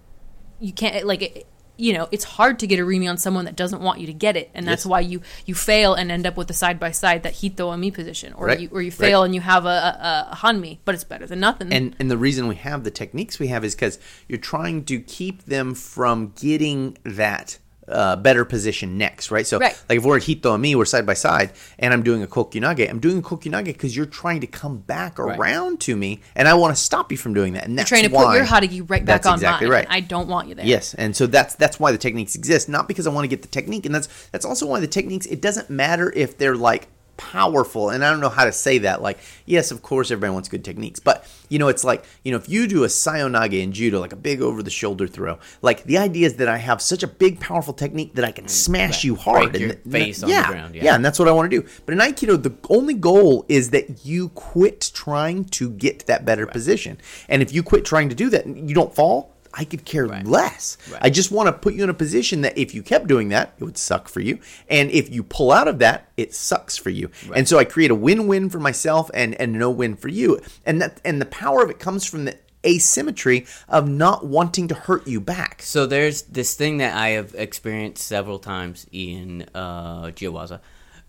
You 0.59 0.71
can't 0.73 1.05
like 1.05 1.21
it, 1.23 1.47
you 1.75 1.91
know 1.91 2.07
it's 2.11 2.23
hard 2.37 2.59
to 2.59 2.67
get 2.67 2.77
irimi 2.79 3.09
on 3.09 3.17
someone 3.17 3.45
that 3.45 3.55
doesn't 3.55 3.81
want 3.81 3.99
you 3.99 4.05
to 4.05 4.13
get 4.13 4.37
it. 4.37 4.51
And 4.53 4.67
that's 4.67 4.85
Yes. 4.85 4.91
why 4.91 4.99
you 4.99 5.21
you 5.47 5.55
fail 5.55 5.95
and 5.95 6.11
end 6.11 6.25
up 6.27 6.37
with 6.37 6.47
the 6.47 6.53
side 6.53 6.79
by 6.79 6.91
side 6.91 7.23
that 7.23 7.33
hito 7.41 7.69
ami 7.69 7.89
position. 7.89 8.33
Or 8.33 8.45
Right, 8.45 8.59
you 8.59 8.69
or 8.71 8.81
you 8.81 8.91
right. 8.91 9.07
fail 9.07 9.23
and 9.23 9.33
you 9.33 9.41
have 9.41 9.65
a, 9.65 9.69
a, 9.69 10.33
a 10.33 10.35
hanmi 10.43 10.77
but 10.85 10.93
it's 10.95 11.03
better 11.03 11.25
than 11.25 11.39
nothing. 11.39 11.73
And 11.73 11.95
and 11.99 12.11
the 12.11 12.17
reason 12.27 12.47
we 12.47 12.55
have 12.69 12.83
the 12.83 12.91
techniques 12.91 13.39
we 13.39 13.47
have 13.47 13.65
is 13.65 13.73
because 13.73 13.97
you're 14.29 14.37
trying 14.55 14.85
to 14.85 14.99
keep 14.99 15.45
them 15.45 15.73
from 15.73 16.33
getting 16.39 16.97
that 17.03 17.57
uh, 17.87 18.15
better 18.15 18.45
position 18.45 18.97
next, 18.97 19.31
right? 19.31 19.45
So, 19.45 19.59
Right. 19.59 19.77
like 19.89 19.97
if 19.97 20.05
we're 20.05 20.17
at 20.17 20.23
Hito 20.23 20.53
and 20.53 20.61
me, 20.61 20.75
we're 20.75 20.85
side 20.85 21.05
by 21.05 21.13
side, 21.15 21.51
and 21.79 21.93
I'm 21.93 22.03
doing 22.03 22.23
a 22.23 22.27
kokyunage. 22.27 22.89
I'm 22.89 22.99
doing 22.99 23.17
a 23.17 23.21
kokyunage 23.21 23.65
because 23.65 23.95
you're 23.95 24.05
trying 24.05 24.41
to 24.41 24.47
come 24.47 24.77
back 24.77 25.19
Right. 25.19 25.37
around 25.37 25.79
to 25.81 25.95
me, 25.95 26.21
and 26.35 26.47
I 26.47 26.53
want 26.53 26.75
to 26.75 26.81
stop 26.81 27.11
you 27.11 27.17
from 27.17 27.33
doing 27.33 27.53
that. 27.53 27.65
And 27.65 27.75
you're 27.75 27.85
trying 27.85 28.03
to 28.03 28.09
put 28.09 28.35
your 28.35 28.45
hadagi 28.45 28.89
right 28.89 29.03
back 29.03 29.25
on 29.25 29.33
exactly 29.35 29.67
mine 29.67 29.73
right. 29.73 29.87
i 29.89 29.99
don't 29.99 30.27
want 30.27 30.47
you 30.47 30.55
there 30.55 30.65
Yes, 30.65 30.93
and 30.93 31.15
so 31.15 31.27
that's 31.27 31.55
that's 31.55 31.79
why 31.79 31.91
the 31.91 31.97
techniques 31.97 32.35
exist, 32.35 32.69
not 32.69 32.87
because 32.87 33.05
I 33.07 33.09
want 33.11 33.25
to 33.25 33.27
get 33.29 33.41
the 33.41 33.47
technique, 33.47 33.85
and 33.85 33.93
that's 33.93 34.07
that's 34.31 34.45
also 34.45 34.65
why 34.65 34.79
the 34.79 34.87
techniques. 34.87 35.25
It 35.25 35.41
doesn't 35.41 35.69
matter 35.69 36.11
if 36.15 36.37
they're 36.37 36.55
like 36.55 36.87
powerful, 37.17 37.89
and 37.89 38.03
I 38.03 38.09
don't 38.09 38.19
know 38.19 38.29
how 38.29 38.45
to 38.45 38.51
say 38.51 38.79
that. 38.79 39.01
Like, 39.01 39.19
yes, 39.45 39.71
of 39.71 39.81
course, 39.81 40.11
everybody 40.11 40.33
wants 40.33 40.49
good 40.49 40.63
techniques, 40.63 40.99
but 40.99 41.27
you 41.49 41.59
know, 41.59 41.67
it's 41.67 41.83
like 41.83 42.05
you 42.23 42.31
know, 42.31 42.37
if 42.37 42.49
you 42.49 42.67
do 42.67 42.83
a 42.83 42.89
seoi 42.89 43.29
nage 43.29 43.61
in 43.61 43.71
judo, 43.71 43.99
like 43.99 44.13
a 44.13 44.17
big 44.17 44.41
over 44.41 44.63
the 44.63 44.69
shoulder 44.69 45.07
throw, 45.07 45.39
like 45.61 45.83
the 45.83 45.97
idea 45.97 46.27
is 46.27 46.35
that 46.37 46.47
I 46.47 46.57
have 46.57 46.81
such 46.81 47.03
a 47.03 47.07
big, 47.07 47.39
powerful 47.39 47.73
technique 47.73 48.15
that 48.15 48.25
I 48.25 48.31
can 48.31 48.45
mm, 48.45 48.49
smash 48.49 48.97
right. 48.97 49.03
you 49.03 49.15
hard, 49.15 49.51
Break 49.51 49.63
and 49.63 49.91
face 49.91 50.23
on 50.23 50.29
the 50.29 50.35
yeah, 50.35 50.47
ground, 50.47 50.75
yeah. 50.75 50.83
yeah, 50.85 50.95
and 50.95 51.03
that's 51.03 51.19
what 51.19 51.27
I 51.27 51.31
want 51.31 51.51
to 51.51 51.61
do. 51.61 51.67
But 51.85 51.93
in 51.93 51.99
Aikido, 51.99 52.41
the 52.41 52.55
only 52.69 52.93
goal 52.93 53.45
is 53.49 53.71
that 53.71 54.05
you 54.05 54.29
quit 54.29 54.91
trying 54.93 55.45
to 55.45 55.69
get 55.69 56.05
that 56.07 56.25
better 56.25 56.45
position. 56.45 56.97
And 57.27 57.41
if 57.41 57.53
you 57.53 57.63
quit 57.63 57.85
trying 57.85 58.09
to 58.09 58.15
do 58.15 58.29
that, 58.29 58.47
you 58.47 58.73
don't 58.73 58.93
fall. 58.93 59.32
I 59.53 59.65
could 59.65 59.85
care 59.85 60.05
Right. 60.07 60.25
less. 60.25 60.77
Right. 60.91 60.99
I 61.03 61.09
just 61.09 61.31
want 61.31 61.47
to 61.47 61.53
put 61.53 61.73
you 61.75 61.83
in 61.83 61.89
a 61.89 61.93
position 61.93 62.41
that 62.41 62.57
if 62.57 62.73
you 62.73 62.81
kept 62.81 63.07
doing 63.07 63.29
that, 63.29 63.53
it 63.59 63.63
would 63.63 63.77
suck 63.77 64.09
for 64.09 64.19
you. 64.19 64.39
And 64.67 64.89
if 64.89 65.09
you 65.13 65.21
pull 65.23 65.51
out 65.51 65.67
of 65.67 65.79
that, 65.79 66.09
it 66.17 66.33
sucks 66.33 66.75
for 66.77 66.89
you. 66.89 67.11
And 67.35 67.47
so 67.47 67.59
I 67.59 67.63
create 67.65 67.91
a 67.91 67.95
win-win 67.95 68.49
for 68.49 68.59
myself 68.59 69.11
and 69.13 69.35
and 69.35 69.53
no 69.53 69.69
win 69.69 69.95
for 69.95 70.07
you. 70.09 70.39
And 70.65 70.81
that 70.81 70.99
and 71.05 71.21
the 71.21 71.25
power 71.27 71.63
of 71.63 71.69
it 71.69 71.77
comes 71.79 72.05
from 72.05 72.25
the 72.25 72.37
asymmetry 72.65 73.45
of 73.67 73.87
not 73.89 74.25
wanting 74.25 74.69
to 74.69 74.75
hurt 74.75 75.05
you 75.05 75.19
back. 75.19 75.61
So 75.61 75.85
there's 75.85 76.21
this 76.23 76.55
thing 76.55 76.77
that 76.77 76.95
I 76.95 77.09
have 77.09 77.35
experienced 77.35 78.07
several 78.07 78.39
times 78.39 78.87
in 78.91 79.45
uh, 79.53 80.05
Jiyuwaza, 80.05 80.61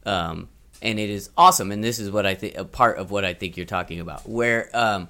um, 0.04 0.48
and 0.82 0.98
it 0.98 1.10
is 1.10 1.30
awesome. 1.36 1.70
And 1.72 1.82
this 1.82 1.98
is 1.98 2.10
what 2.10 2.26
I 2.26 2.34
think 2.34 2.56
a 2.56 2.64
part 2.64 2.98
of 2.98 3.10
what 3.10 3.24
I 3.24 3.34
think 3.34 3.56
you're 3.56 3.66
talking 3.66 4.00
about, 4.00 4.28
where 4.28 4.68
um, 4.74 5.08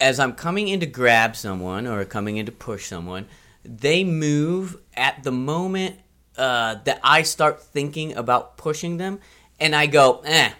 as 0.00 0.20
I'm 0.20 0.32
coming 0.34 0.68
in 0.68 0.80
to 0.80 0.86
grab 0.86 1.36
someone 1.36 1.86
or 1.86 2.04
coming 2.04 2.36
in 2.36 2.46
to 2.46 2.52
push 2.52 2.86
someone, 2.86 3.26
they 3.64 4.04
move 4.04 4.76
at 4.96 5.22
the 5.24 5.32
moment 5.32 5.96
uh, 6.36 6.76
that 6.84 7.00
I 7.02 7.22
start 7.22 7.62
thinking 7.62 8.16
about 8.16 8.56
pushing 8.56 8.96
them, 8.96 9.20
and 9.58 9.74
I 9.74 9.86
go, 9.86 10.22
eh, 10.24 10.50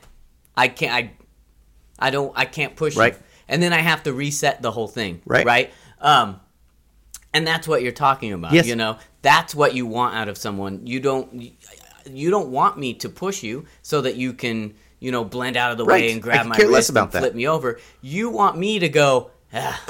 I 0.56 0.68
can't, 0.68 0.92
I, 0.92 1.12
I 1.98 2.10
don't, 2.10 2.32
I 2.36 2.44
can't 2.44 2.74
push 2.74 2.96
you. 2.96 3.00
Right. 3.00 3.16
and 3.48 3.62
then 3.62 3.72
I 3.72 3.78
have 3.78 4.02
to 4.02 4.12
reset 4.12 4.60
the 4.60 4.72
whole 4.72 4.88
thing, 4.88 5.22
Right. 5.24 5.46
Right. 5.46 5.72
Um, 6.00 6.40
and 7.32 7.46
that's 7.46 7.68
what 7.68 7.82
you're 7.82 7.92
talking 7.92 8.32
about. 8.32 8.52
Yes. 8.52 8.66
You 8.66 8.74
know, 8.74 8.98
that's 9.22 9.54
what 9.54 9.74
you 9.74 9.86
want 9.86 10.16
out 10.16 10.28
of 10.28 10.36
someone. 10.38 10.86
You 10.86 10.98
don't, 10.98 11.52
you 12.06 12.30
don't 12.30 12.50
want 12.50 12.78
me 12.78 12.94
to 12.94 13.08
push 13.08 13.42
you 13.42 13.66
so 13.82 14.00
that 14.00 14.16
you 14.16 14.32
can, 14.32 14.74
you 15.00 15.10
know, 15.12 15.24
blend 15.24 15.56
out 15.56 15.70
of 15.72 15.78
the 15.78 15.84
Right. 15.84 16.02
way 16.04 16.12
and 16.12 16.22
grab 16.22 16.46
my 16.46 16.56
wrist 16.56 16.70
less 16.70 16.88
and 16.88 16.96
that. 17.12 17.18
flip 17.20 17.34
me 17.34 17.46
over. 17.46 17.78
You 18.00 18.30
want 18.30 18.58
me 18.58 18.78
to 18.80 18.88
go. 18.88 19.30
Ah, 19.52 19.80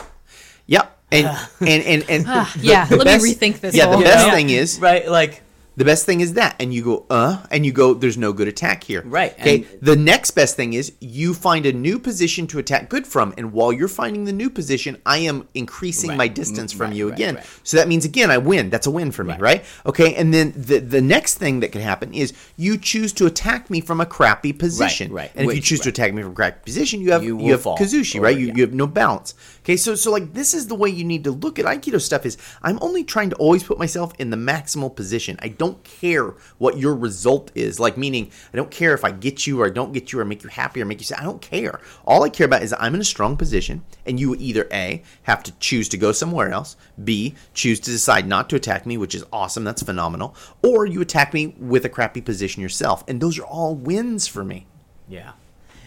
Yep. 0.66 0.94
And 1.10 1.26
and 1.60 1.82
and, 1.84 2.04
and 2.10 2.24
Ah, 2.28 2.52
the- 2.56 2.66
yeah, 2.66 2.84
the 2.86 2.96
let 2.96 3.22
me 3.22 3.34
rethink 3.34 3.60
this 3.60 3.74
Yeah, 3.74 3.86
whole- 3.86 3.98
the 3.98 4.04
best 4.04 4.26
Yeah. 4.26 4.34
thing 4.34 4.50
is 4.50 4.78
right. 4.80 5.08
Like 5.08 5.42
the 5.78 5.84
best 5.84 6.04
thing 6.06 6.20
is 6.20 6.34
that, 6.34 6.56
and 6.60 6.74
you 6.74 6.82
go 6.82 7.06
uh, 7.08 7.42
and 7.50 7.64
you 7.64 7.72
go. 7.72 7.94
There's 7.94 8.18
no 8.18 8.32
good 8.32 8.48
attack 8.48 8.82
here. 8.84 9.02
Right, 9.06 9.32
Okay. 9.40 9.56
and- 9.58 9.66
the 9.80 9.96
next 9.96 10.32
best 10.32 10.56
thing 10.56 10.72
is 10.74 10.92
you 11.00 11.32
find 11.34 11.64
a 11.66 11.72
new 11.72 11.98
position 11.98 12.46
to 12.48 12.58
attack 12.58 12.88
good 12.88 13.06
from, 13.06 13.32
and 13.38 13.52
while 13.52 13.72
you're 13.72 13.88
finding 14.02 14.24
the 14.24 14.32
new 14.32 14.50
position, 14.50 14.98
I 15.06 15.18
am 15.18 15.46
increasing 15.54 16.10
Right. 16.10 16.18
my 16.18 16.28
distance 16.28 16.74
Mm, 16.74 16.76
from 16.78 16.86
right, 16.88 16.96
you 16.96 17.08
right, 17.10 17.14
again. 17.18 17.38
So 17.62 17.76
that 17.76 17.86
means 17.88 18.04
again 18.04 18.30
I 18.30 18.38
win. 18.38 18.70
That's 18.70 18.86
a 18.86 18.90
win 18.90 19.12
for 19.12 19.22
me, 19.24 19.34
Right. 19.38 19.64
Okay. 19.86 20.14
And 20.14 20.34
then 20.34 20.52
the 20.56 20.78
the 20.80 21.00
next 21.00 21.34
thing 21.38 21.60
that 21.60 21.70
could 21.72 21.82
happen 21.92 22.12
is 22.12 22.32
you 22.56 22.76
choose 22.76 23.12
to 23.14 23.26
attack 23.26 23.70
me 23.70 23.80
from 23.80 24.00
a 24.00 24.06
crappy 24.06 24.52
position. 24.52 25.12
right. 25.12 25.30
And 25.36 25.44
if 25.48 25.54
you 25.54 25.58
Which- 25.60 25.64
choose 25.66 25.80
to 25.80 25.90
attack 25.90 26.12
me 26.12 26.22
from 26.22 26.32
a 26.32 26.34
crappy 26.34 26.60
position, 26.64 27.00
you 27.00 27.12
have 27.12 27.22
You 27.22 27.38
you, 27.40 27.52
have 27.52 27.62
fall. 27.62 27.78
Kazushi, 27.78 28.20
right? 28.20 28.36
You, 28.36 28.48
yeah. 28.48 28.54
you 28.56 28.62
have 28.62 28.74
no 28.74 28.86
balance. 28.88 29.34
Okay, 29.68 29.76
so 29.76 29.94
so 29.94 30.10
like 30.10 30.32
this 30.32 30.54
is 30.54 30.68
the 30.68 30.74
way 30.74 30.88
you 30.88 31.04
need 31.04 31.24
to 31.24 31.30
look 31.30 31.58
at 31.58 31.66
Aikido 31.66 32.00
stuff 32.00 32.24
is 32.24 32.38
I'm 32.62 32.78
only 32.80 33.04
trying 33.04 33.28
to 33.28 33.36
always 33.36 33.62
put 33.62 33.78
myself 33.78 34.14
in 34.18 34.30
the 34.30 34.36
maximal 34.38 34.96
position. 34.96 35.38
I 35.42 35.48
don't 35.48 35.84
care 35.84 36.36
what 36.56 36.78
your 36.78 36.94
result 36.94 37.50
is. 37.54 37.78
Like 37.78 37.98
meaning 37.98 38.30
I 38.54 38.56
don't 38.56 38.70
care 38.70 38.94
if 38.94 39.04
I 39.04 39.10
get 39.10 39.46
you 39.46 39.60
or 39.60 39.66
I 39.66 39.68
don't 39.68 39.92
get 39.92 40.10
you 40.10 40.20
or 40.20 40.24
make 40.24 40.42
you 40.42 40.48
happy 40.48 40.80
or 40.80 40.86
make 40.86 41.00
you 41.00 41.04
sad. 41.04 41.18
I 41.18 41.24
don't 41.24 41.42
care. 41.42 41.82
All 42.06 42.22
I 42.22 42.30
care 42.30 42.46
about 42.46 42.62
is 42.62 42.74
I'm 42.78 42.94
in 42.94 43.02
a 43.02 43.04
strong 43.04 43.36
position 43.36 43.84
and 44.06 44.18
you 44.18 44.34
either 44.36 44.66
A 44.72 45.02
have 45.24 45.42
to 45.42 45.52
choose 45.60 45.90
to 45.90 45.98
go 45.98 46.12
somewhere 46.12 46.50
else, 46.50 46.78
B 47.04 47.34
choose 47.52 47.78
to 47.80 47.90
decide 47.90 48.26
not 48.26 48.48
to 48.48 48.56
attack 48.56 48.86
me, 48.86 48.96
which 48.96 49.14
is 49.14 49.22
awesome, 49.34 49.64
that's 49.64 49.82
phenomenal, 49.82 50.34
or 50.62 50.86
you 50.86 51.02
attack 51.02 51.34
me 51.34 51.48
with 51.58 51.84
a 51.84 51.90
crappy 51.90 52.22
position 52.22 52.62
yourself. 52.62 53.04
And 53.06 53.20
those 53.20 53.38
are 53.38 53.44
all 53.44 53.74
wins 53.74 54.26
for 54.26 54.42
me. 54.42 54.66
Yeah, 55.10 55.32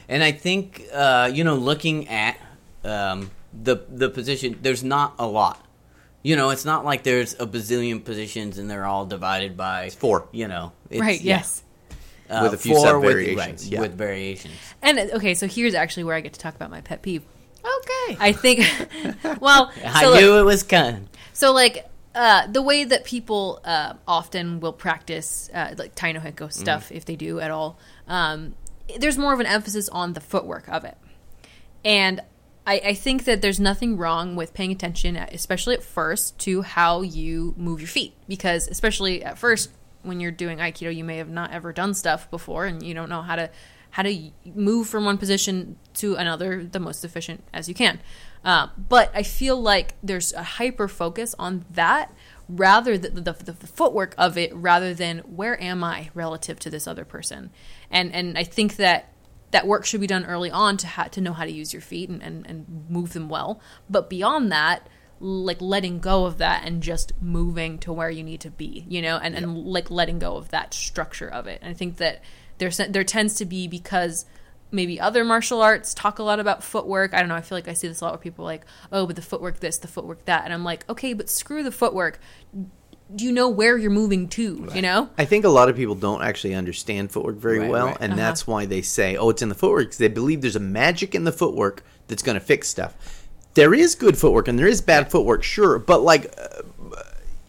and 0.08 0.22
I 0.22 0.34
think 0.34 0.84
uh, 0.94 1.32
you 1.34 1.44
know, 1.44 1.56
looking 1.56 2.08
at 2.10 2.38
um, 2.84 3.32
the 3.54 3.78
the 3.90 4.10
position, 4.10 4.58
there's 4.62 4.84
not 4.84 5.16
a 5.20 5.26
lot. 5.28 5.66
You 6.24 6.36
know, 6.36 6.52
it's 6.52 6.66
not 6.66 6.86
like 6.86 7.04
there's 7.04 7.34
a 7.34 7.48
bazillion 7.48 8.04
positions 8.04 8.58
and 8.60 8.70
they're 8.70 8.86
all 8.86 9.06
divided 9.06 9.58
by 9.58 9.90
four. 9.90 10.28
You 10.32 10.48
know, 10.48 10.72
it's, 10.90 11.02
right. 11.02 11.20
yeah, 11.20 11.38
Yes. 11.38 11.64
uh, 12.30 12.42
With 12.44 12.54
a 12.54 12.58
few 12.58 12.76
sub-variations, 12.80 13.36
With, 13.36 13.48
right, 13.48 13.64
yeah. 13.72 13.82
with 13.82 13.94
variations. 13.96 14.54
And 14.84 15.00
uh, 15.00 15.16
okay, 15.16 15.34
so 15.34 15.48
here's 15.48 15.74
actually 15.74 16.04
where 16.04 16.16
I 16.16 16.22
get 16.22 16.34
to 16.34 16.40
talk 16.40 16.56
about 16.56 16.70
my 16.70 16.82
pet 16.82 17.02
peeve. 17.02 17.24
Okay, 17.60 18.18
I 18.20 18.32
think. 18.34 18.60
well, 19.42 19.72
I 19.86 20.06
look- 20.06 20.20
knew 20.20 20.38
it 20.38 20.44
was 20.44 20.62
coming. 20.64 21.10
So 21.34 21.54
like 21.54 21.88
uh, 22.14 22.46
the 22.48 22.62
way 22.62 22.84
that 22.84 23.04
people 23.04 23.60
uh, 23.66 23.94
often 24.08 24.60
will 24.60 24.74
practice 24.74 25.50
uh, 25.54 25.74
like 25.78 25.96
Taino 25.96 26.22
Henko 26.24 26.52
stuff, 26.54 26.92
if 26.92 27.06
they 27.06 27.16
do 27.16 27.40
at 27.40 27.50
all, 27.52 27.80
um, 28.08 28.54
there's 29.00 29.18
more 29.18 29.34
of 29.34 29.40
an 29.40 29.46
emphasis 29.48 29.90
on 29.90 30.14
the 30.14 30.22
footwork 30.22 30.68
of 30.70 30.84
it, 30.86 30.98
and 31.86 32.22
I, 32.66 32.82
I 32.86 32.94
think 32.94 33.24
that 33.26 33.42
there's 33.42 33.60
nothing 33.60 33.98
wrong 33.98 34.36
with 34.36 34.54
paying 34.54 34.72
attention, 34.72 35.18
at, 35.18 35.34
especially 35.34 35.76
at 35.76 35.84
first, 35.84 36.38
to 36.40 36.62
how 36.62 37.02
you 37.02 37.54
move 37.58 37.80
your 37.82 37.88
feet, 37.88 38.14
because 38.28 38.68
especially 38.68 39.24
at 39.24 39.38
first 39.38 39.72
when 40.04 40.20
you're 40.20 40.32
doing 40.32 40.60
Aikido, 40.60 40.96
you 40.96 41.04
may 41.04 41.18
have 41.18 41.30
not 41.30 41.52
ever 41.52 41.74
done 41.74 41.94
stuff 41.94 42.30
before, 42.30 42.66
and 42.66 42.84
you 42.84 42.94
don't 42.94 43.10
know 43.10 43.22
how 43.22 43.36
to 43.36 43.50
how 43.92 44.04
to 44.04 44.32
move 44.56 44.88
from 44.88 45.04
one 45.04 45.18
position 45.18 45.76
to 45.94 46.16
another 46.16 46.64
the 46.64 46.80
most 46.80 47.04
efficient 47.04 47.44
as 47.54 47.68
you 47.68 47.76
can. 47.76 48.00
Uh, 48.44 48.68
but 48.90 49.12
I 49.14 49.24
feel 49.24 49.62
like 49.62 49.96
there's 50.02 50.34
a 50.34 50.44
hyper 50.44 50.88
focus 50.88 51.36
on 51.38 51.66
that 51.72 52.12
rather 52.48 52.98
than 52.98 53.16
the, 53.16 53.34
the, 53.34 53.52
the 53.52 53.68
footwork 53.68 54.16
of 54.18 54.38
it 54.38 54.54
rather 54.56 54.94
than 54.94 55.20
where 55.20 55.62
am 55.62 55.84
I 55.84 56.10
relative 56.14 56.58
to 56.60 56.70
this 56.70 56.88
other 56.88 57.06
person. 57.06 57.52
And 57.90 58.14
and 58.14 58.38
I 58.38 58.44
think 58.44 58.78
that 58.78 59.11
that 59.52 59.68
work 59.68 59.86
should 59.86 60.02
be 60.02 60.08
done 60.08 60.26
early 60.26 60.50
on 60.52 60.78
to 60.78 60.88
ha- 60.88 61.10
to 61.12 61.22
know 61.22 61.34
how 61.34 61.46
to 61.46 61.52
use 61.52 61.74
your 61.74 61.82
feet 61.82 62.10
and, 62.10 62.22
and, 62.24 62.46
and 62.48 62.86
move 62.90 63.14
them 63.14 63.30
well. 63.30 63.62
But 63.90 64.10
beyond 64.10 64.52
that, 64.52 64.88
like 65.20 65.62
letting 65.62 66.00
go 66.00 66.26
of 66.26 66.40
that 66.40 66.64
and 66.66 66.82
just 66.82 67.14
moving 67.22 67.78
to 67.80 67.94
where 67.94 68.10
you 68.10 68.24
need 68.24 68.42
to 68.42 68.50
be, 68.50 68.86
you 68.90 69.02
know, 69.02 69.18
and, 69.18 69.36
and 69.36 69.66
like 69.66 69.92
letting 69.92 70.20
go 70.20 70.36
of 70.36 70.50
that 70.50 70.74
structure 70.74 71.28
of 71.28 71.48
it. 71.48 71.60
And 71.62 71.70
I 71.70 71.74
think 71.74 71.98
that 71.98 72.24
there's 72.58 72.78
there 72.78 73.04
tends 73.04 73.36
to 73.36 73.46
be 73.46 73.68
because 73.68 74.26
maybe 74.72 75.00
other 75.00 75.24
martial 75.24 75.62
arts 75.62 75.94
talk 75.94 76.20
a 76.20 76.24
lot 76.24 76.40
about 76.40 76.64
footwork. 76.64 77.14
I 77.14 77.20
don't 77.20 77.30
know. 77.30 77.36
I 77.36 77.42
feel 77.42 77.58
like 77.58 77.68
I 77.68 77.74
see 77.74 77.88
this 77.88 78.02
a 78.02 78.06
lot 78.06 78.14
where 78.14 78.20
people 78.20 78.46
are 78.46 78.48
like, 78.48 78.66
oh, 78.92 79.06
but 79.06 79.16
the 79.16 79.22
footwork 79.22 79.60
this, 79.60 79.78
the 79.78 79.88
footwork 79.88 80.26
that, 80.26 80.46
and 80.46 80.54
I'm 80.54 80.64
like, 80.64 80.90
okay, 80.90 81.14
but 81.14 81.30
screw 81.30 81.62
the 81.62 81.72
footwork. 81.72 82.20
Do 83.16 83.26
you 83.26 83.32
know 83.32 83.50
where 83.50 83.78
you're 83.78 83.92
moving 83.92 84.28
to? 84.30 84.70
You 84.74 84.82
know? 84.82 85.10
I 85.18 85.26
think 85.26 85.44
a 85.46 85.50
lot 85.50 85.68
of 85.70 85.76
people 85.76 85.96
don't 85.96 86.22
actually 86.24 86.54
understand 86.56 87.12
footwork 87.12 87.36
very 87.36 87.60
Right, 87.60 87.70
well, 87.70 87.88
right. 87.88 87.98
and 88.00 88.14
Uh-huh. 88.14 88.22
that's 88.22 88.48
why 88.48 88.66
they 88.66 88.82
say, 88.82 89.18
"Oh, 89.18 89.30
it's 89.30 89.42
in 89.42 89.50
the 89.50 89.56
footwork." 89.56 89.86
Because 89.88 89.98
they 89.98 90.08
believe 90.08 90.42
there's 90.42 90.56
a 90.56 90.60
magic 90.62 91.14
in 91.14 91.24
the 91.26 91.32
footwork 91.32 91.84
that's 92.08 92.24
going 92.24 92.36
to 92.36 92.40
fix 92.46 92.68
stuff. 92.70 92.94
There 93.54 93.74
is 93.74 93.96
good 93.96 94.18
footwork 94.18 94.48
and 94.48 94.58
there 94.58 94.68
is 94.68 94.80
bad 94.82 95.12
footwork, 95.12 95.44
sure, 95.44 95.78
but 95.78 96.02
like 96.04 96.34
uh, 96.38 96.62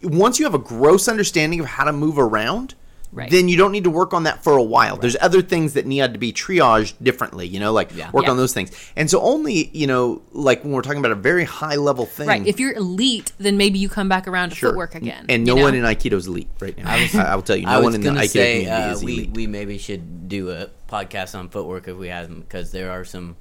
once 0.02 0.38
you 0.40 0.44
have 0.46 0.54
a 0.54 0.58
gross 0.58 1.06
understanding 1.06 1.60
of 1.60 1.66
how 1.66 1.84
to 1.84 1.92
move 1.92 2.18
around, 2.18 2.74
Right. 3.14 3.30
then 3.30 3.46
you 3.48 3.58
don't 3.58 3.72
need 3.72 3.84
to 3.84 3.90
work 3.90 4.14
on 4.14 4.22
that 4.22 4.42
for 4.42 4.56
a 4.56 4.62
while. 4.62 4.96
There's 4.96 5.18
other 5.20 5.42
things 5.42 5.74
that 5.74 5.84
need 5.84 6.00
to 6.14 6.18
be 6.18 6.32
triaged 6.32 6.94
differently, 7.02 7.46
you 7.46 7.60
know, 7.60 7.70
like 7.70 7.90
Yeah. 7.94 8.10
work 8.10 8.24
Yeah. 8.24 8.30
on 8.30 8.36
those 8.38 8.54
things. 8.54 8.70
And 8.96 9.10
so 9.10 9.20
only, 9.20 9.68
you 9.74 9.86
know, 9.86 10.22
like 10.32 10.62
when 10.64 10.72
we're 10.72 10.80
talking 10.80 10.98
about 10.98 11.12
a 11.12 11.16
very 11.16 11.44
high 11.44 11.76
level 11.76 12.06
thing, 12.06 12.26
Right. 12.26 12.46
If 12.46 12.58
you're 12.58 12.72
elite, 12.72 13.32
then 13.38 13.58
maybe 13.58 13.78
you 13.78 13.90
come 13.90 14.08
back 14.08 14.26
around 14.26 14.48
to 14.50 14.54
Sure. 14.56 14.70
footwork 14.70 14.94
again. 14.94 15.26
And 15.28 15.44
no 15.44 15.56
know? 15.56 15.62
one 15.62 15.74
in 15.74 15.82
Aikido 15.84 16.14
is 16.14 16.26
elite 16.26 16.48
right 16.58 16.76
now. 16.78 16.84
I, 16.90 17.10
I 17.32 17.34
will 17.34 17.42
tell 17.42 17.56
you, 17.56 17.66
no 17.66 17.82
one 17.82 17.94
in 17.94 18.00
the 18.00 18.10
Aikido 18.10 18.28
say 18.28 18.64
community 18.64 18.88
uh, 18.88 18.92
is 18.94 19.04
we 19.04 19.12
elite. 19.12 19.30
we 19.34 19.46
maybe 19.46 19.76
should 19.78 20.28
do 20.28 20.50
a 20.50 20.68
podcast 20.90 21.38
on 21.38 21.50
footwork 21.50 21.88
if 21.88 21.96
we 21.98 22.08
have 22.08 22.28
them 22.30 22.40
because 22.40 22.72
there 22.72 22.90
are 22.92 23.04
some 23.04 23.36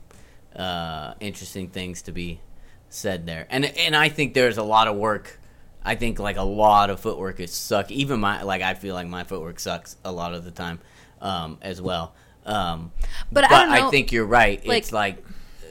uh, 0.56 1.14
interesting 1.22 1.70
things 1.70 2.02
to 2.04 2.12
be 2.12 2.42
said 2.90 3.26
there, 3.26 3.48
and 3.50 3.64
and 3.66 3.96
I 3.96 4.10
think 4.10 4.34
there's 4.34 4.58
a 4.58 4.64
lot 4.64 4.88
of 4.90 4.98
work. 4.98 5.40
I 5.84 5.96
think 5.96 6.20
like 6.20 6.38
a 6.38 6.44
lot 6.44 6.90
of 6.90 7.00
footwork 7.00 7.40
is 7.40 7.52
suck. 7.52 7.90
Even 7.92 8.20
my 8.20 8.44
like 8.44 8.62
I 8.62 8.74
feel 8.76 8.94
like 8.96 9.08
my 9.08 9.24
footwork 9.24 9.60
sucks 9.60 9.98
a 10.06 10.12
lot 10.12 10.34
of 10.34 10.44
the 10.46 10.52
time 10.52 10.80
um, 11.22 11.58
as 11.62 11.82
well. 11.82 12.14
Um, 12.46 12.92
But 13.32 13.46
I 13.52 13.66
don't 13.66 13.70
know, 13.86 13.90
think 13.92 14.12
you're 14.12 14.26
right. 14.26 14.66
like- 14.66 14.78
it's 14.80 14.92
like 14.92 15.24
uh, 15.64 15.68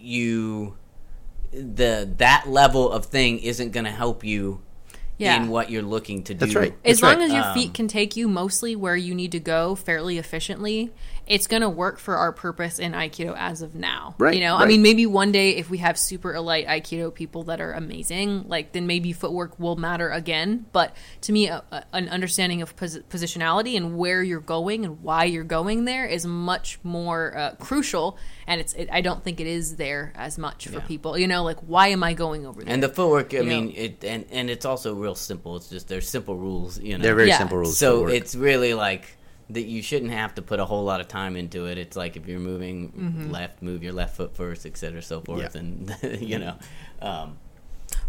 you 0.00 0.76
the 1.52 2.08
that 2.18 2.48
level 2.48 2.90
of 2.90 3.06
thing 3.06 3.38
isn't 3.38 3.72
going 3.72 3.84
to 3.86 3.90
help 3.90 4.22
you 4.24 4.60
Yeah. 5.16 5.36
in 5.42 5.48
what 5.48 5.70
you're 5.70 5.82
looking 5.82 6.22
to 6.24 6.34
do. 6.34 6.40
That's 6.40 6.54
right. 6.54 6.74
as 6.84 7.02
long 7.02 7.16
right. 7.16 7.24
as 7.26 7.32
your 7.32 7.42
Um, 7.44 7.54
feet 7.54 7.74
can 7.74 7.88
take 7.88 8.16
you 8.16 8.28
mostly 8.28 8.76
where 8.76 8.96
you 8.96 9.14
need 9.14 9.32
to 9.32 9.40
go 9.40 9.74
fairly 9.74 10.18
efficiently, 10.18 10.90
it's 11.28 11.46
going 11.46 11.60
to 11.62 11.68
work 11.68 11.98
for 11.98 12.16
our 12.16 12.32
purpose 12.32 12.78
in 12.78 12.92
Aikido 12.92 13.34
as 13.36 13.60
of 13.60 13.74
now. 13.74 14.14
Right, 14.18 14.34
You 14.34 14.40
know, 14.40 14.56
I 14.56 14.64
mean, 14.64 14.80
maybe 14.82 15.04
one 15.04 15.30
day 15.30 15.50
if 15.56 15.68
we 15.68 15.78
have 15.78 15.98
super 15.98 16.34
elite 16.34 16.66
Aikido 16.66 17.14
people 17.14 17.44
that 17.44 17.60
are 17.60 17.72
amazing, 17.74 18.48
like 18.48 18.72
then 18.72 18.86
maybe 18.86 19.12
footwork 19.12 19.58
will 19.60 19.76
matter 19.76 20.08
again. 20.10 20.64
But 20.72 20.96
to 21.22 21.32
me, 21.32 21.48
a, 21.48 21.62
a- 21.70 21.84
an 21.92 22.08
understanding 22.08 22.62
of 22.62 22.74
pos- 22.76 22.98
positionality 23.10 23.76
and 23.76 23.98
where 23.98 24.22
you're 24.22 24.40
going 24.40 24.86
and 24.86 25.02
why 25.02 25.24
you're 25.24 25.44
going 25.44 25.84
there 25.84 26.06
is 26.06 26.24
much 26.24 26.78
more 26.82 27.36
uh, 27.36 27.54
crucial. 27.56 28.16
And 28.46 28.60
it's, 28.62 28.72
it, 28.72 28.88
I 28.90 29.02
don't 29.02 29.22
think 29.22 29.38
it 29.38 29.46
is 29.46 29.76
there 29.76 30.12
as 30.16 30.38
much 30.38 30.66
for 30.66 30.72
Yeah. 30.78 30.80
people. 30.86 31.18
You 31.18 31.28
know, 31.28 31.44
like 31.44 31.58
why 31.60 31.88
am 31.88 32.02
I 32.02 32.14
going 32.14 32.46
over 32.46 32.64
there? 32.64 32.72
And 32.72 32.82
the 32.82 32.88
footwork, 32.88 33.34
I 33.34 33.38
You 33.38 33.42
mean, 33.44 33.66
know. 33.66 33.72
it 33.76 34.02
and 34.02 34.24
and 34.30 34.48
it's 34.48 34.64
also 34.64 34.94
real 34.94 35.14
simple. 35.14 35.56
It's 35.56 35.68
just 35.68 35.88
there's 35.88 36.08
simple 36.08 36.36
rules, 36.36 36.80
you 36.80 36.96
know. 36.96 37.02
They're 37.02 37.14
very 37.14 37.28
Yeah. 37.28 37.36
simple 37.38 37.58
rules. 37.58 37.76
so 37.76 38.06
it's 38.06 38.34
really 38.34 38.72
like 38.72 39.17
that. 39.50 39.62
You 39.62 39.82
shouldn't 39.82 40.12
have 40.12 40.34
to 40.36 40.42
put 40.42 40.60
a 40.60 40.64
whole 40.64 40.84
lot 40.84 41.00
of 41.00 41.08
time 41.08 41.36
into 41.36 41.66
it. 41.66 41.78
It's 41.78 41.96
like 41.96 42.16
if 42.16 42.26
you're 42.28 42.38
moving 42.40 42.92
Mm-hmm. 42.92 43.30
left, 43.30 43.62
move 43.62 43.82
your 43.82 43.92
left 43.92 44.16
foot 44.16 44.34
first, 44.36 44.66
et 44.66 44.76
cetera, 44.76 45.02
so 45.02 45.20
forth, 45.20 45.54
Yeah. 45.54 45.60
and 45.60 45.96
you 46.20 46.38
know, 46.38 46.56
um, 47.00 47.38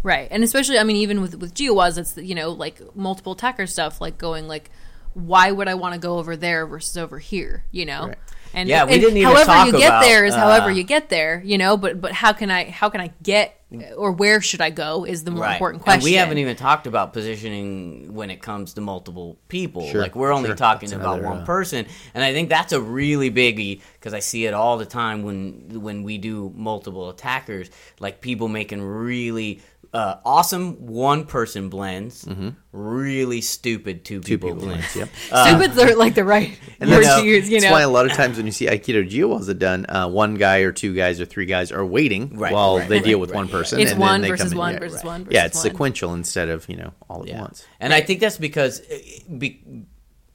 Right, 0.02 0.28
and 0.30 0.42
especially, 0.44 0.78
I 0.78 0.84
mean, 0.84 0.96
even 0.96 1.20
with 1.20 1.34
with 1.36 1.54
Jiyuwaza, 1.54 1.98
it's 1.98 2.16
you 2.16 2.34
know 2.34 2.50
like 2.50 2.80
multiple 2.96 3.32
attacker 3.32 3.66
stuff, 3.66 4.00
like 4.00 4.16
going 4.18 4.48
like, 4.48 4.70
why 5.14 5.50
would 5.50 5.68
I 5.68 5.74
want 5.74 5.94
to 5.94 6.00
go 6.00 6.18
over 6.18 6.36
there 6.36 6.66
versus 6.66 6.96
over 6.96 7.18
here? 7.18 7.64
You 7.70 7.84
know, 7.86 8.06
Right. 8.08 8.18
and 8.54 8.68
Yeah, 8.68 8.84
we 8.84 8.92
and 8.92 9.00
didn't 9.02 9.16
even 9.18 9.30
however 9.30 9.44
talk 9.46 9.66
you 9.66 9.72
get 9.72 9.88
about, 9.88 10.02
there 10.02 10.24
is 10.24 10.34
however 10.34 10.66
uh, 10.66 10.74
you 10.74 10.84
get 10.84 11.08
there. 11.10 11.42
You 11.44 11.58
know, 11.58 11.76
but 11.76 12.00
but 12.00 12.12
how 12.12 12.32
can 12.32 12.50
I 12.50 12.70
how 12.70 12.88
can 12.88 13.00
I 13.00 13.12
get 13.22 13.59
or 13.96 14.10
where 14.10 14.40
should 14.40 14.60
I 14.60 14.70
go 14.70 15.04
is 15.04 15.22
the 15.24 15.30
more 15.30 15.42
Right. 15.44 15.52
important 15.52 15.80
And 15.82 15.84
question. 15.84 16.04
we 16.04 16.14
haven't 16.14 16.38
even 16.38 16.56
talked 16.56 16.86
about 16.88 17.12
positioning 17.12 18.12
when 18.14 18.28
it 18.30 18.42
comes 18.42 18.74
to 18.74 18.80
multiple 18.80 19.38
people. 19.48 19.86
Sure, 19.86 20.00
like 20.02 20.16
we're 20.16 20.32
only 20.32 20.48
sure. 20.48 20.56
talking 20.56 20.90
That's 20.90 21.00
about 21.00 21.18
another, 21.20 21.28
one 21.34 21.42
uh, 21.42 21.46
person, 21.46 21.86
and 22.14 22.24
I 22.24 22.32
think 22.32 22.48
that's 22.48 22.72
a 22.72 22.80
really 22.80 23.30
biggie 23.30 23.80
because 23.94 24.12
I 24.12 24.18
see 24.20 24.44
it 24.46 24.54
all 24.54 24.76
the 24.76 24.86
time 24.86 25.22
when 25.22 25.80
when 25.82 26.02
we 26.02 26.18
do 26.18 26.52
multiple 26.56 27.08
attackers. 27.10 27.70
Like 28.00 28.20
people 28.20 28.48
making 28.48 28.82
really 28.82 29.60
uh, 29.92 30.16
awesome 30.24 30.86
one 30.86 31.24
person 31.26 31.68
blends, 31.68 32.24
really 32.72 33.40
stupid 33.40 34.04
two, 34.04 34.20
Mm-hmm. 34.20 34.22
Two 34.22 34.36
people, 34.38 34.48
people 34.50 34.66
blends. 34.66 34.92
blends, 34.94 35.10
yep. 35.12 35.16
Stupids 35.26 35.78
are 35.78 35.96
like 35.96 36.14
the 36.14 36.24
right 36.24 36.56
And 36.78 36.90
word 36.90 37.04
that's, 37.04 37.20
to 37.22 37.26
use. 37.26 37.50
You 37.50 37.60
that's 37.60 37.72
why 37.72 37.82
a 37.82 37.88
lot 37.88 38.06
of 38.06 38.12
times 38.12 38.36
when 38.36 38.46
you 38.46 38.52
see 38.52 38.66
Aikido 38.66 39.08
Jiyuwaza 39.10 39.58
done, 39.58 39.86
uh, 39.88 40.08
one 40.08 40.34
guy 40.36 40.58
or 40.58 40.70
two 40.72 40.94
guys 40.94 41.20
or 41.20 41.24
three 41.26 41.46
guys 41.46 41.72
are 41.72 41.84
waiting 41.84 42.36
Right, 42.38 42.52
while 42.52 42.78
right, 42.78 42.88
they 42.88 42.96
right, 42.96 43.04
deal 43.04 43.18
with 43.18 43.30
right, 43.30 43.36
one 43.36 43.46
right. 43.46 43.52
person. 43.52 43.80
It's 43.80 43.90
and 43.92 44.00
one 44.00 44.20
then 44.20 44.22
they 44.22 44.28
versus 44.28 44.44
come 44.44 44.52
in. 44.52 44.58
one 44.58 44.72
yeah, 44.74 44.78
versus 44.78 44.96
right. 44.98 45.04
one 45.06 45.28
yeah, 45.30 45.46
it's 45.46 45.56
one. 45.56 45.62
sequential 45.70 46.14
instead 46.14 46.48
of 46.48 46.68
you 46.68 46.76
know 46.76 46.92
all 47.08 47.22
at 47.22 47.28
Yeah. 47.28 47.40
once. 47.40 47.66
And 47.80 47.92
I 47.92 48.00
think 48.00 48.20
that's 48.20 48.38
because 48.38 48.80
uh, 48.82 48.96
be, 49.38 49.62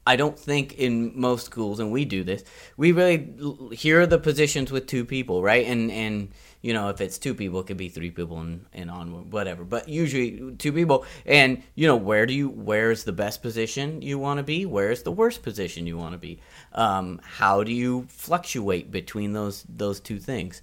I 0.06 0.16
don't 0.16 0.38
think 0.38 0.74
in 0.74 1.18
most 1.18 1.46
schools, 1.46 1.80
and 1.80 1.90
we 1.90 2.04
do 2.04 2.22
this, 2.24 2.44
we 2.76 2.92
really 2.92 3.34
l- 3.40 3.70
here 3.72 4.02
are 4.02 4.06
the 4.06 4.18
positions 4.18 4.70
with 4.70 4.86
two 4.86 5.04
people, 5.06 5.42
right? 5.42 5.66
And 5.66 5.90
and 5.90 6.28
you 6.66 6.72
know 6.72 6.88
if 6.88 7.00
it's 7.00 7.16
two 7.16 7.32
people, 7.32 7.60
it 7.60 7.66
could 7.68 7.76
be 7.76 7.88
three 7.88 8.10
people 8.10 8.40
and 8.40 8.66
and 8.72 8.90
on 8.90 9.30
whatever. 9.30 9.62
But 9.62 9.88
usually 9.88 10.52
two 10.58 10.72
people, 10.72 11.06
and 11.24 11.62
you 11.76 11.86
know 11.86 11.94
where 11.94 12.26
do 12.26 12.34
you 12.34 12.48
where's 12.48 13.04
the 13.04 13.12
best 13.12 13.40
position 13.40 14.02
you 14.02 14.18
want 14.18 14.38
to 14.38 14.42
be? 14.42 14.66
Where's 14.66 15.04
the 15.04 15.12
worst 15.12 15.44
position 15.44 15.86
you 15.86 15.96
want 15.96 16.14
to 16.14 16.18
be? 16.18 16.40
Um, 16.72 17.20
how 17.22 17.62
do 17.62 17.72
you 17.72 18.06
fluctuate 18.08 18.90
between 18.90 19.32
those 19.32 19.64
those 19.68 20.00
two 20.00 20.18
things? 20.18 20.60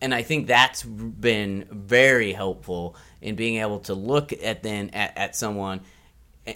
and 0.00 0.14
I 0.14 0.22
think 0.22 0.46
that's 0.46 0.82
been 0.82 1.66
very 1.70 2.32
helpful 2.32 2.96
in 3.20 3.36
being 3.36 3.56
able 3.56 3.80
to 3.80 3.94
look 3.94 4.32
at 4.32 4.62
then 4.62 4.90
at, 4.90 5.16
at 5.16 5.36
someone 5.36 5.80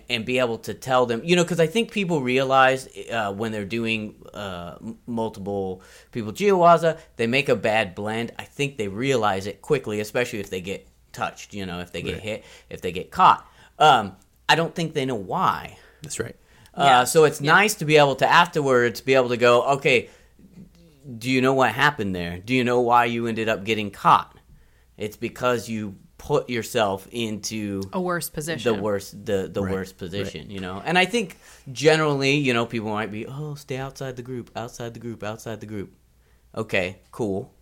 and 0.09 0.25
be 0.25 0.39
able 0.39 0.59
to 0.59 0.75
tell 0.75 1.07
them, 1.07 1.23
you 1.25 1.35
know, 1.35 1.43
because 1.43 1.61
I 1.61 1.67
think 1.67 1.91
people 1.91 2.21
realize 2.21 2.89
uh, 3.11 3.33
when 3.33 3.53
they're 3.53 3.65
doing 3.65 4.17
uh, 4.35 4.77
multiple 5.07 5.83
people 6.13 6.33
jiyuwaza, 6.33 6.99
they 7.17 7.27
make 7.27 7.49
a 7.49 7.57
bad 7.57 7.95
blend. 7.95 8.33
I 8.39 8.45
think 8.45 8.77
they 8.77 8.89
realize 8.89 9.47
it 9.47 9.63
quickly, 9.63 10.01
especially 10.01 10.41
if 10.41 10.51
they 10.51 10.61
get 10.61 10.87
touched, 11.13 11.55
you 11.55 11.65
know, 11.65 11.81
if 11.81 11.91
they 11.91 12.03
get 12.03 12.15
Right. 12.15 12.23
hit, 12.23 12.45
if 12.69 12.81
they 12.83 12.93
get 12.93 13.11
caught. 13.11 13.47
Um, 13.79 14.17
I 14.49 14.57
don't 14.57 14.75
think 14.75 14.93
they 14.93 15.07
know 15.07 15.15
why. 15.15 15.79
That's 16.03 16.21
right. 16.21 16.37
Uh, 16.75 17.05
so 17.05 17.25
it's 17.25 17.41
nice 17.41 17.75
to 17.77 17.85
be 17.85 17.97
able 17.97 18.15
to 18.17 18.27
afterwards 18.31 19.01
be 19.01 19.15
able 19.15 19.31
to 19.31 19.37
go, 19.37 19.63
okay, 19.63 20.11
do 21.19 21.31
you 21.31 21.41
know 21.41 21.55
what 21.55 21.73
happened 21.73 22.15
there? 22.15 22.39
Do 22.39 22.55
you 22.55 22.63
know 22.63 22.81
why 22.81 23.07
you 23.07 23.27
ended 23.27 23.49
up 23.49 23.65
getting 23.65 23.91
caught? 23.91 24.37
It's 24.97 25.17
because 25.17 25.69
you 25.69 25.97
put 26.19 26.51
yourself 26.51 27.07
into 27.13 27.83
a 27.93 28.01
worse 28.01 28.29
position. 28.29 28.75
the 28.75 28.83
worst 28.83 29.25
the 29.25 29.49
the 29.53 29.63
Right, 29.63 29.73
worst 29.73 29.97
position, 29.97 30.51
you 30.51 30.61
know. 30.61 30.83
And 30.85 30.99
I 30.99 31.05
think 31.05 31.39
generally, 31.73 32.35
you 32.37 32.53
know, 32.53 32.67
people 32.67 32.91
might 32.91 33.11
be, 33.11 33.25
"Oh, 33.27 33.55
stay 33.55 33.79
outside 33.79 34.17
the 34.17 34.23
group, 34.23 34.51
outside 34.57 34.95
the 34.95 35.01
group, 35.01 35.23
outside 35.23 35.61
the 35.61 35.67
group." 35.67 35.95
Okay, 36.55 36.99
cool. 37.13 37.55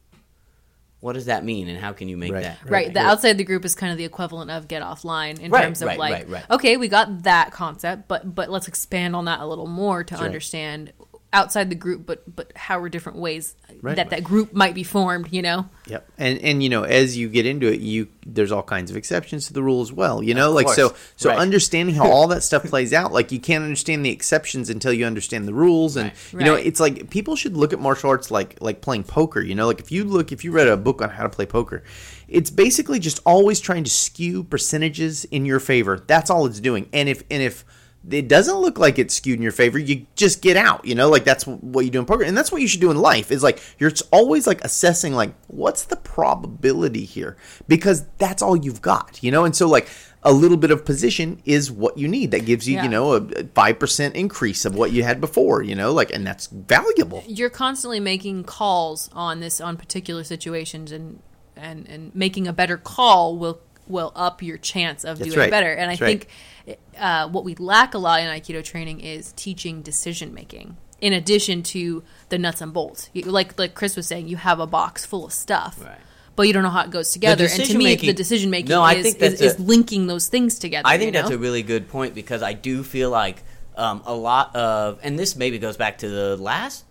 What 1.00 1.12
does 1.12 1.26
that 1.26 1.44
mean 1.44 1.68
and 1.68 1.78
how 1.78 1.92
can 1.92 2.08
you 2.08 2.16
make 2.16 2.32
Right, 2.32 2.42
that? 2.42 2.58
Right, 2.68 2.92
the 2.92 3.00
Yeah. 3.00 3.10
outside 3.12 3.36
the 3.36 3.44
group 3.44 3.64
is 3.66 3.74
kind 3.74 3.92
of 3.92 3.98
the 3.98 4.04
equivalent 4.04 4.50
of 4.50 4.66
get 4.66 4.82
offline 4.82 5.38
in 5.38 5.50
Right, 5.50 5.64
terms 5.64 5.82
of 5.82 5.86
right, 5.88 5.98
like, 5.98 6.12
right, 6.14 6.28
right. 6.30 6.44
okay, 6.50 6.78
we 6.78 6.88
got 6.88 7.22
that 7.24 7.52
concept, 7.52 8.08
but 8.08 8.34
but 8.34 8.48
let's 8.50 8.66
expand 8.66 9.14
on 9.14 9.26
that 9.26 9.40
a 9.40 9.46
little 9.46 9.66
more 9.68 10.02
to 10.02 10.14
right. 10.14 10.24
understand 10.24 10.92
outside 11.36 11.68
the 11.68 11.76
group, 11.76 12.06
but 12.06 12.22
but 12.34 12.50
how 12.56 12.80
are 12.80 12.88
different 12.88 13.18
ways 13.18 13.54
Right. 13.82 13.94
that 13.96 14.08
that 14.10 14.24
group 14.24 14.54
might 14.54 14.74
be 14.74 14.82
formed. 14.82 15.28
You 15.30 15.42
know, 15.42 15.68
Yep. 15.86 16.08
And 16.18 16.38
and 16.40 16.62
you 16.62 16.68
know, 16.68 16.82
as 16.82 17.16
you 17.16 17.28
get 17.28 17.44
into 17.46 17.66
it, 17.72 17.80
you 17.80 18.08
there's 18.24 18.50
all 18.50 18.62
kinds 18.62 18.90
of 18.90 18.96
exceptions 18.96 19.46
to 19.48 19.52
the 19.52 19.62
rule 19.62 19.82
as 19.82 19.92
well. 19.92 20.22
You 20.22 20.34
know, 20.34 20.48
Of 20.48 20.54
like 20.54 20.68
so 20.70 20.88
course. 20.88 21.12
so 21.16 21.28
Right. 21.30 21.38
understanding 21.38 21.94
how 21.94 22.10
all 22.10 22.26
that 22.28 22.42
stuff 22.42 22.64
plays 22.72 22.92
out, 22.92 23.12
like 23.12 23.30
you 23.30 23.38
can't 23.38 23.62
understand 23.62 24.04
the 24.04 24.10
exceptions 24.10 24.70
until 24.70 24.92
you 24.92 25.04
understand 25.04 25.46
the 25.46 25.54
rules. 25.54 25.96
And 25.96 26.10
Right. 26.32 26.40
you 26.40 26.46
know, 26.46 26.54
it's 26.54 26.80
like 26.80 27.10
people 27.10 27.36
should 27.36 27.56
look 27.56 27.72
at 27.72 27.78
martial 27.80 28.08
arts 28.10 28.30
like 28.30 28.56
like 28.60 28.80
playing 28.80 29.04
poker. 29.04 29.40
You 29.42 29.54
know, 29.54 29.66
like 29.66 29.80
if 29.80 29.92
you 29.92 30.04
look 30.04 30.32
if 30.32 30.42
you 30.44 30.50
read 30.52 30.68
a 30.68 30.76
book 30.76 31.02
on 31.02 31.10
how 31.10 31.22
to 31.22 31.28
play 31.28 31.46
poker, 31.46 31.84
it's 32.28 32.50
basically 32.50 32.98
just 32.98 33.20
always 33.26 33.60
trying 33.60 33.84
to 33.84 33.90
skew 33.90 34.42
percentages 34.42 35.24
in 35.26 35.44
your 35.44 35.60
favor. 35.60 36.02
That's 36.06 36.30
all 36.30 36.46
it's 36.46 36.60
doing. 36.60 36.88
And 36.92 37.08
if 37.08 37.22
and 37.30 37.42
if 37.42 37.64
it 38.10 38.28
doesn't 38.28 38.56
look 38.58 38.78
like 38.78 38.98
it's 38.98 39.14
skewed 39.14 39.36
in 39.36 39.42
your 39.42 39.52
favor, 39.52 39.78
you 39.78 40.06
just 40.14 40.40
get 40.42 40.56
out. 40.56 40.84
You 40.84 40.94
know, 40.94 41.08
like 41.08 41.24
that's 41.24 41.46
what 41.46 41.84
you 41.84 41.90
do 41.90 41.98
in 41.98 42.06
poker, 42.06 42.24
and 42.24 42.36
that's 42.36 42.52
what 42.52 42.60
you 42.62 42.68
should 42.68 42.80
do 42.80 42.90
in 42.90 42.96
life. 42.96 43.30
Is 43.32 43.42
like 43.42 43.60
you're 43.78 43.92
always 44.12 44.46
like 44.46 44.62
assessing 44.64 45.12
like 45.14 45.34
what's 45.48 45.84
the 45.84 45.96
probability 45.96 47.04
here 47.04 47.36
because 47.68 48.04
that's 48.18 48.42
all 48.42 48.56
you've 48.56 48.82
got. 48.82 49.22
You 49.22 49.30
know, 49.30 49.44
and 49.44 49.54
so 49.56 49.68
like 49.68 49.88
a 50.22 50.32
little 50.32 50.56
bit 50.56 50.70
of 50.72 50.84
position 50.84 51.40
is 51.44 51.70
what 51.70 51.96
you 51.98 52.08
need. 52.08 52.30
That 52.32 52.44
gives 52.44 52.68
you 52.68 52.76
Yeah. 52.76 52.84
you 52.84 52.88
know 52.88 53.12
a 53.14 53.44
five 53.54 53.78
percent 53.78 54.16
increase 54.16 54.64
of 54.64 54.74
what 54.74 54.92
you 54.92 55.02
had 55.04 55.20
before. 55.20 55.62
You 55.62 55.74
know, 55.74 55.92
like 55.92 56.12
and 56.12 56.26
that's 56.26 56.46
valuable. 56.48 57.22
you're 57.26 57.50
constantly 57.50 58.00
making 58.00 58.44
calls 58.44 59.08
on 59.12 59.40
this 59.40 59.60
on 59.60 59.76
particular 59.76 60.24
situations, 60.24 60.92
and 60.92 61.20
and 61.56 61.86
and 61.88 62.14
making 62.14 62.46
a 62.46 62.52
better 62.52 62.76
call 62.76 63.36
will 63.36 63.60
will 63.88 64.12
up 64.14 64.42
your 64.42 64.58
chance 64.58 65.04
of 65.04 65.18
That's 65.18 65.28
doing 65.30 65.38
right. 65.40 65.50
better. 65.50 65.72
And 65.72 65.90
I 65.90 65.94
That's 65.96 66.00
right. 66.00 66.26
think 66.66 66.78
uh, 66.98 67.28
what 67.28 67.44
we 67.44 67.54
lack 67.56 67.94
a 67.94 67.98
lot 67.98 68.20
in 68.20 68.26
Aikido 68.26 68.62
training 68.64 69.00
is 69.00 69.32
teaching 69.32 69.82
decision 69.82 70.34
making. 70.34 70.76
In 71.00 71.12
addition 71.12 71.62
to 71.64 72.02
the 72.30 72.38
nuts 72.38 72.60
and 72.60 72.72
bolts, 72.72 73.10
You- 73.12 73.22
like 73.24 73.58
like 73.58 73.74
Chris 73.74 73.96
was 73.96 74.06
saying, 74.06 74.28
you 74.28 74.36
have 74.38 74.60
a 74.60 74.66
box 74.66 75.04
full 75.04 75.26
of 75.26 75.32
stuff, 75.32 75.78
Right. 75.84 75.98
but 76.34 76.46
you 76.46 76.52
don't 76.54 76.62
know 76.62 76.70
how 76.70 76.84
it 76.84 76.90
goes 76.90 77.10
together. 77.10 77.44
And 77.44 77.52
to 77.52 77.58
me, 77.58 77.64
decision-making- 77.64 78.06
the 78.06 78.12
decision 78.14 78.50
making 78.50 78.68
No, 78.70 78.82
I 78.82 78.94
is, 78.94 79.02
think 79.04 79.16
is, 79.16 79.38
that's 79.38 79.42
is 79.54 79.58
a- 79.60 79.62
linking 79.62 80.06
those 80.06 80.28
things 80.28 80.58
together. 80.58 80.88
I 80.88 80.96
think 80.96 81.08
you 81.08 81.12
that's 81.20 81.28
know? 81.30 81.36
a 81.36 81.38
really 81.38 81.62
good 81.62 81.88
point 81.88 82.14
because 82.14 82.42
I 82.42 82.54
do 82.54 82.82
feel 82.82 83.10
like 83.10 83.42
um, 83.76 84.02
a 84.06 84.14
lot 84.14 84.56
of, 84.56 84.98
and 85.02 85.18
this 85.18 85.36
maybe 85.36 85.58
goes 85.58 85.76
back 85.76 85.98
to 85.98 86.08
the 86.08 86.36
last 86.38 86.86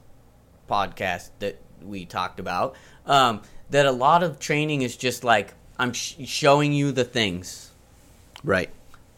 podcast 0.69 1.31
that 1.39 1.59
we 1.81 2.05
talked 2.05 2.39
about, 2.39 2.75
um, 3.07 3.41
that 3.71 3.85
a 3.87 3.91
lot 3.91 4.21
of 4.23 4.39
training 4.39 4.83
is 4.83 4.95
just 4.95 5.23
like 5.23 5.53
I'm 5.79 5.93
sh- 5.93 6.15
showing 6.25 6.73
you 6.73 6.91
the 6.91 7.03
things. 7.03 7.71
Right. 8.43 8.69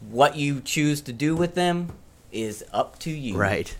What 0.09 0.35
you 0.35 0.61
choose 0.61 1.01
to 1.01 1.13
do 1.13 1.35
with 1.35 1.55
them 1.55 1.91
is 2.31 2.63
up 2.73 2.99
to 2.99 3.11
you. 3.11 3.35
Right. 3.37 3.75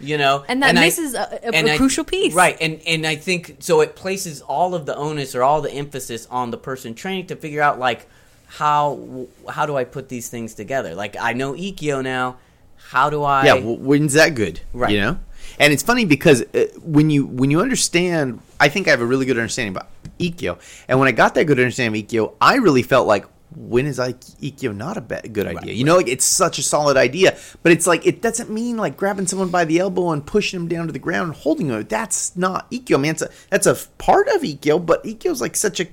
You 0.00 0.16
know, 0.16 0.44
And 0.48 0.62
that 0.62 0.76
I- 0.76 0.80
misses 0.80 1.14
a- 1.14 1.40
a- 1.42 1.54
and 1.54 1.68
a 1.68 1.72
I- 1.74 1.76
crucial 1.76 2.04
piece. 2.04 2.32
right? 2.34 2.56
And 2.60 2.80
and 2.86 3.06
I 3.06 3.16
think 3.16 3.56
so. 3.60 3.80
It 3.80 3.96
places 3.96 4.40
all 4.42 4.74
of 4.74 4.86
the 4.86 4.94
onus 4.96 5.34
or 5.34 5.42
all 5.42 5.60
the 5.60 5.72
emphasis 5.72 6.26
on 6.30 6.50
the 6.50 6.56
person 6.58 6.94
training 6.94 7.26
to 7.26 7.36
figure 7.36 7.60
out 7.62 7.78
like 7.78 8.06
how 8.46 9.26
how 9.50 9.66
do 9.66 9.76
I 9.76 9.84
put 9.84 10.08
these 10.08 10.28
things 10.28 10.54
together? 10.54 10.94
Like 10.94 11.16
I 11.20 11.32
know 11.32 11.52
Ikkyo 11.52 12.02
now. 12.02 12.36
How 12.90 13.10
do 13.10 13.22
I? 13.24 13.44
yeah 13.44 13.54
well, 13.54 13.76
when's 13.76 14.14
that 14.14 14.34
good 14.34 14.60
Right. 14.72 14.92
you 14.92 15.00
know 15.00 15.18
and 15.58 15.72
it's 15.74 15.82
funny 15.82 16.06
because 16.06 16.40
uh, 16.54 16.66
when 16.82 17.10
you 17.10 17.26
when 17.26 17.50
you 17.50 17.60
understand 17.60 18.40
i 18.58 18.68
think 18.70 18.86
i 18.86 18.90
have 18.90 19.02
a 19.02 19.04
really 19.06 19.26
good 19.26 19.36
understanding 19.36 19.76
about 19.76 19.88
ikkyo. 20.18 20.58
And 20.88 20.98
when 20.98 21.08
i 21.08 21.12
got 21.12 21.34
that 21.34 21.44
good 21.44 21.58
understanding 21.58 22.00
of 22.00 22.08
ikkyo 22.08 22.34
i 22.40 22.56
really 22.56 22.82
felt 22.82 23.06
like 23.06 23.26
when 23.56 23.86
is 23.86 23.98
like 23.98 24.20
ikkyo 24.20 24.76
not 24.76 24.96
a 24.96 25.00
good 25.00 25.46
idea? 25.46 25.72
You 25.72 25.84
know 25.84 25.96
like 25.96 26.08
it's 26.08 26.24
such 26.24 26.58
a 26.58 26.62
solid 26.62 26.96
idea 26.96 27.36
but 27.62 27.72
it's 27.72 27.86
like 27.86 28.06
it 28.06 28.20
doesn't 28.20 28.50
mean 28.50 28.76
like 28.76 28.96
grabbing 28.96 29.26
someone 29.26 29.48
by 29.48 29.64
the 29.64 29.78
elbow 29.78 30.10
and 30.10 30.24
pushing 30.24 30.58
them 30.58 30.68
down 30.68 30.86
to 30.86 30.92
the 30.92 30.98
ground 30.98 31.28
and 31.28 31.36
holding 31.36 31.68
them. 31.68 31.82
That's 31.88 32.36
not 32.36 32.70
ikkyo 32.70 33.00
man. 33.00 33.12
It's 33.12 33.22
a, 33.22 33.30
that's 33.50 33.66
a 33.66 33.74
part 33.96 34.28
of 34.28 34.42
ikkyo 34.42 34.84
but 34.84 35.02
ikkyo's 35.04 35.40
like 35.40 35.56
such 35.56 35.80
a 35.80 35.86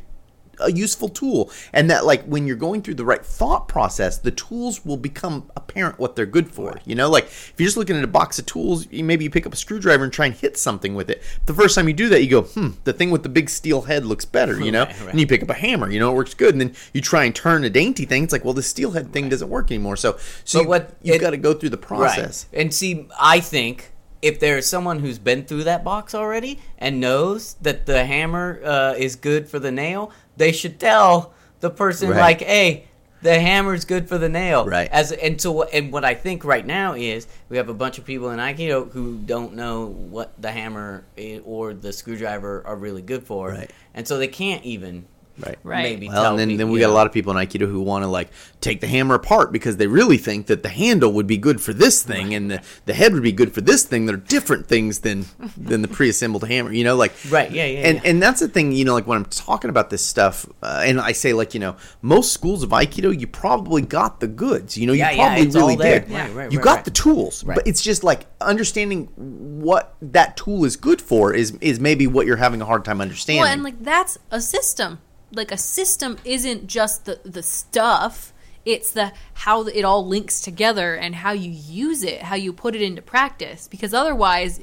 a 0.59 0.71
useful 0.71 1.09
tool. 1.09 1.51
And 1.73 1.89
that 1.89 2.05
like 2.05 2.23
when 2.25 2.47
you're 2.47 2.55
going 2.55 2.81
through 2.81 2.95
the 2.95 3.05
right 3.05 3.25
thought 3.25 3.67
process 3.67 4.17
the 4.17 4.31
tools 4.31 4.85
will 4.85 4.97
become 4.97 5.51
apparent 5.55 5.99
what 5.99 6.15
they're 6.15 6.25
good 6.25 6.51
for 6.51 6.79
you 6.85 6.95
know? 6.95 7.09
Like 7.09 7.25
if 7.25 7.53
you're 7.57 7.67
just 7.67 7.77
looking 7.77 7.95
at 7.95 8.03
a 8.03 8.07
box 8.07 8.39
of 8.39 8.45
tools 8.45 8.87
you, 8.91 9.03
maybe 9.03 9.23
you 9.23 9.29
pick 9.29 9.45
up 9.45 9.53
a 9.53 9.57
screwdriver 9.57 10.03
and 10.03 10.13
try 10.13 10.25
and 10.25 10.35
hit 10.35 10.57
something 10.57 10.95
with 10.95 11.09
it. 11.09 11.21
The 11.45 11.53
first 11.53 11.75
time 11.75 11.87
you 11.87 11.93
do 11.93 12.09
that 12.09 12.23
you 12.23 12.29
go 12.29 12.41
hmm 12.43 12.69
the 12.83 12.93
thing 12.93 13.11
with 13.11 13.23
the 13.23 13.29
big 13.29 13.49
steel 13.49 13.83
head 13.83 14.05
looks 14.05 14.25
better 14.25 14.59
you 14.59 14.71
know? 14.75 14.85
Right, 14.85 14.99
right. 15.01 15.09
and 15.09 15.19
you 15.19 15.27
pick 15.27 15.43
up 15.43 15.49
a 15.49 15.53
hammer 15.53 15.89
you 15.89 15.99
know 15.99 16.11
it 16.11 16.15
works 16.15 16.33
good. 16.33 16.53
And 16.53 16.61
then 16.61 16.75
you 16.93 17.01
try 17.01 17.25
and 17.25 17.35
turn 17.35 17.63
a 17.63 17.69
dainty 17.69 18.05
thing 18.05 18.23
it's 18.23 18.33
like 18.33 18.45
well 18.45 18.53
the 18.53 18.63
steel 18.63 18.91
head 18.91 19.11
thing 19.11 19.29
doesn't 19.29 19.49
work 19.49 19.71
anymore. 19.71 19.95
So 19.95 20.17
so 20.43 20.61
you, 20.61 20.67
what 20.67 20.95
you've 21.01 21.21
got 21.21 21.31
to 21.31 21.37
go 21.37 21.53
through 21.53 21.69
the 21.69 21.77
process. 21.77 22.47
Right. 22.51 22.61
And 22.61 22.73
see, 22.73 23.07
I 23.19 23.39
think 23.39 23.91
if 24.21 24.39
there's 24.39 24.65
someone 24.65 24.99
who's 24.99 25.19
been 25.19 25.45
through 25.45 25.65
that 25.65 25.83
box 25.83 26.15
already 26.15 26.59
and 26.77 26.99
knows 26.99 27.55
that 27.61 27.85
the 27.85 28.05
hammer 28.05 28.59
uh, 28.63 28.93
is 28.97 29.15
good 29.15 29.47
for 29.47 29.59
the 29.59 29.71
nail, 29.71 30.11
they 30.37 30.51
should 30.51 30.79
tell 30.79 31.33
the 31.59 31.69
person 31.69 32.09
Right. 32.09 32.19
like, 32.19 32.41
"Hey, 32.41 32.85
the 33.21 33.39
hammer's 33.39 33.85
good 33.85 34.07
for 34.09 34.17
the 34.17 34.29
nail." 34.29 34.65
Right. 34.65 34.89
As 34.91 35.11
and 35.11 35.39
so 35.41 35.63
and 35.63 35.91
what 35.91 36.03
I 36.05 36.13
think 36.13 36.43
right 36.45 36.65
now 36.65 36.93
is 36.93 37.27
we 37.49 37.57
have 37.57 37.69
a 37.69 37.73
bunch 37.73 37.97
of 37.97 38.05
people 38.05 38.29
in 38.29 38.39
Aikido 38.39 38.91
who 38.91 39.17
don't 39.25 39.55
know 39.55 39.85
what 39.85 40.33
the 40.41 40.51
hammer 40.51 41.05
eh, 41.17 41.39
or 41.45 41.73
the 41.73 41.91
screwdriver 41.93 42.61
are 42.65 42.75
really 42.75 43.01
good 43.01 43.23
for, 43.23 43.49
Right. 43.49 43.71
and 43.93 44.07
so 44.07 44.17
they 44.17 44.27
can't 44.27 44.63
even 44.63 45.05
Right. 45.37 45.57
Right. 45.63 45.83
maybe 45.83 46.07
Well, 46.07 46.31
and 46.31 46.39
then, 46.39 46.47
people, 46.49 46.57
then 46.59 46.69
we 46.71 46.79
you 46.79 46.85
got 46.85 46.91
a 46.91 46.93
lot 46.93 47.07
of 47.07 47.13
people 47.13 47.35
in 47.37 47.45
Aikido 47.45 47.67
who 47.69 47.81
want 47.81 48.03
to 48.03 48.07
like 48.07 48.29
take 48.61 48.81
the 48.81 48.87
hammer 48.87 49.15
apart 49.15 49.51
because 49.51 49.77
they 49.77 49.87
really 49.87 50.17
think 50.17 50.47
that 50.47 50.63
the 50.63 50.69
handle 50.69 51.11
would 51.13 51.27
be 51.27 51.37
good 51.37 51.59
for 51.61 51.73
this 51.73 52.03
thing 52.03 52.33
and 52.33 52.49
the, 52.51 52.61
the 52.85 52.93
head 52.93 53.13
would 53.13 53.23
be 53.23 53.31
good 53.31 53.53
for 53.53 53.61
this 53.61 53.83
thing. 53.83 54.05
They're 54.05 54.17
different 54.17 54.67
things 54.67 54.99
than 54.99 55.25
than 55.57 55.81
the 55.81 55.87
pre-assembled 55.87 56.47
hammer. 56.47 56.71
You 56.71 56.83
know, 56.83 56.95
like 56.95 57.13
Right, 57.29 57.51
yeah, 57.51 57.65
yeah, 57.65 57.79
And 57.87 57.97
yeah. 58.03 58.09
and 58.09 58.21
that's 58.21 58.39
the 58.39 58.47
thing. 58.47 58.71
You 58.71 58.85
know, 58.85 58.93
like 58.93 59.07
when 59.07 59.17
I'm 59.17 59.25
talking 59.25 59.69
about 59.69 59.89
this 59.89 60.05
stuff, 60.05 60.45
uh, 60.63 60.83
and 60.85 60.99
I 61.01 61.11
say 61.11 61.33
like 61.33 61.53
you 61.53 61.59
know, 61.59 61.75
most 62.01 62.31
schools 62.33 62.63
of 62.63 62.69
Aikido, 62.69 63.17
you 63.19 63.27
probably 63.27 63.81
got 63.81 64.19
the 64.19 64.27
goods. 64.27 64.77
You 64.77 64.87
know, 64.87 64.93
Yeah, 64.93 65.11
you 65.11 65.17
probably 65.17 65.41
it's 65.45 65.55
really 65.55 65.75
there. 65.75 65.99
did. 65.99 66.11
Right, 66.11 66.33
right, 66.33 66.51
you 66.51 66.59
right, 66.59 66.63
got 66.63 66.75
right. 66.77 66.85
the 66.85 66.91
tools, 66.91 67.43
Right. 67.43 67.55
but 67.55 67.67
it's 67.67 67.81
just 67.81 68.03
like 68.03 68.25
understanding 68.41 69.09
what 69.15 69.95
that 70.01 70.37
tool 70.37 70.65
is 70.65 70.75
good 70.77 71.01
for 71.01 71.33
is 71.33 71.57
is 71.61 71.79
maybe 71.79 72.07
what 72.07 72.25
you're 72.25 72.37
having 72.37 72.61
a 72.61 72.65
hard 72.65 72.85
time 72.85 73.01
understanding. 73.01 73.41
Well, 73.41 73.51
and 73.51 73.63
like 73.63 73.83
that's 73.83 74.17
a 74.31 74.39
system. 74.41 74.99
Like 75.31 75.51
a 75.51 75.57
system 75.57 76.17
isn't 76.23 76.67
just 76.67 77.05
the 77.05 77.19
the 77.23 77.43
stuff. 77.43 78.33
It's 78.65 78.91
the 78.91 79.13
how 79.33 79.63
it 79.63 79.83
all 79.83 80.05
links 80.05 80.41
together 80.41 80.95
and 80.95 81.13
how 81.13 81.33
you 81.33 81.51
use 81.51 82.03
it, 82.03 82.23
how 82.23 82.35
you 82.35 82.51
put 82.51 82.75
it 82.75 82.81
into 82.81 83.01
practice. 83.01 83.67
Because 83.67 83.93
otherwise, 83.93 84.59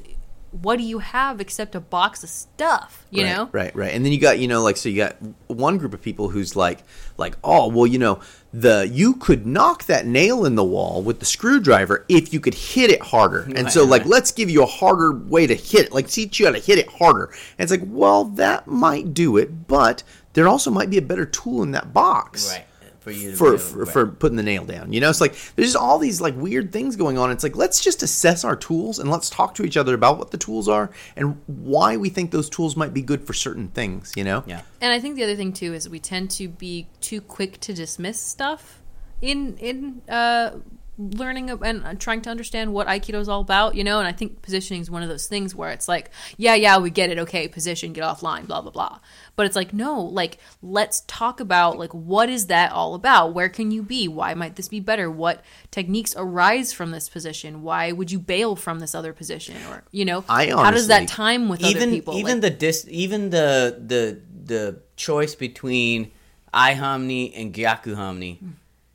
what 0.61 0.77
do 0.77 0.83
you 0.83 0.99
have 0.99 1.41
except 1.41 1.73
a 1.73 1.79
box 1.79 2.23
of 2.23 2.29
stuff? 2.29 3.05
You 3.09 3.23
right, 3.23 3.29
know? 3.35 3.49
right 3.51 3.75
right 3.75 3.93
and 3.93 4.05
then 4.05 4.11
you 4.11 4.19
got 4.19 4.39
you 4.39 4.47
know 4.47 4.61
like 4.61 4.77
so 4.77 4.89
you 4.89 4.97
got 4.97 5.17
one 5.47 5.77
group 5.77 5.93
of 5.93 6.01
people 6.01 6.29
who's 6.29 6.55
like 6.55 6.83
like 7.17 7.35
oh 7.43 7.67
well 7.69 7.87
you 7.87 7.97
know 7.97 8.19
the 8.53 8.87
you 8.91 9.15
could 9.15 9.47
knock 9.47 9.85
that 9.85 10.05
nail 10.05 10.45
in 10.45 10.55
the 10.55 10.63
wall 10.63 11.01
with 11.01 11.19
the 11.19 11.25
screwdriver 11.25 12.05
if 12.07 12.33
you 12.33 12.39
could 12.39 12.53
hit 12.53 12.91
it 12.91 13.01
harder 13.01 13.49
and 13.55 13.71
so 13.71 13.83
like 13.83 14.01
right. 14.03 14.11
let's 14.11 14.31
give 14.31 14.49
you 14.49 14.61
a 14.61 14.67
harder 14.67 15.11
way 15.11 15.47
to 15.47 15.55
hit 15.55 15.87
it 15.87 15.91
like 15.91 16.07
teach 16.07 16.39
you 16.39 16.45
how 16.45 16.51
to 16.51 16.59
hit 16.59 16.77
it 16.77 16.87
harder 16.87 17.25
and 17.57 17.71
it's 17.71 17.71
like 17.71 17.87
well 17.91 18.25
that 18.25 18.67
might 18.67 19.13
do 19.13 19.37
it 19.37 19.67
but 19.67 20.03
there 20.33 20.47
also 20.47 20.71
might 20.71 20.89
be 20.89 20.97
a 20.97 21.01
better 21.01 21.25
tool 21.25 21.63
in 21.63 21.71
that 21.71 21.93
box 21.93 22.51
right 22.51 22.65
for 23.03 23.11
you 23.11 23.31
to 23.31 23.37
for 23.37 23.51
be 23.51 23.57
for, 23.57 23.81
able- 23.81 23.91
for 23.91 24.07
putting 24.07 24.37
the 24.37 24.43
nail 24.43 24.63
down. 24.63 24.93
You 24.93 25.01
know, 25.01 25.09
it's 25.09 25.19
like 25.19 25.33
there's 25.55 25.73
just 25.73 25.75
all 25.75 25.99
these 25.99 26.21
like 26.21 26.35
weird 26.37 26.71
things 26.71 26.95
going 26.95 27.17
on. 27.17 27.31
It's 27.31 27.43
like 27.43 27.55
let's 27.55 27.81
just 27.81 28.01
assess 28.01 28.43
our 28.45 28.55
tools 28.55 28.97
and 28.97 29.11
let's 29.11 29.29
talk 29.29 29.55
to 29.55 29.63
each 29.63 29.75
other 29.75 29.93
about 29.93 30.17
what 30.17 30.31
the 30.31 30.37
tools 30.37 30.69
are 30.69 30.89
and 31.17 31.39
why 31.47 31.97
we 31.97 32.09
think 32.09 32.31
those 32.31 32.49
tools 32.49 32.77
might 32.77 32.93
be 32.93 33.01
good 33.01 33.25
for 33.25 33.33
certain 33.33 33.67
things. 33.67 34.13
You 34.15 34.23
know, 34.23 34.43
yeah 34.47 34.61
And 34.79 34.93
I 34.93 34.99
think 34.99 35.15
the 35.15 35.23
other 35.23 35.35
thing 35.35 35.51
too 35.51 35.73
is 35.73 35.89
we 35.89 35.99
tend 35.99 36.31
to 36.31 36.47
be 36.47 36.87
too 37.01 37.19
quick 37.19 37.59
to 37.61 37.73
dismiss 37.73 38.19
stuff 38.19 38.81
in 39.21 39.57
in 39.57 40.01
uh, 40.07 40.51
learning 40.97 41.49
and 41.49 41.85
uh, 41.85 41.93
trying 41.95 42.21
to 42.21 42.29
understand 42.29 42.73
what 42.73 42.87
Aikido 42.87 43.15
is 43.15 43.29
all 43.29 43.41
about. 43.41 43.75
You 43.75 43.83
know, 43.83 43.99
and 43.99 44.07
I 44.07 44.11
think 44.11 44.41
positioning 44.41 44.81
is 44.81 44.91
one 44.91 45.03
of 45.03 45.09
those 45.09 45.27
things 45.27 45.55
where 45.55 45.71
it's 45.71 45.87
like, 45.87 46.11
yeah, 46.37 46.55
yeah, 46.55 46.77
we 46.77 46.89
get 46.89 47.09
it. 47.09 47.19
Okay, 47.19 47.47
position, 47.47 47.93
get 47.93 48.03
offline, 48.03 48.47
blah 48.47 48.61
blah 48.61 48.71
blah. 48.71 48.99
But 49.35 49.45
it's 49.45 49.55
like, 49.55 49.73
no, 49.73 50.01
like 50.01 50.37
let's 50.61 51.01
talk 51.07 51.39
about 51.39 51.77
like 51.77 51.93
what 51.93 52.29
is 52.29 52.47
that 52.47 52.71
all 52.71 52.95
about? 52.95 53.33
Where 53.33 53.49
can 53.49 53.71
you 53.71 53.83
be? 53.83 54.07
Why 54.07 54.33
might 54.33 54.55
this 54.55 54.67
be 54.67 54.79
better? 54.79 55.09
What 55.09 55.43
techniques 55.71 56.13
arise 56.17 56.73
from 56.73 56.91
this 56.91 57.09
position? 57.09 57.63
Why 57.63 57.91
would 57.91 58.11
you 58.11 58.19
bail 58.19 58.55
from 58.55 58.79
this 58.79 58.93
other 58.93 59.13
position? 59.13 59.55
Or 59.69 59.83
you 59.91 60.05
know, 60.05 60.23
I 60.29 60.51
honestly, 60.51 60.63
how 60.63 60.71
does 60.71 60.87
that 60.87 61.07
time 61.07 61.49
with 61.49 61.63
other 61.63 61.77
even 61.77 61.89
people? 61.91 62.15
even 62.17 62.41
Like, 62.41 62.41
the 62.41 62.49
dis 62.51 62.85
even 62.89 63.29
the 63.29 63.81
the 63.85 64.21
the 64.45 64.79
choice 64.95 65.35
between 65.35 66.11
Ai 66.53 66.75
Hanmi 66.75 67.31
and 67.35 67.53
Gyaku 67.53 67.95
Hanmi 67.95 68.37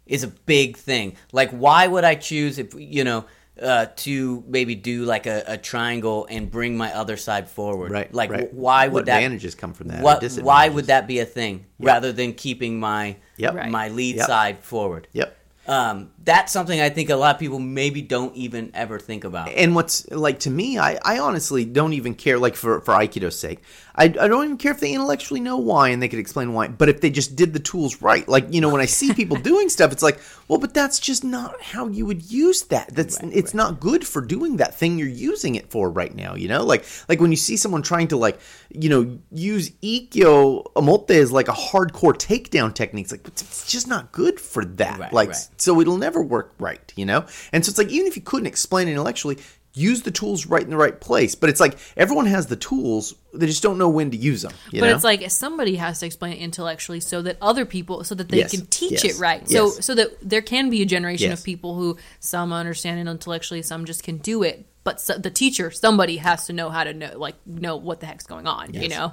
is 0.08 0.24
a 0.24 0.28
big 0.28 0.76
thing. 0.76 1.16
Like, 1.32 1.50
why 1.50 1.86
would 1.86 2.04
I 2.04 2.14
choose 2.16 2.58
if 2.58 2.74
you 2.74 3.04
know 3.04 3.26
uh, 3.62 3.86
to 3.96 4.42
maybe 4.46 4.74
do 4.74 5.04
like 5.04 5.26
a, 5.26 5.44
a 5.46 5.56
triangle 5.58 6.26
and 6.30 6.50
bring 6.50 6.76
my 6.76 6.92
other 6.94 7.16
side 7.16 7.48
forward? 7.48 7.90
right? 7.92 8.12
Like, 8.12 8.30
right. 8.30 8.50
wh- 8.50 8.54
why 8.54 8.86
would 8.88 8.94
what 8.94 9.06
that? 9.06 9.16
advantages 9.18 9.54
come 9.54 9.72
from 9.74 9.88
that? 9.88 10.02
What? 10.02 10.24
Why 10.40 10.68
would 10.68 10.86
that 10.86 11.06
be 11.06 11.20
a 11.20 11.26
thing 11.26 11.66
rather 11.78 12.12
than 12.12 12.32
keeping 12.32 12.80
my 12.80 13.16
Yep. 13.36 13.68
My 13.70 13.88
lead 13.88 14.16
Yep. 14.16 14.26
side 14.26 14.58
forward? 14.58 15.06
Yep. 15.12 15.36
Um, 15.68 16.10
that's 16.28 16.52
something 16.52 16.78
I 16.78 16.90
think 16.90 17.08
a 17.08 17.16
lot 17.16 17.34
of 17.34 17.40
people 17.40 17.58
maybe 17.58 18.02
don't 18.02 18.36
even 18.36 18.70
ever 18.74 18.98
think 18.98 19.24
about. 19.24 19.48
And 19.48 19.74
what's 19.74 20.08
like 20.10 20.40
to 20.40 20.50
me, 20.50 20.78
I, 20.78 20.98
I 21.02 21.20
honestly 21.20 21.64
don't 21.64 21.94
even 21.94 22.14
care. 22.14 22.38
Like 22.38 22.54
for 22.54 22.82
for 22.82 22.92
Aikido's 22.92 23.38
sake, 23.38 23.62
I, 23.98 24.04
I 24.04 24.28
don't 24.28 24.44
even 24.44 24.58
care 24.58 24.70
if 24.70 24.78
they 24.78 24.92
intellectually 24.92 25.40
know 25.40 25.56
why 25.56 25.88
and 25.88 26.00
they 26.00 26.08
could 26.08 26.20
explain 26.20 26.52
why. 26.52 26.68
But 26.68 26.88
if 26.88 27.00
they 27.00 27.10
just 27.10 27.34
did 27.34 27.52
the 27.52 27.58
tools 27.58 28.00
right, 28.00 28.28
like 28.28 28.46
you 28.52 28.60
know, 28.60 28.68
when 28.68 28.80
I 28.80 28.86
see 28.98 29.12
people 29.12 29.36
doing 29.38 29.68
stuff, 29.68 29.90
it's 29.90 30.02
like, 30.02 30.20
well, 30.46 30.58
but 30.58 30.72
that's 30.72 31.00
just 31.00 31.24
not 31.24 31.60
how 31.60 31.88
you 31.88 32.06
would 32.06 32.30
use 32.30 32.62
that. 32.64 32.94
That's 32.94 33.20
Right, 33.20 33.32
it's 33.34 33.54
not 33.54 33.80
good 33.80 34.06
for 34.06 34.22
doing 34.22 34.58
that 34.58 34.74
thing 34.74 34.98
you're 34.98 35.08
using 35.08 35.56
it 35.56 35.70
for 35.70 35.90
right 35.90 36.14
now. 36.14 36.36
You 36.36 36.48
know, 36.48 36.62
like 36.62 36.84
like 37.08 37.20
when 37.20 37.32
you 37.32 37.36
see 37.36 37.56
someone 37.56 37.82
trying 37.82 38.08
to 38.08 38.16
like 38.16 38.38
you 38.68 38.88
know 38.88 39.18
use 39.32 39.70
ikkyo 39.82 40.64
omote 40.74 41.10
as 41.10 41.32
like 41.32 41.48
a 41.48 41.52
hardcore 41.52 42.14
takedown 42.14 42.72
technique, 42.72 43.06
it's 43.06 43.12
like 43.12 43.26
it's, 43.26 43.42
it's 43.42 43.70
just 43.70 43.88
not 43.88 44.12
good 44.12 44.38
for 44.38 44.64
that. 44.64 45.00
Right, 45.00 45.12
like 45.12 45.28
right. 45.30 45.48
so 45.56 45.80
it'll 45.80 45.96
never 45.96 46.17
work 46.22 46.54
right, 46.58 46.92
you 46.96 47.04
know? 47.06 47.26
And 47.52 47.64
so 47.64 47.70
it's 47.70 47.78
like, 47.78 47.88
even 47.88 48.06
if 48.06 48.16
you 48.16 48.22
couldn't 48.22 48.46
explain 48.46 48.88
it 48.88 48.92
intellectually, 48.92 49.38
use 49.74 50.02
the 50.02 50.10
tools 50.10 50.46
right 50.46 50.62
in 50.62 50.70
the 50.70 50.76
right 50.76 50.98
place. 51.00 51.34
But 51.36 51.50
it's 51.50 51.60
like 51.60 51.78
everyone 51.96 52.26
has 52.26 52.46
the 52.48 52.56
tools, 52.56 53.14
they 53.32 53.46
just 53.46 53.62
don't 53.62 53.78
know 53.78 53.88
when 53.88 54.10
to 54.10 54.16
use 54.16 54.42
them. 54.42 54.52
You 54.72 54.80
but 54.80 54.86
know? 54.88 54.94
it's 54.94 55.04
like 55.04 55.30
somebody 55.30 55.76
has 55.76 56.00
to 56.00 56.06
explain 56.06 56.32
it 56.32 56.38
intellectually 56.40 57.00
so 57.00 57.22
that 57.22 57.36
other 57.40 57.64
people 57.64 58.02
so 58.02 58.14
that 58.16 58.28
they 58.28 58.38
Yes, 58.38 58.50
can 58.50 58.66
teach 58.66 59.04
yes, 59.04 59.04
it 59.04 59.20
right 59.20 59.46
so 59.48 59.66
yes. 59.66 59.84
so 59.86 59.94
that 59.94 60.16
there 60.20 60.42
can 60.42 60.68
be 60.70 60.82
a 60.82 60.86
generation 60.86 61.30
Yes. 61.30 61.38
of 61.40 61.44
people 61.44 61.76
who 61.76 61.96
some 62.18 62.52
understand 62.52 62.98
it 62.98 63.08
intellectually 63.10 63.62
some 63.62 63.84
just 63.84 64.02
can 64.02 64.16
do 64.16 64.42
it 64.42 64.66
but 64.84 65.00
so, 65.00 65.16
the 65.18 65.30
teacher 65.30 65.70
somebody 65.70 66.16
has 66.16 66.46
to 66.46 66.52
know 66.52 66.70
how 66.70 66.82
to 66.82 66.92
know 66.94 67.12
like 67.16 67.34
know 67.46 67.76
what 67.76 68.00
the 68.00 68.06
heck's 68.06 68.26
going 68.26 68.46
on 68.48 68.72
you 68.74 68.88
know 68.88 69.12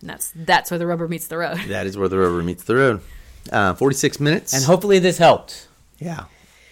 and 0.00 0.10
that's 0.10 0.32
that's 0.34 0.70
where 0.70 0.78
the 0.78 0.86
rubber 0.86 1.06
meets 1.08 1.28
the 1.28 1.38
road 1.38 1.58
that 1.68 1.86
is 1.86 1.96
where 1.96 2.08
the 2.08 2.18
rubber 2.18 2.42
meets 2.42 2.64
the 2.64 2.74
road. 2.76 3.00
Uh, 3.50 3.72
46 3.74 4.18
minutes. 4.20 4.52
and 4.52 4.64
hopefully 4.64 4.98
this 4.98 5.16
helped. 5.18 5.68
Yeah. 5.98 6.24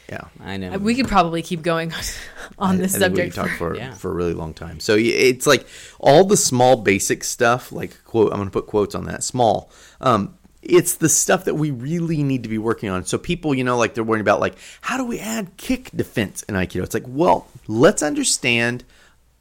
Yeah. 0.08 0.24
I 0.38 0.58
know 0.58 0.76
we 0.78 0.94
could 0.94 1.08
probably 1.08 1.40
keep 1.40 1.62
going 1.62 1.92
on 2.58 2.76
this 2.76 2.94
I 2.94 2.98
think 2.98 3.16
we 3.16 3.16
subject 3.22 3.34
could 3.34 3.48
talk 3.48 3.58
for, 3.58 3.74
Yeah. 3.74 3.94
for 3.94 4.10
a 4.10 4.14
really 4.14 4.34
long 4.34 4.52
time. 4.52 4.78
So 4.80 4.96
it's 4.98 5.46
like 5.46 5.66
all 5.98 6.24
the 6.24 6.36
small 6.36 6.76
basic 6.76 7.24
stuff, 7.24 7.72
like 7.72 8.04
quote, 8.04 8.30
I'm 8.30 8.38
going 8.38 8.48
to 8.48 8.52
put 8.52 8.66
quotes 8.66 8.94
on 8.94 9.06
that 9.06 9.24
small. 9.24 9.70
Um, 10.02 10.36
it's 10.62 10.94
the 10.96 11.08
stuff 11.08 11.44
that 11.46 11.54
we 11.54 11.70
really 11.70 12.22
need 12.22 12.42
to 12.42 12.48
be 12.48 12.58
working 12.58 12.90
on. 12.90 13.04
So 13.06 13.18
people, 13.18 13.54
you 13.54 13.64
know, 13.64 13.76
like 13.78 13.94
they're 13.94 14.04
worrying 14.04 14.20
about 14.20 14.40
like, 14.40 14.56
how 14.82 14.96
do 14.96 15.04
we 15.04 15.18
add 15.20 15.56
kick 15.56 15.90
defense 15.94 16.42
in 16.44 16.54
Aikido? 16.54 16.82
It's 16.82 16.94
like, 16.94 17.04
well, 17.06 17.48
let's 17.66 18.02
understand 18.02 18.84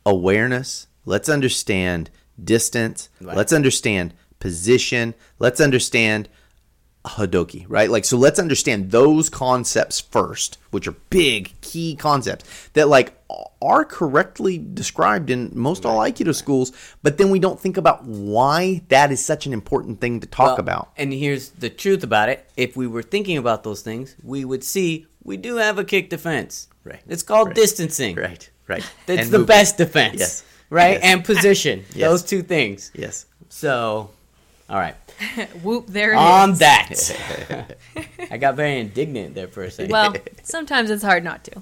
awareness. 0.05 0.87
Let's 1.05 1.29
understand 1.29 2.09
distance. 2.41 3.09
Right. 3.21 3.35
Let's 3.35 3.53
understand 3.53 4.13
position. 4.39 5.13
Let's 5.39 5.61
understand 5.61 6.29
Hadoki, 7.05 7.65
right? 7.67 7.89
Like, 7.89 8.05
so 8.05 8.17
let's 8.17 8.39
understand 8.39 8.91
those 8.91 9.29
concepts 9.29 9.99
first, 9.99 10.57
which 10.71 10.87
are 10.87 10.95
big, 11.09 11.53
key 11.61 11.95
concepts 11.95 12.69
that, 12.73 12.87
like, 12.87 13.13
are 13.61 13.83
correctly 13.83 14.57
described 14.57 15.29
in 15.29 15.51
most 15.53 15.85
all 15.85 15.99
Aikido 15.99 16.33
schools, 16.35 16.71
but 17.01 17.17
then 17.17 17.29
we 17.29 17.39
don't 17.39 17.59
think 17.59 17.77
about 17.77 18.03
why 18.05 18.81
that 18.89 19.11
is 19.11 19.23
such 19.23 19.45
an 19.45 19.53
important 19.53 19.99
thing 19.99 20.19
to 20.21 20.27
talk 20.27 20.51
Well, 20.51 20.59
about. 20.59 20.91
And 20.97 21.11
here's 21.13 21.49
the 21.49 21.69
truth 21.69 22.03
about 22.03 22.29
it: 22.29 22.47
if 22.55 22.75
we 22.77 22.87
were 22.87 23.03
thinking 23.03 23.37
about 23.37 23.63
those 23.63 23.81
things, 23.81 24.15
we 24.23 24.45
would 24.45 24.63
see 24.63 25.07
we 25.23 25.35
do 25.37 25.55
have 25.57 25.77
a 25.77 25.83
kick 25.83 26.09
defense. 26.09 26.67
Right. 26.83 27.01
It's 27.07 27.23
called 27.23 27.47
Right. 27.49 27.55
distancing. 27.55 28.15
Right, 28.17 28.49
right. 28.67 28.83
It's 29.07 29.23
And 29.23 29.31
the 29.31 29.39
movement. 29.39 29.47
best 29.47 29.77
defense. 29.77 30.19
Yes. 30.19 30.43
Right. 30.69 30.93
Yes. 30.93 31.01
And 31.03 31.23
position. 31.25 31.85
Yes. 31.95 32.09
Those 32.09 32.23
two 32.23 32.41
things. 32.43 32.91
Yes. 32.93 33.25
So, 33.49 34.09
all 34.69 34.77
right. 34.79 34.95
whoop 35.63 35.87
there 35.87 36.11
it 36.13 36.15
is 36.15 36.19
On 36.21 36.53
that, 36.55 37.75
I 38.31 38.37
got 38.37 38.55
very 38.55 38.79
indignant 38.79 39.35
there 39.35 39.47
for 39.47 39.63
a 39.63 39.71
second. 39.71 39.91
well 39.91 40.13
sometimes 40.43 40.89
it's 40.89 41.03
hard 41.03 41.23
not 41.23 41.43
to 41.45 41.61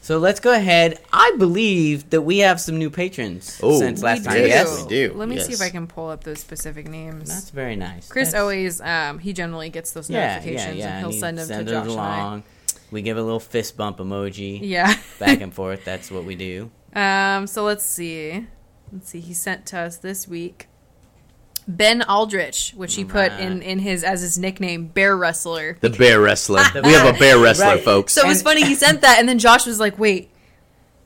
so 0.00 0.16
let's 0.16 0.40
go 0.40 0.54
ahead. 0.54 0.98
I 1.12 1.34
believe 1.38 2.08
that 2.10 2.22
we 2.22 2.38
have 2.38 2.62
some 2.62 2.78
new 2.78 2.88
patrons 2.88 3.60
Oh, 3.62 3.78
since 3.78 4.02
last 4.02 4.24
time. 4.24 4.34
do. 4.36 4.40
Yes, 4.46 4.84
we 4.84 4.88
do. 4.88 5.12
Let 5.14 5.28
me 5.28 5.38
see 5.38 5.52
if 5.52 5.60
I 5.60 5.68
can 5.68 5.86
pull 5.86 6.08
up 6.08 6.24
those 6.24 6.38
specific 6.38 6.88
names. 6.88 7.28
that's 7.28 7.50
very 7.50 7.76
nice. 7.76 8.08
Chris 8.08 8.28
That's- 8.28 8.40
always, 8.40 8.80
um, 8.80 9.18
he 9.18 9.34
generally 9.34 9.68
gets 9.68 9.90
those 9.92 10.08
yeah, 10.08 10.36
notifications 10.36 10.76
yeah, 10.78 10.84
yeah. 10.84 10.90
and 10.92 10.98
he'll 11.00 11.10
he 11.12 11.18
send 11.20 11.36
them 11.36 11.46
send 11.48 11.66
to 11.66 11.72
it 11.72 11.84
Josh 11.84 11.90
and 11.90 12.00
I. 12.00 12.42
We 12.90 13.02
give 13.02 13.18
a 13.18 13.22
little 13.22 13.40
fist 13.40 13.76
bump 13.76 13.98
emoji 13.98 14.60
Yeah. 14.62 14.94
back 15.18 15.42
and 15.42 15.52
forth. 15.52 15.84
That's 15.84 16.10
what 16.10 16.24
we 16.24 16.36
do. 16.36 16.70
um. 16.94 17.46
So 17.46 17.64
let's 17.64 17.84
see. 17.84 18.46
Let's 18.90 19.10
see. 19.10 19.20
He 19.20 19.34
sent 19.34 19.66
to 19.66 19.78
us 19.80 19.98
this 19.98 20.26
week. 20.26 20.68
Ben 21.68 22.00
Aldrich, 22.02 22.72
which 22.76 22.94
he 22.94 23.04
put 23.04 23.30
in 23.32 23.60
in 23.62 23.78
his 23.78 24.02
as 24.02 24.22
his 24.22 24.38
nickname, 24.38 24.86
Bear 24.86 25.14
Wrestler. 25.16 25.76
The 25.80 25.90
bear 25.90 26.18
wrestler. 26.20 26.62
we 26.82 26.92
have 26.92 27.14
a 27.14 27.18
bear 27.18 27.38
wrestler, 27.38 27.66
Right. 27.66 27.84
folks. 27.84 28.14
so 28.14 28.24
it 28.24 28.28
was 28.28 28.40
funny 28.42 28.64
he 28.64 28.74
sent 28.86 29.02
that 29.02 29.18
and 29.18 29.28
then 29.28 29.38
josh 29.38 29.66
was 29.66 29.78
like 29.78 29.98
wait 29.98 30.30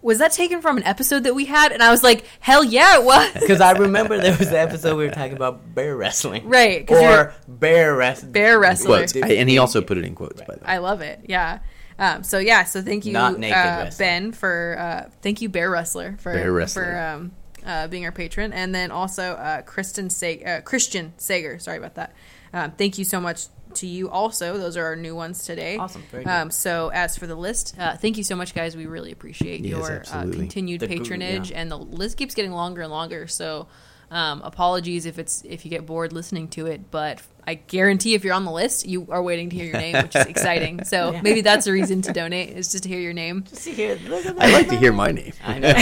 was 0.03 0.19
that 0.19 0.33
taken 0.33 0.61
from 0.63 0.77
an 0.77 0.83
episode 0.85 1.25
that 1.25 1.35
we 1.35 1.45
had 1.47 1.71
and 1.73 1.81
i 1.83 1.91
was 1.91 2.03
like 2.03 2.25
hell 2.41 2.63
yeah 2.65 2.99
it 2.99 3.05
was 3.05 3.33
Because 3.41 3.61
I 3.61 3.73
remember 3.73 4.19
there 4.21 4.37
was 4.37 4.49
an 4.49 4.55
episode 4.57 4.97
we 4.97 5.05
were 5.07 5.13
talking 5.13 5.35
about 5.35 5.75
bear 5.75 5.97
wrestling. 5.97 6.49
Right, 6.49 6.87
'cause 6.87 7.01
you're- 7.01 7.13
Or 7.15 7.35
bear 7.49 7.95
wrestling. 7.97 8.33
bear 8.33 8.59
wrestler 8.59 8.99
quotes. 8.99 9.17
I- 9.17 9.29
and 9.41 9.49
he 9.49 9.59
also 9.59 9.81
put 9.83 9.99
it 9.99 10.05
in 10.05 10.15
quotes, 10.15 10.41
by 10.43 10.55
the 10.55 10.61
way. 10.61 10.67
I 10.67 10.79
love 10.79 11.01
it. 11.03 11.21
Yeah. 11.27 11.59
Um, 11.99 12.25
so 12.25 12.39
yeah, 12.39 12.65
so 12.65 12.83
thank 12.83 13.05
you, 13.07 13.13
Not 13.13 13.39
naked 13.39 13.57
uh, 13.57 13.61
wrestling. 13.85 14.07
Ben, 14.09 14.33
for 14.33 14.77
uh, 14.79 15.11
thank 15.23 15.41
you, 15.41 15.49
Bear 15.49 15.71
Wrestler, 15.71 16.17
for 16.19 16.33
Bear 16.33 16.51
Wrestler. 16.53 16.85
for 16.85 16.99
um, 16.99 17.33
uh, 17.67 17.89
being 17.89 18.05
our 18.05 18.13
patron, 18.13 18.53
and 18.53 18.75
then 18.75 18.91
also 18.91 19.33
uh, 19.33 19.63
Kristen 19.63 20.11
Sag- 20.11 20.47
uh, 20.47 20.61
Christian 20.63 21.13
Sager. 21.19 21.59
Sorry 21.59 21.79
about 21.79 21.95
that. 21.97 22.15
Um, 22.53 22.73
thank 22.73 22.99
you 22.99 23.05
so 23.05 23.21
much 23.21 23.47
to 23.75 23.87
you. 23.87 24.11
Also, 24.11 24.59
those 24.59 24.77
are 24.77 24.85
our 24.85 24.97
new 24.97 25.15
ones 25.15 25.45
today. 25.45 25.79
Awesome. 25.79 26.03
Very 26.11 26.25
good. 26.25 26.31
Um, 26.31 26.51
so 26.51 26.91
as 26.93 27.17
for 27.17 27.27
the 27.27 27.35
list, 27.35 27.75
Uh, 27.79 27.97
thank 27.97 28.19
you 28.19 28.25
so 28.25 28.37
much, 28.37 28.55
guys. 28.55 28.77
We 28.77 28.85
really 28.87 29.13
appreciate 29.13 29.61
Yes, 29.61 29.71
your 29.79 30.05
uh, 30.13 30.23
continued 30.31 30.81
The 30.81 30.89
gr- 30.89 30.93
patronage, 30.95 31.51
yeah. 31.51 31.61
and 31.61 31.71
the 31.71 31.79
list 31.79 32.19
keeps 32.19 32.35
getting 32.35 32.53
longer 32.53 32.83
and 32.83 32.91
longer. 32.91 33.27
So, 33.27 33.69
um, 34.11 34.43
apologies 34.45 35.07
if 35.07 35.19
it's 35.19 35.43
if 35.49 35.65
you 35.65 35.71
get 35.71 35.87
bored 35.87 36.13
listening 36.13 36.49
to 36.49 36.67
it, 36.67 36.91
but 36.91 37.23
I 37.47 37.55
guarantee 37.55 38.15
if 38.15 38.25
you're 38.25 38.35
on 38.35 38.45
the 38.45 38.53
list, 38.53 38.87
you 38.87 39.09
are 39.11 39.23
waiting 39.23 39.51
to 39.51 39.57
hear 39.57 39.65
your 39.65 39.79
name, 39.79 40.03
which 40.03 40.15
is 40.15 40.27
exciting. 40.29 40.85
So 40.85 41.19
maybe 41.23 41.41
that's 41.41 41.67
a 41.67 41.73
reason 41.73 42.03
to 42.03 42.13
donate 42.13 42.51
is 42.51 42.71
just 42.71 42.85
to 42.85 42.89
hear 42.89 43.01
your 43.01 43.13
name. 43.13 43.45
See 43.47 43.73
here, 43.73 43.99
look 44.07 44.25
at 44.25 44.41
I 44.41 44.53
like 44.53 44.69
to 44.69 44.77
hear 44.77 44.93
my 44.93 45.11
name. 45.11 45.33
I 45.45 45.59
know. 45.59 45.73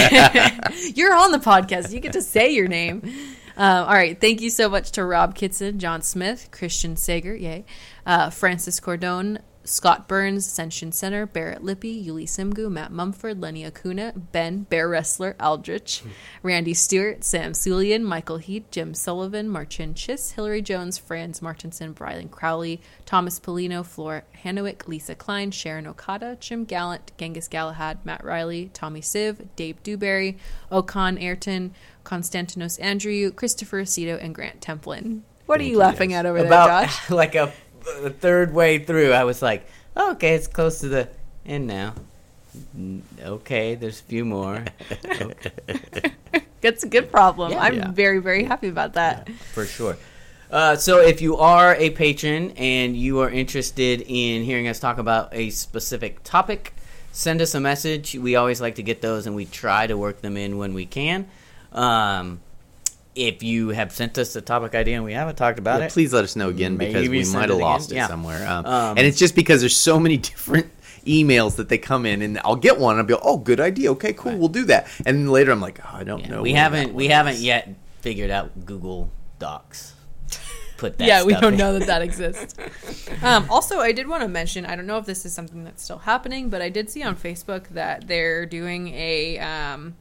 You're 0.94 1.14
on 1.14 1.32
the 1.32 1.38
podcast. 1.38 1.92
You 1.92 2.00
get 2.00 2.14
to 2.14 2.22
say 2.22 2.50
your 2.50 2.68
name. 2.68 3.02
Um, 3.56 3.86
all 3.86 3.94
right. 3.94 4.18
Thank 4.18 4.40
you 4.40 4.48
so 4.48 4.70
much 4.70 4.92
to 4.92 5.04
Rob 5.04 5.34
Kitson, 5.34 5.78
John 5.78 6.00
Smith, 6.00 6.48
Christian 6.50 6.96
Sager, 6.96 7.34
yay, 7.36 7.66
uh, 8.06 8.30
Francis 8.30 8.80
Cordone, 8.80 9.38
Scott 9.64 10.08
Burns, 10.08 10.46
Ascension 10.46 10.90
Center, 10.90 11.26
Barrett 11.26 11.62
Lippy, 11.62 12.02
Yuli 12.04 12.24
Simgu, 12.24 12.70
Matt 12.70 12.90
Mumford, 12.92 13.40
Lenny 13.40 13.64
Acuna, 13.64 14.12
Ben, 14.32 14.62
Bear 14.64 14.88
Wrestler, 14.88 15.36
Aldrich, 15.38 16.02
Randy 16.42 16.74
Stewart, 16.74 17.22
Sam 17.24 17.52
Sulian, 17.52 18.02
Michael 18.02 18.38
Heat, 18.38 18.70
Jim 18.70 18.94
Sullivan, 18.94 19.48
Marcin 19.48 19.94
Chiss, 19.94 20.32
Hillary 20.32 20.62
Jones, 20.62 20.96
Franz 20.96 21.42
Martinson, 21.42 21.94
Brylan 21.94 22.30
Crowley, 22.30 22.80
Thomas 23.04 23.38
Polino, 23.38 23.84
Flora 23.84 24.22
Hanowick, 24.44 24.88
Lisa 24.88 25.14
Klein, 25.14 25.50
Sharon 25.50 25.86
Okada, 25.86 26.36
Jim 26.40 26.64
Gallant, 26.64 27.12
Genghis 27.18 27.48
Galahad, 27.48 27.98
Matt 28.04 28.24
Riley, 28.24 28.70
Tommy 28.72 29.02
Siv, 29.02 29.46
Dave 29.56 29.82
Dewberry, 29.82 30.38
Okan 30.72 31.22
Ayrton, 31.22 31.74
Konstantinos 32.04 32.82
Andrew, 32.82 33.30
Christopher 33.30 33.82
Aceto, 33.82 34.22
and 34.22 34.34
Grant 34.34 34.60
Templin. 34.60 35.20
What 35.46 35.60
are 35.60 35.64
you 35.64 35.78
laughing 35.78 36.12
at 36.14 36.26
over 36.26 36.38
About 36.38 36.66
there, 36.68 36.86
Josh? 36.86 37.10
like 37.10 37.34
a, 37.34 37.52
a 38.02 38.10
third 38.10 38.52
way 38.54 38.78
through, 38.78 39.12
I 39.12 39.24
was 39.24 39.42
like, 39.42 39.66
oh, 39.96 40.12
okay, 40.12 40.34
it's 40.34 40.46
close 40.46 40.80
to 40.80 40.88
the 40.88 41.08
end 41.46 41.66
now. 41.66 41.94
Okay, 43.22 43.74
there's 43.76 44.00
a 44.00 44.04
few 44.04 44.24
more. 44.24 44.64
Okay, 45.04 45.34
That's 46.60 46.82
a 46.84 46.88
good 46.88 47.10
problem. 47.10 47.52
Yeah. 47.52 47.60
I'm 47.62 47.74
Yeah. 47.74 47.90
very, 47.92 48.18
very 48.18 48.44
happy 48.44 48.68
about 48.68 48.94
that. 48.94 49.28
for 49.54 49.64
sure. 49.66 49.96
Uh, 50.50 50.74
so 50.76 50.98
if 51.00 51.22
you 51.22 51.36
are 51.36 51.76
a 51.76 51.90
patron 51.90 52.50
and 52.56 52.96
you 52.96 53.20
are 53.20 53.30
interested 53.30 54.02
in 54.02 54.42
hearing 54.42 54.66
us 54.68 54.80
talk 54.80 54.98
about 54.98 55.32
a 55.32 55.50
specific 55.50 56.22
topic, 56.24 56.74
send 57.12 57.40
us 57.40 57.54
a 57.54 57.60
message. 57.60 58.14
We 58.16 58.34
always 58.36 58.60
like 58.60 58.74
to 58.74 58.82
get 58.82 59.00
those, 59.00 59.26
and 59.26 59.36
we 59.36 59.44
try 59.46 59.86
to 59.86 59.96
work 59.96 60.20
them 60.22 60.36
in 60.36 60.58
when 60.58 60.74
we 60.74 60.86
can. 60.86 61.28
Um, 61.72 62.40
if 63.14 63.42
you 63.42 63.70
have 63.70 63.92
sent 63.92 64.16
us 64.18 64.36
a 64.36 64.40
topic 64.40 64.74
idea 64.74 64.96
and 64.96 65.04
we 65.04 65.12
haven't 65.12 65.36
talked 65.36 65.58
about 65.58 65.80
Yeah, 65.80 65.86
it, 65.86 65.92
please 65.92 66.12
let 66.12 66.24
us 66.24 66.36
know 66.36 66.48
again 66.48 66.76
because 66.76 67.08
we 67.08 67.18
might 67.24 67.44
it 67.44 67.48
have 67.48 67.50
again. 67.50 67.60
lost 67.60 67.90
it 67.92 67.96
Yeah. 67.96 68.06
somewhere. 68.06 68.46
Um, 68.48 68.64
Um, 68.66 68.98
and 68.98 69.06
it's 69.06 69.18
just 69.18 69.34
because 69.34 69.60
there's 69.60 69.76
so 69.76 69.98
many 69.98 70.16
different 70.30 70.70
emails 71.06 71.56
that 71.56 71.68
they 71.68 71.78
come 71.78 72.06
in, 72.06 72.22
and 72.22 72.38
I'll 72.44 72.56
get 72.56 72.78
one 72.78 72.92
and 72.94 73.00
I'll 73.00 73.06
be 73.06 73.14
like, 73.14 73.22
"Oh, 73.24 73.38
good 73.38 73.58
idea. 73.60 73.90
Okay, 73.92 74.12
cool, 74.12 74.36
we'll 74.36 74.48
do 74.48 74.64
that." 74.66 74.86
And 75.06 75.18
then 75.18 75.28
later 75.28 75.50
I'm 75.50 75.60
like, 75.60 75.80
oh, 75.84 75.96
"I 75.96 76.04
don't 76.04 76.20
Yeah, 76.20 76.28
know." 76.28 76.42
we 76.42 76.52
haven't 76.52 76.94
we 76.94 77.04
one 77.06 77.10
haven't 77.12 77.38
yet 77.38 77.68
figured 78.00 78.30
out 78.30 78.64
Google 78.66 79.10
Docs. 79.38 79.94
Put 80.76 80.98
that. 80.98 81.06
yeah, 81.08 81.24
we 81.24 81.32
don't 81.34 81.54
in. 81.54 81.58
know 81.58 81.78
that 81.78 81.86
that 81.86 82.02
exists. 82.02 82.54
Um, 83.22 83.46
also, 83.50 83.80
I 83.80 83.92
did 83.92 84.08
want 84.08 84.22
to 84.22 84.28
mention 84.28 84.64
I 84.64 84.76
don't 84.76 84.86
know 84.86 84.96
if 84.96 85.04
this 85.04 85.26
is 85.26 85.34
something 85.34 85.62
that's 85.64 85.82
still 85.82 85.98
happening, 85.98 86.48
but 86.48 86.62
I 86.62 86.70
did 86.70 86.88
see 86.88 87.02
on 87.02 87.16
Facebook 87.16 87.68
that 87.70 88.06
they're 88.08 88.46
doing 88.46 88.88
a 88.94 89.38
um, 89.38 89.94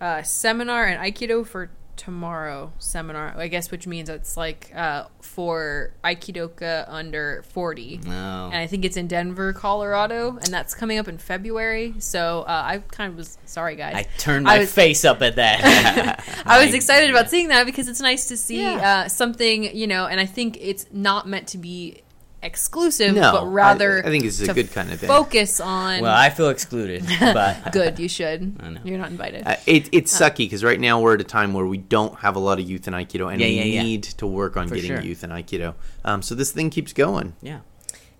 uh, 0.00 0.22
seminar 0.22 0.86
in 0.88 0.98
Aikido 0.98 1.46
for 1.46 1.70
tomorrow 2.00 2.72
seminar, 2.78 3.34
I 3.36 3.48
guess, 3.48 3.70
which 3.70 3.86
means 3.86 4.08
it's 4.08 4.34
like 4.34 4.72
uh, 4.74 5.04
for 5.20 5.92
Aikidoka 6.02 6.86
under 6.88 7.44
40. 7.50 8.00
No. 8.04 8.10
And 8.46 8.56
I 8.56 8.66
think 8.66 8.86
it's 8.86 8.96
in 8.96 9.06
Denver, 9.06 9.52
Colorado, 9.52 10.38
and 10.38 10.46
that's 10.46 10.72
coming 10.74 10.96
up 10.98 11.08
in 11.08 11.18
February. 11.18 11.94
So 11.98 12.40
uh, 12.48 12.62
I 12.64 12.78
kind 12.90 13.10
of 13.12 13.18
was 13.18 13.36
sorry, 13.44 13.76
guys. 13.76 13.94
I 13.96 14.02
turned 14.16 14.48
I 14.48 14.54
my 14.54 14.58
was- 14.60 14.72
face 14.72 15.04
up 15.04 15.20
at 15.20 15.36
that. 15.36 16.24
I 16.46 16.64
was 16.64 16.72
excited 16.74 17.10
about 17.10 17.28
seeing 17.28 17.48
that 17.48 17.66
because 17.66 17.86
it's 17.86 18.00
nice 18.00 18.28
to 18.28 18.36
see 18.38 18.62
Yeah. 18.62 19.02
uh, 19.04 19.08
something, 19.08 19.76
you 19.76 19.86
know, 19.86 20.06
and 20.06 20.18
I 20.18 20.26
think 20.26 20.56
it's 20.58 20.86
not 20.90 21.28
meant 21.28 21.48
to 21.48 21.58
be 21.58 22.02
exclusive, 22.42 23.14
No, 23.14 23.32
but 23.32 23.46
rather 23.46 24.02
I- 24.04 24.08
I 24.08 24.10
think 24.10 24.24
it's 24.24 24.40
a 24.40 24.52
good 24.54 24.72
kind 24.72 24.90
of 24.92 25.00
thing. 25.00 25.08
Focus 25.08 25.60
on 25.60 26.00
Well, 26.00 26.14
I 26.14 26.30
feel 26.30 26.48
excluded, 26.48 27.04
but 27.20 27.72
good. 27.72 27.98
You 27.98 28.08
should. 28.08 28.56
I 28.60 28.68
know. 28.70 28.80
You're 28.84 28.98
not 28.98 29.10
invited. 29.10 29.46
Uh, 29.46 29.56
it, 29.66 29.88
it's 29.92 30.18
sucky 30.18 30.38
because 30.38 30.64
right 30.64 30.80
now 30.80 31.00
we're 31.00 31.14
at 31.14 31.20
a 31.20 31.24
time 31.24 31.52
where 31.52 31.66
we 31.66 31.78
don't 31.78 32.14
have 32.20 32.36
a 32.36 32.38
lot 32.40 32.58
of 32.58 32.68
youth 32.68 32.88
in 32.88 32.94
Aikido, 32.94 33.30
and 33.30 33.40
Yeah, 33.40 33.46
we 33.48 33.52
yeah, 33.54 33.64
yeah. 33.64 33.82
need 33.82 34.02
to 34.04 34.26
work 34.26 34.56
on 34.56 34.68
For 34.68 34.74
getting 34.76 34.90
sure. 34.90 35.00
youth 35.00 35.22
in 35.24 35.30
Aikido. 35.30 35.74
Um, 36.04 36.22
so 36.22 36.34
this 36.34 36.50
thing 36.52 36.70
keeps 36.70 36.92
going. 36.92 37.34
yeah. 37.42 37.60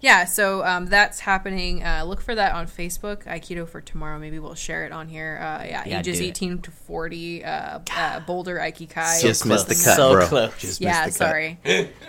Yeah, 0.01 0.25
so 0.25 0.65
um, 0.65 0.87
that's 0.87 1.21
happening. 1.21 1.85
Uh, 1.85 2.05
look 2.07 2.21
for 2.21 2.35
that 2.35 2.55
on 2.55 2.67
Facebook. 2.67 3.25
Aikido 3.25 3.69
for 3.69 3.81
tomorrow. 3.81 4.19
Maybe 4.19 4.39
we'll 4.39 4.55
share 4.55 4.85
it 4.87 4.93
on 4.93 5.09
here. 5.09 5.39
Uh, 5.41 5.65
yeah, 5.65 5.85
Yeah, 5.87 5.99
ages 6.01 6.19
do 6.19 6.25
18 6.25 6.59
to 6.63 6.71
40. 6.71 7.45
Uh, 7.45 7.79
uh, 7.97 8.21
Boulder 8.21 8.59
Aikikai. 8.59 9.21
Just 9.21 9.45
missed 9.47 9.69
the 9.69 9.75
cut, 9.75 9.97
So 9.97 10.13
bro. 10.13 10.27
close. 10.27 10.59
Just 10.59 10.81
yeah, 10.81 11.07
the 11.07 11.13
sorry. 11.13 11.59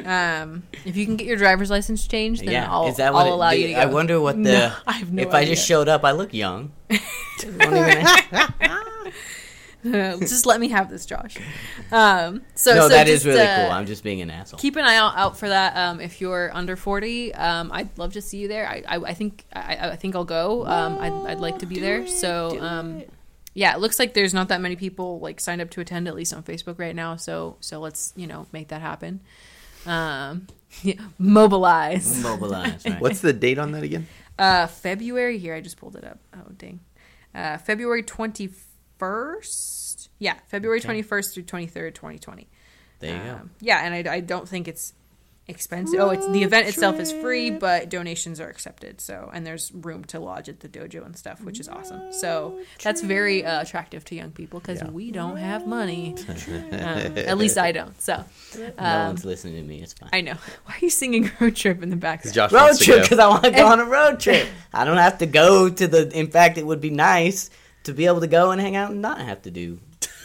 um, 0.06 0.64
if 0.86 0.96
you 0.96 1.06
can 1.06 1.16
get 1.18 1.28
your 1.28 1.38
driver's 1.38 1.70
license 1.70 2.08
changed, 2.08 2.42
then 2.44 2.52
Yeah, 2.52 2.72
I'll, 2.72 2.88
is 2.88 2.98
that 2.98 3.14
what 3.14 3.22
I'll 3.22 3.28
it- 3.28 3.32
allow 3.36 3.50
the- 3.52 3.58
you 3.60 3.68
to 3.68 3.74
go. 3.74 3.80
I 3.80 3.86
wonder 3.86 4.20
what 4.22 4.36
the. 4.42 4.52
No, 4.52 4.74
I 4.88 4.92
have 4.94 5.12
no 5.12 5.22
if 5.24 5.34
I 5.34 5.46
just 5.46 5.66
showed 5.68 5.88
up, 5.88 6.04
I 6.06 6.12
look 6.12 6.34
young. 6.34 6.72
Won't 6.90 7.62
even- 7.62 8.06
just 10.20 10.46
let 10.46 10.60
me 10.60 10.70
have 10.70 10.90
this, 10.90 11.06
Josh. 11.06 11.38
Um, 11.92 12.44
so 12.56 12.76
no, 12.76 12.82
so 12.82 12.90
that 12.90 13.08
is 13.08 13.24
just, 13.24 13.26
really 13.26 13.42
uh, 13.42 13.64
cool. 13.64 13.72
I'm 13.72 13.86
just 13.86 14.04
being 14.04 14.22
an 14.22 14.30
asshole. 14.30 14.60
keep 14.60 14.76
an 14.76 14.86
eye 14.86 14.96
out, 14.96 15.18
out 15.18 15.38
for 15.38 15.50
that. 15.50 15.76
Um, 15.76 16.00
if 16.00 16.22
you're 16.22 16.52
under 16.54 16.76
forty, 16.76 17.34
um, 17.34 17.72
I'd 17.72 17.98
love 17.98 18.14
to 18.14 18.22
see 18.22 18.38
you 18.38 18.48
there. 18.48 18.68
I, 18.68 18.84
I, 18.88 18.98
I 18.98 19.14
think 19.14 19.46
I, 19.54 19.92
I 19.92 19.96
think 19.96 20.16
I'll 20.16 20.26
go. 20.26 20.66
Um, 20.66 20.98
I'd, 21.00 21.32
I'd 21.32 21.40
like 21.40 21.60
to 21.60 21.66
be 21.66 21.80
there. 21.80 22.06
So 22.08 22.60
um, 22.62 23.04
yeah, 23.54 23.74
it 23.74 23.80
looks 23.80 24.00
like 24.00 24.14
there's 24.14 24.34
not 24.34 24.48
that 24.50 24.62
many 24.62 24.76
people 24.76 25.20
like 25.20 25.40
signed 25.40 25.62
up 25.62 25.70
to 25.72 25.82
attend 25.82 26.08
at 26.08 26.16
least 26.16 26.34
on 26.34 26.44
Facebook 26.44 26.80
right 26.80 26.96
now. 26.96 27.16
So 27.16 27.58
so 27.60 27.80
let's 27.80 28.14
you 28.16 28.28
know 28.28 28.46
make 28.52 28.70
that 28.70 28.82
happen. 28.82 29.22
Um, 29.86 30.48
yeah, 30.84 31.02
mobilize. 31.18 32.22
Mobilize, 32.22 32.86
right? 32.86 33.02
What's 33.02 33.22
the 33.22 33.34
date 33.34 33.58
on 33.58 33.72
that 33.74 33.84
again? 33.84 34.08
Uh, 34.38 34.68
February 34.68 35.38
here. 35.38 35.54
I 35.54 35.62
just 35.62 35.78
pulled 35.78 35.96
it 35.96 36.04
up. 36.04 36.20
Oh 36.36 36.52
dang. 36.58 36.80
Uh, 37.34 37.58
February 37.58 38.04
twenty 38.04 38.50
first. 39.02 40.10
Yeah, 40.20 40.36
February 40.46 40.80
twenty 40.80 41.02
first 41.02 41.34
through 41.34 41.44
twenty 41.44 41.66
third, 41.66 41.96
twenty 41.96 42.20
twenty. 42.20 42.48
There 43.00 43.18
you 43.18 43.24
go. 43.24 43.32
Um, 43.32 43.50
yeah, 43.60 43.84
and 43.84 44.08
I, 44.08 44.14
I 44.14 44.20
don't 44.20 44.48
think 44.48 44.68
it's 44.68 44.94
expensive. 45.48 46.00
Oh, 46.00 46.12
it's 46.12 46.28
the 46.28 46.44
event 46.44 46.68
itself 46.68 47.00
is 47.00 47.12
free, 47.12 47.50
but 47.50 47.90
donations 47.90 48.40
are 48.40 48.48
accepted. 48.48 49.02
So, 49.02 49.32
and 49.34 49.44
there's 49.44 49.72
room 49.72 50.04
to 50.06 50.20
lodge 50.20 50.50
at 50.50 50.60
the 50.60 50.70
dojo 50.70 51.04
and 51.04 51.18
stuff, 51.18 51.42
which 51.42 51.60
is 51.60 51.68
awesome. 51.68 52.14
So 52.14 52.60
that's 52.84 53.02
very 53.02 53.44
uh, 53.44 53.64
attractive 53.64 54.06
to 54.06 54.16
young 54.16 54.30
people 54.30 54.60
because 54.60 54.84
we 54.84 55.10
don't 55.10 55.38
have 55.38 55.66
money. 55.66 56.16
um, 56.30 57.18
at 57.18 57.40
least 57.40 57.58
I 57.58 57.72
don't. 57.72 58.00
So 58.00 58.24
no 58.56 58.72
um, 58.78 59.08
one's 59.08 59.26
listening 59.26 59.56
to 59.56 59.64
me. 59.64 59.82
It's 59.82 59.94
fine. 59.94 60.12
I 60.14 60.22
know. 60.22 60.34
Why 60.66 60.76
are 60.76 60.80
you 60.80 60.92
singing 60.92 61.32
road 61.40 61.56
trip 61.56 61.82
in 61.82 61.90
the 61.90 61.96
background? 61.96 62.36
Josh 62.36 62.52
road 62.52 62.62
wants 62.62 62.80
to 62.80 62.86
trip 62.86 63.02
because 63.02 63.18
I 63.18 63.28
want 63.28 63.46
to 63.46 63.52
go 63.52 63.66
on 63.66 63.80
a 63.80 63.86
road 63.98 64.20
trip. 64.20 64.48
I 64.72 64.86
don't 64.86 64.98
have 64.98 65.18
to 65.18 65.26
go 65.26 65.70
to 65.70 65.88
the. 65.88 66.08
In 66.16 66.30
fact, 66.30 66.60
it 66.60 66.68
would 66.68 66.82
be 66.82 66.92
nice 66.92 67.50
to 67.84 67.94
be 67.94 68.06
able 68.06 68.22
to 68.22 68.28
go 68.28 68.52
and 68.52 68.60
hang 68.62 68.76
out 68.76 68.92
and 68.92 69.02
not 69.02 69.20
have 69.22 69.42
to 69.44 69.52
do. 69.52 69.80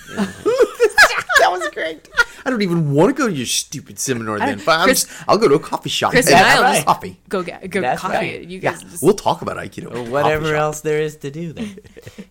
that 0.16 1.48
was 1.50 1.68
great. 1.70 2.08
I 2.44 2.50
don't 2.50 2.62
even 2.62 2.92
want 2.92 3.14
to 3.14 3.20
go 3.20 3.28
to 3.28 3.34
your 3.34 3.46
stupid 3.46 3.98
seminar 3.98 4.38
then. 4.38 4.58
But 4.64 4.78
I'll, 4.78 4.84
Chris- 4.84 5.04
just, 5.04 5.24
I'll 5.28 5.36
go 5.38 5.48
to 5.48 5.56
a 5.56 5.58
coffee 5.58 5.88
shop. 5.90 6.12
Chris 6.12 6.26
and 6.28 6.36
and 6.36 6.46
I'll 6.46 6.70
a 6.72 6.74
just- 6.76 6.86
coffee. 6.86 7.18
Go 7.28 7.42
get 7.42 7.68
go 7.70 7.80
That's 7.80 8.00
coffee. 8.00 8.14
right. 8.14 8.40
You 8.42 8.60
Yeah, 8.60 8.72
guys, 8.72 8.82
just, 8.82 9.02
we'll 9.02 9.14
talk 9.14 9.42
about 9.42 9.56
Aikido. 9.56 9.86
Or 9.86 9.88
at 9.88 9.92
the 9.94 9.98
coffee 10.00 10.10
whatever 10.10 10.46
shop. 10.46 10.54
else 10.56 10.80
there 10.82 11.00
is 11.00 11.16
to 11.18 11.30
do 11.30 11.52
there. 11.52 11.66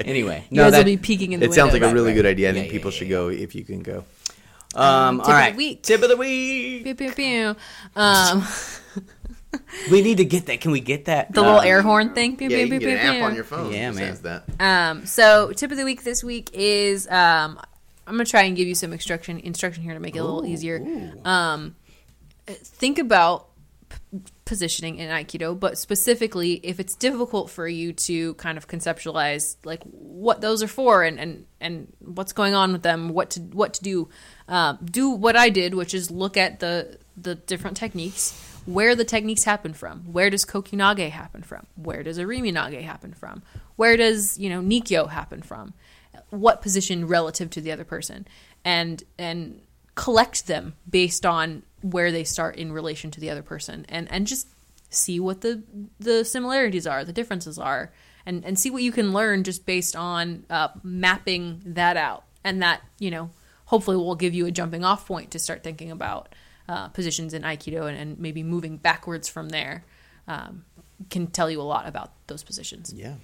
Anyway, 0.05 0.45
you 0.49 0.57
no, 0.57 0.63
guys 0.63 0.71
that, 0.73 0.77
will 0.79 0.85
be 0.85 0.97
peeking 0.97 1.31
in 1.33 1.39
the 1.39 1.47
It 1.47 1.53
sounds 1.53 1.73
like 1.73 1.81
a 1.81 1.91
really 1.93 2.07
right. 2.09 2.15
good 2.15 2.25
idea. 2.25 2.49
I 2.49 2.51
Yeah, 2.51 2.59
think 2.61 2.67
yeah, 2.67 2.71
people 2.77 2.91
yeah, 2.91 2.97
should 2.97 3.07
yeah. 3.07 3.15
go 3.17 3.27
if 3.29 3.55
you 3.55 3.63
can 3.65 3.81
go. 3.81 4.03
um, 4.75 5.19
Tip 5.19 5.27
all 5.29 5.35
of 5.35 5.51
the 5.51 5.57
week. 5.57 5.83
tip 5.83 6.01
of 6.03 6.09
the 6.09 6.17
week. 6.17 6.83
Pew, 6.83 6.95
pew, 6.95 7.11
pew. 7.11 7.55
Um, 7.95 8.45
We 9.91 10.01
need 10.01 10.17
to 10.17 10.25
get 10.25 10.45
that. 10.47 10.61
Can 10.61 10.71
we 10.71 10.79
get 10.79 11.05
that? 11.05 11.31
the 11.33 11.41
Uh, 11.41 11.45
little 11.45 11.61
air 11.61 11.81
horn 11.81 12.13
thing. 12.13 12.37
Pew, 12.37 12.49
Yeah, 12.49 12.57
pew, 12.57 12.65
you 12.65 12.69
can 12.71 12.79
pew, 12.79 12.87
get 12.89 12.95
an 12.97 13.01
pew, 13.01 13.09
app 13.09 13.15
pew. 13.15 13.23
on 13.25 13.35
your 13.35 13.43
phone. 13.43 13.71
Yeah, 13.71 13.91
man. 13.91 14.15
says 14.15 14.21
that. 14.21 14.43
Um, 14.59 15.05
so 15.05 15.51
tip 15.53 15.71
of 15.71 15.77
the 15.77 15.85
week 15.85 16.03
this 16.03 16.23
week 16.23 16.49
is 16.53 17.07
um, 17.07 17.59
I'm 18.07 18.13
gonna 18.13 18.25
try 18.25 18.43
and 18.43 18.55
give 18.55 18.67
you 18.67 18.75
some 18.75 18.93
instruction 18.93 19.39
instruction 19.39 19.83
here 19.83 19.93
to 19.93 19.99
make 19.99 20.15
it 20.15 20.19
a 20.19 20.23
little 20.23 20.45
easier. 20.45 20.85
Um, 21.25 21.75
think 22.47 22.99
about 22.99 23.47
p- 23.89 24.19
positioning 24.45 24.97
in 24.99 25.09
aikido, 25.09 25.59
but 25.59 25.77
specifically 25.77 26.53
if 26.63 26.79
it's 26.79 26.95
difficult 26.95 27.49
for 27.49 27.67
you 27.67 27.93
to 27.93 28.35
kind 28.35 28.57
of 28.57 28.67
conceptualize 28.67 29.55
like 29.65 29.81
what 29.83 30.41
those 30.41 30.61
are 30.61 30.67
for 30.67 31.03
and 31.03 31.19
and 31.19 31.45
and 31.59 31.91
what's 31.99 32.33
going 32.33 32.53
on 32.53 32.71
with 32.71 32.83
them, 32.83 33.09
what 33.09 33.31
to 33.31 33.39
what 33.41 33.73
to 33.75 33.83
do. 33.83 34.09
Um, 34.47 34.77
do 34.83 35.09
what 35.09 35.35
I 35.35 35.49
did, 35.49 35.73
which 35.73 35.95
is 35.95 36.11
look 36.11 36.37
at 36.37 36.59
the 36.59 36.99
the 37.17 37.33
different 37.33 37.77
techniques, 37.77 38.39
where 38.65 38.95
the 38.95 39.05
techniques 39.05 39.43
happen 39.43 39.73
from. 39.73 40.11
Where 40.11 40.29
does 40.29 40.45
kokyunage 40.45 41.09
happen 41.09 41.43
from? 41.43 41.65
Where 41.75 42.03
does 42.03 42.17
irimi 42.17 42.53
nage 42.53 42.81
happen 42.81 43.13
from? 43.13 43.43
Where 43.75 43.97
does 43.97 44.37
you 44.37 44.49
know 44.49 44.61
nikyo 44.61 45.09
happen 45.09 45.41
from? 45.41 45.73
what 46.29 46.61
position 46.61 47.07
relative 47.07 47.49
to 47.51 47.61
the 47.61 47.71
other 47.71 47.83
person 47.83 48.27
and 48.63 49.03
and 49.17 49.61
collect 49.95 50.47
them 50.47 50.75
based 50.89 51.25
on 51.25 51.63
where 51.81 52.11
they 52.11 52.23
start 52.23 52.55
in 52.57 52.71
relation 52.71 53.11
to 53.11 53.19
the 53.19 53.29
other 53.29 53.43
person 53.43 53.85
and 53.89 54.11
and 54.11 54.27
just 54.27 54.47
see 54.89 55.19
what 55.19 55.41
the 55.41 55.63
the 55.99 56.23
similarities 56.25 56.85
are 56.87 57.03
the 57.05 57.13
differences 57.13 57.57
are 57.57 57.91
and 58.25 58.43
and 58.45 58.59
see 58.59 58.69
what 58.69 58.83
you 58.83 58.91
can 58.91 59.13
learn 59.13 59.43
just 59.43 59.65
based 59.65 59.95
on 59.95 60.45
uh, 60.49 60.69
mapping 60.83 61.61
that 61.65 61.97
out 61.97 62.23
and 62.43 62.61
that 62.61 62.81
you 62.99 63.11
know 63.11 63.29
hopefully 63.65 63.97
will 63.97 64.15
give 64.15 64.33
you 64.33 64.45
a 64.45 64.51
jumping 64.51 64.83
off 64.83 65.07
point 65.07 65.31
to 65.31 65.39
start 65.39 65.63
thinking 65.63 65.91
about 65.91 66.29
uh, 66.67 66.87
positions 66.89 67.33
in 67.33 67.43
aikido 67.43 67.87
and, 67.87 67.97
and 67.97 68.19
maybe 68.19 68.41
moving 68.43 68.77
backwards 68.77 69.27
from 69.27 69.49
there 69.49 69.83
um, 70.27 70.65
can 71.09 71.27
tell 71.27 71.49
you 71.51 71.61
a 71.61 71.63
lot 71.63 71.87
about 71.87 72.11
those 72.27 72.43
positions 72.43 72.93
Yeah. 72.95 73.15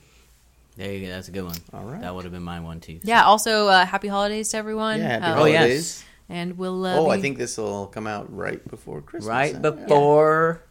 There 0.78 0.94
you 0.94 1.06
go. 1.08 1.12
That's 1.12 1.28
a 1.28 1.32
good 1.32 1.44
one. 1.44 1.58
All 1.74 1.84
right. 1.84 2.00
That 2.00 2.16
would 2.16 2.24
have 2.24 2.32
been 2.32 2.44
my 2.44 2.60
one 2.62 2.80
too. 2.80 3.00
yeah 3.04 3.24
also 3.26 3.68
uh, 3.68 3.86
happy 3.86 4.08
holidays 4.08 4.50
to 4.50 4.58
everyone 4.58 5.00
Yeah. 5.00 5.08
Happy 5.20 5.26
Uh, 5.26 5.42
Oh, 5.42 5.46
yes. 5.46 5.58
holidays. 5.60 6.04
and 6.30 6.58
we'll 6.58 6.86
uh, 6.86 6.96
Oh, 6.98 7.10
I 7.10 7.20
think 7.20 7.38
this 7.38 7.58
will 7.58 7.88
come 7.88 8.08
out 8.08 8.34
right 8.36 8.66
before 8.70 9.02
Christmas. 9.02 9.28
Right 9.28 9.54
huh? 9.56 9.60
before. 9.72 10.64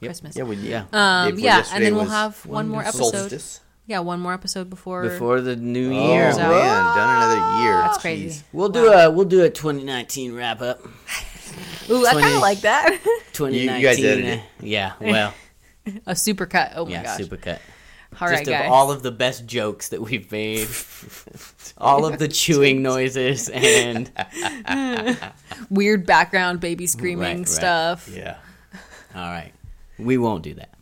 Yep. 0.00 0.08
christmas 0.08 0.36
Yeah. 0.36 0.42
We, 0.44 0.56
Yeah. 0.56 0.84
Um, 0.92 1.38
yeah, 1.38 1.64
and 1.72 1.84
then 1.84 1.94
we'll 1.94 2.04
have 2.06 2.44
one 2.46 2.68
more 2.68 2.82
episode. 2.82 3.12
Solstice. 3.12 3.60
Yeah, 3.86 3.98
one 4.00 4.20
more 4.20 4.32
episode 4.32 4.70
before. 4.70 5.02
Before 5.02 5.40
the 5.40 5.56
new 5.56 5.88
Oh 5.92 6.06
year. 6.06 6.22
Year's 6.24 6.38
out. 6.38 6.50
man, 6.50 6.84
done 6.96 7.16
another 7.16 7.62
year. 7.62 7.72
That's 7.80 7.98
Jeez. 7.98 8.00
crazy. 8.00 8.42
We'll 8.52 8.68
do 8.68 8.86
a 8.92 9.10
we'll 9.10 9.24
do 9.24 9.42
a 9.42 9.50
2019 9.50 10.34
wrap 10.34 10.60
up. 10.60 10.80
Ooh, 11.90 12.06
I 12.06 12.12
kind 12.12 12.34
of 12.34 12.40
like 12.40 12.60
that. 12.60 12.98
2019. 13.32 13.82
guys 13.82 13.98
edited 13.98 14.24
it. 14.26 14.40
Yeah. 14.60 14.92
Well. 15.00 15.34
a 16.06 16.14
super 16.16 16.46
cut. 16.46 16.72
Oh 16.76 16.84
my 16.84 16.92
yeah. 16.92 17.02
gosh. 17.04 17.20
Supercut. 17.20 17.58
All 18.20 18.26
right, 18.28 18.38
Just 18.38 18.50
guys. 18.50 18.66
of 18.66 18.72
all 18.72 18.90
of 18.90 19.02
the 19.04 19.12
best 19.12 19.46
jokes 19.46 19.90
that 19.90 20.00
we've 20.02 20.30
made, 20.32 20.66
all 21.78 22.04
of 22.04 22.18
the 22.18 22.26
chewing 22.26 22.82
noises, 22.82 23.48
and 23.48 24.10
Weird 25.70 26.06
background 26.06 26.58
baby 26.58 26.88
screaming 26.88 27.20
Right, 27.22 27.38
right. 27.38 27.48
stuff. 27.48 28.08
Yeah. 28.12 28.36
all 29.14 29.30
right, 29.30 29.52
we 29.96 30.18
won't 30.18 30.42
do 30.42 30.54
that. 30.54 30.74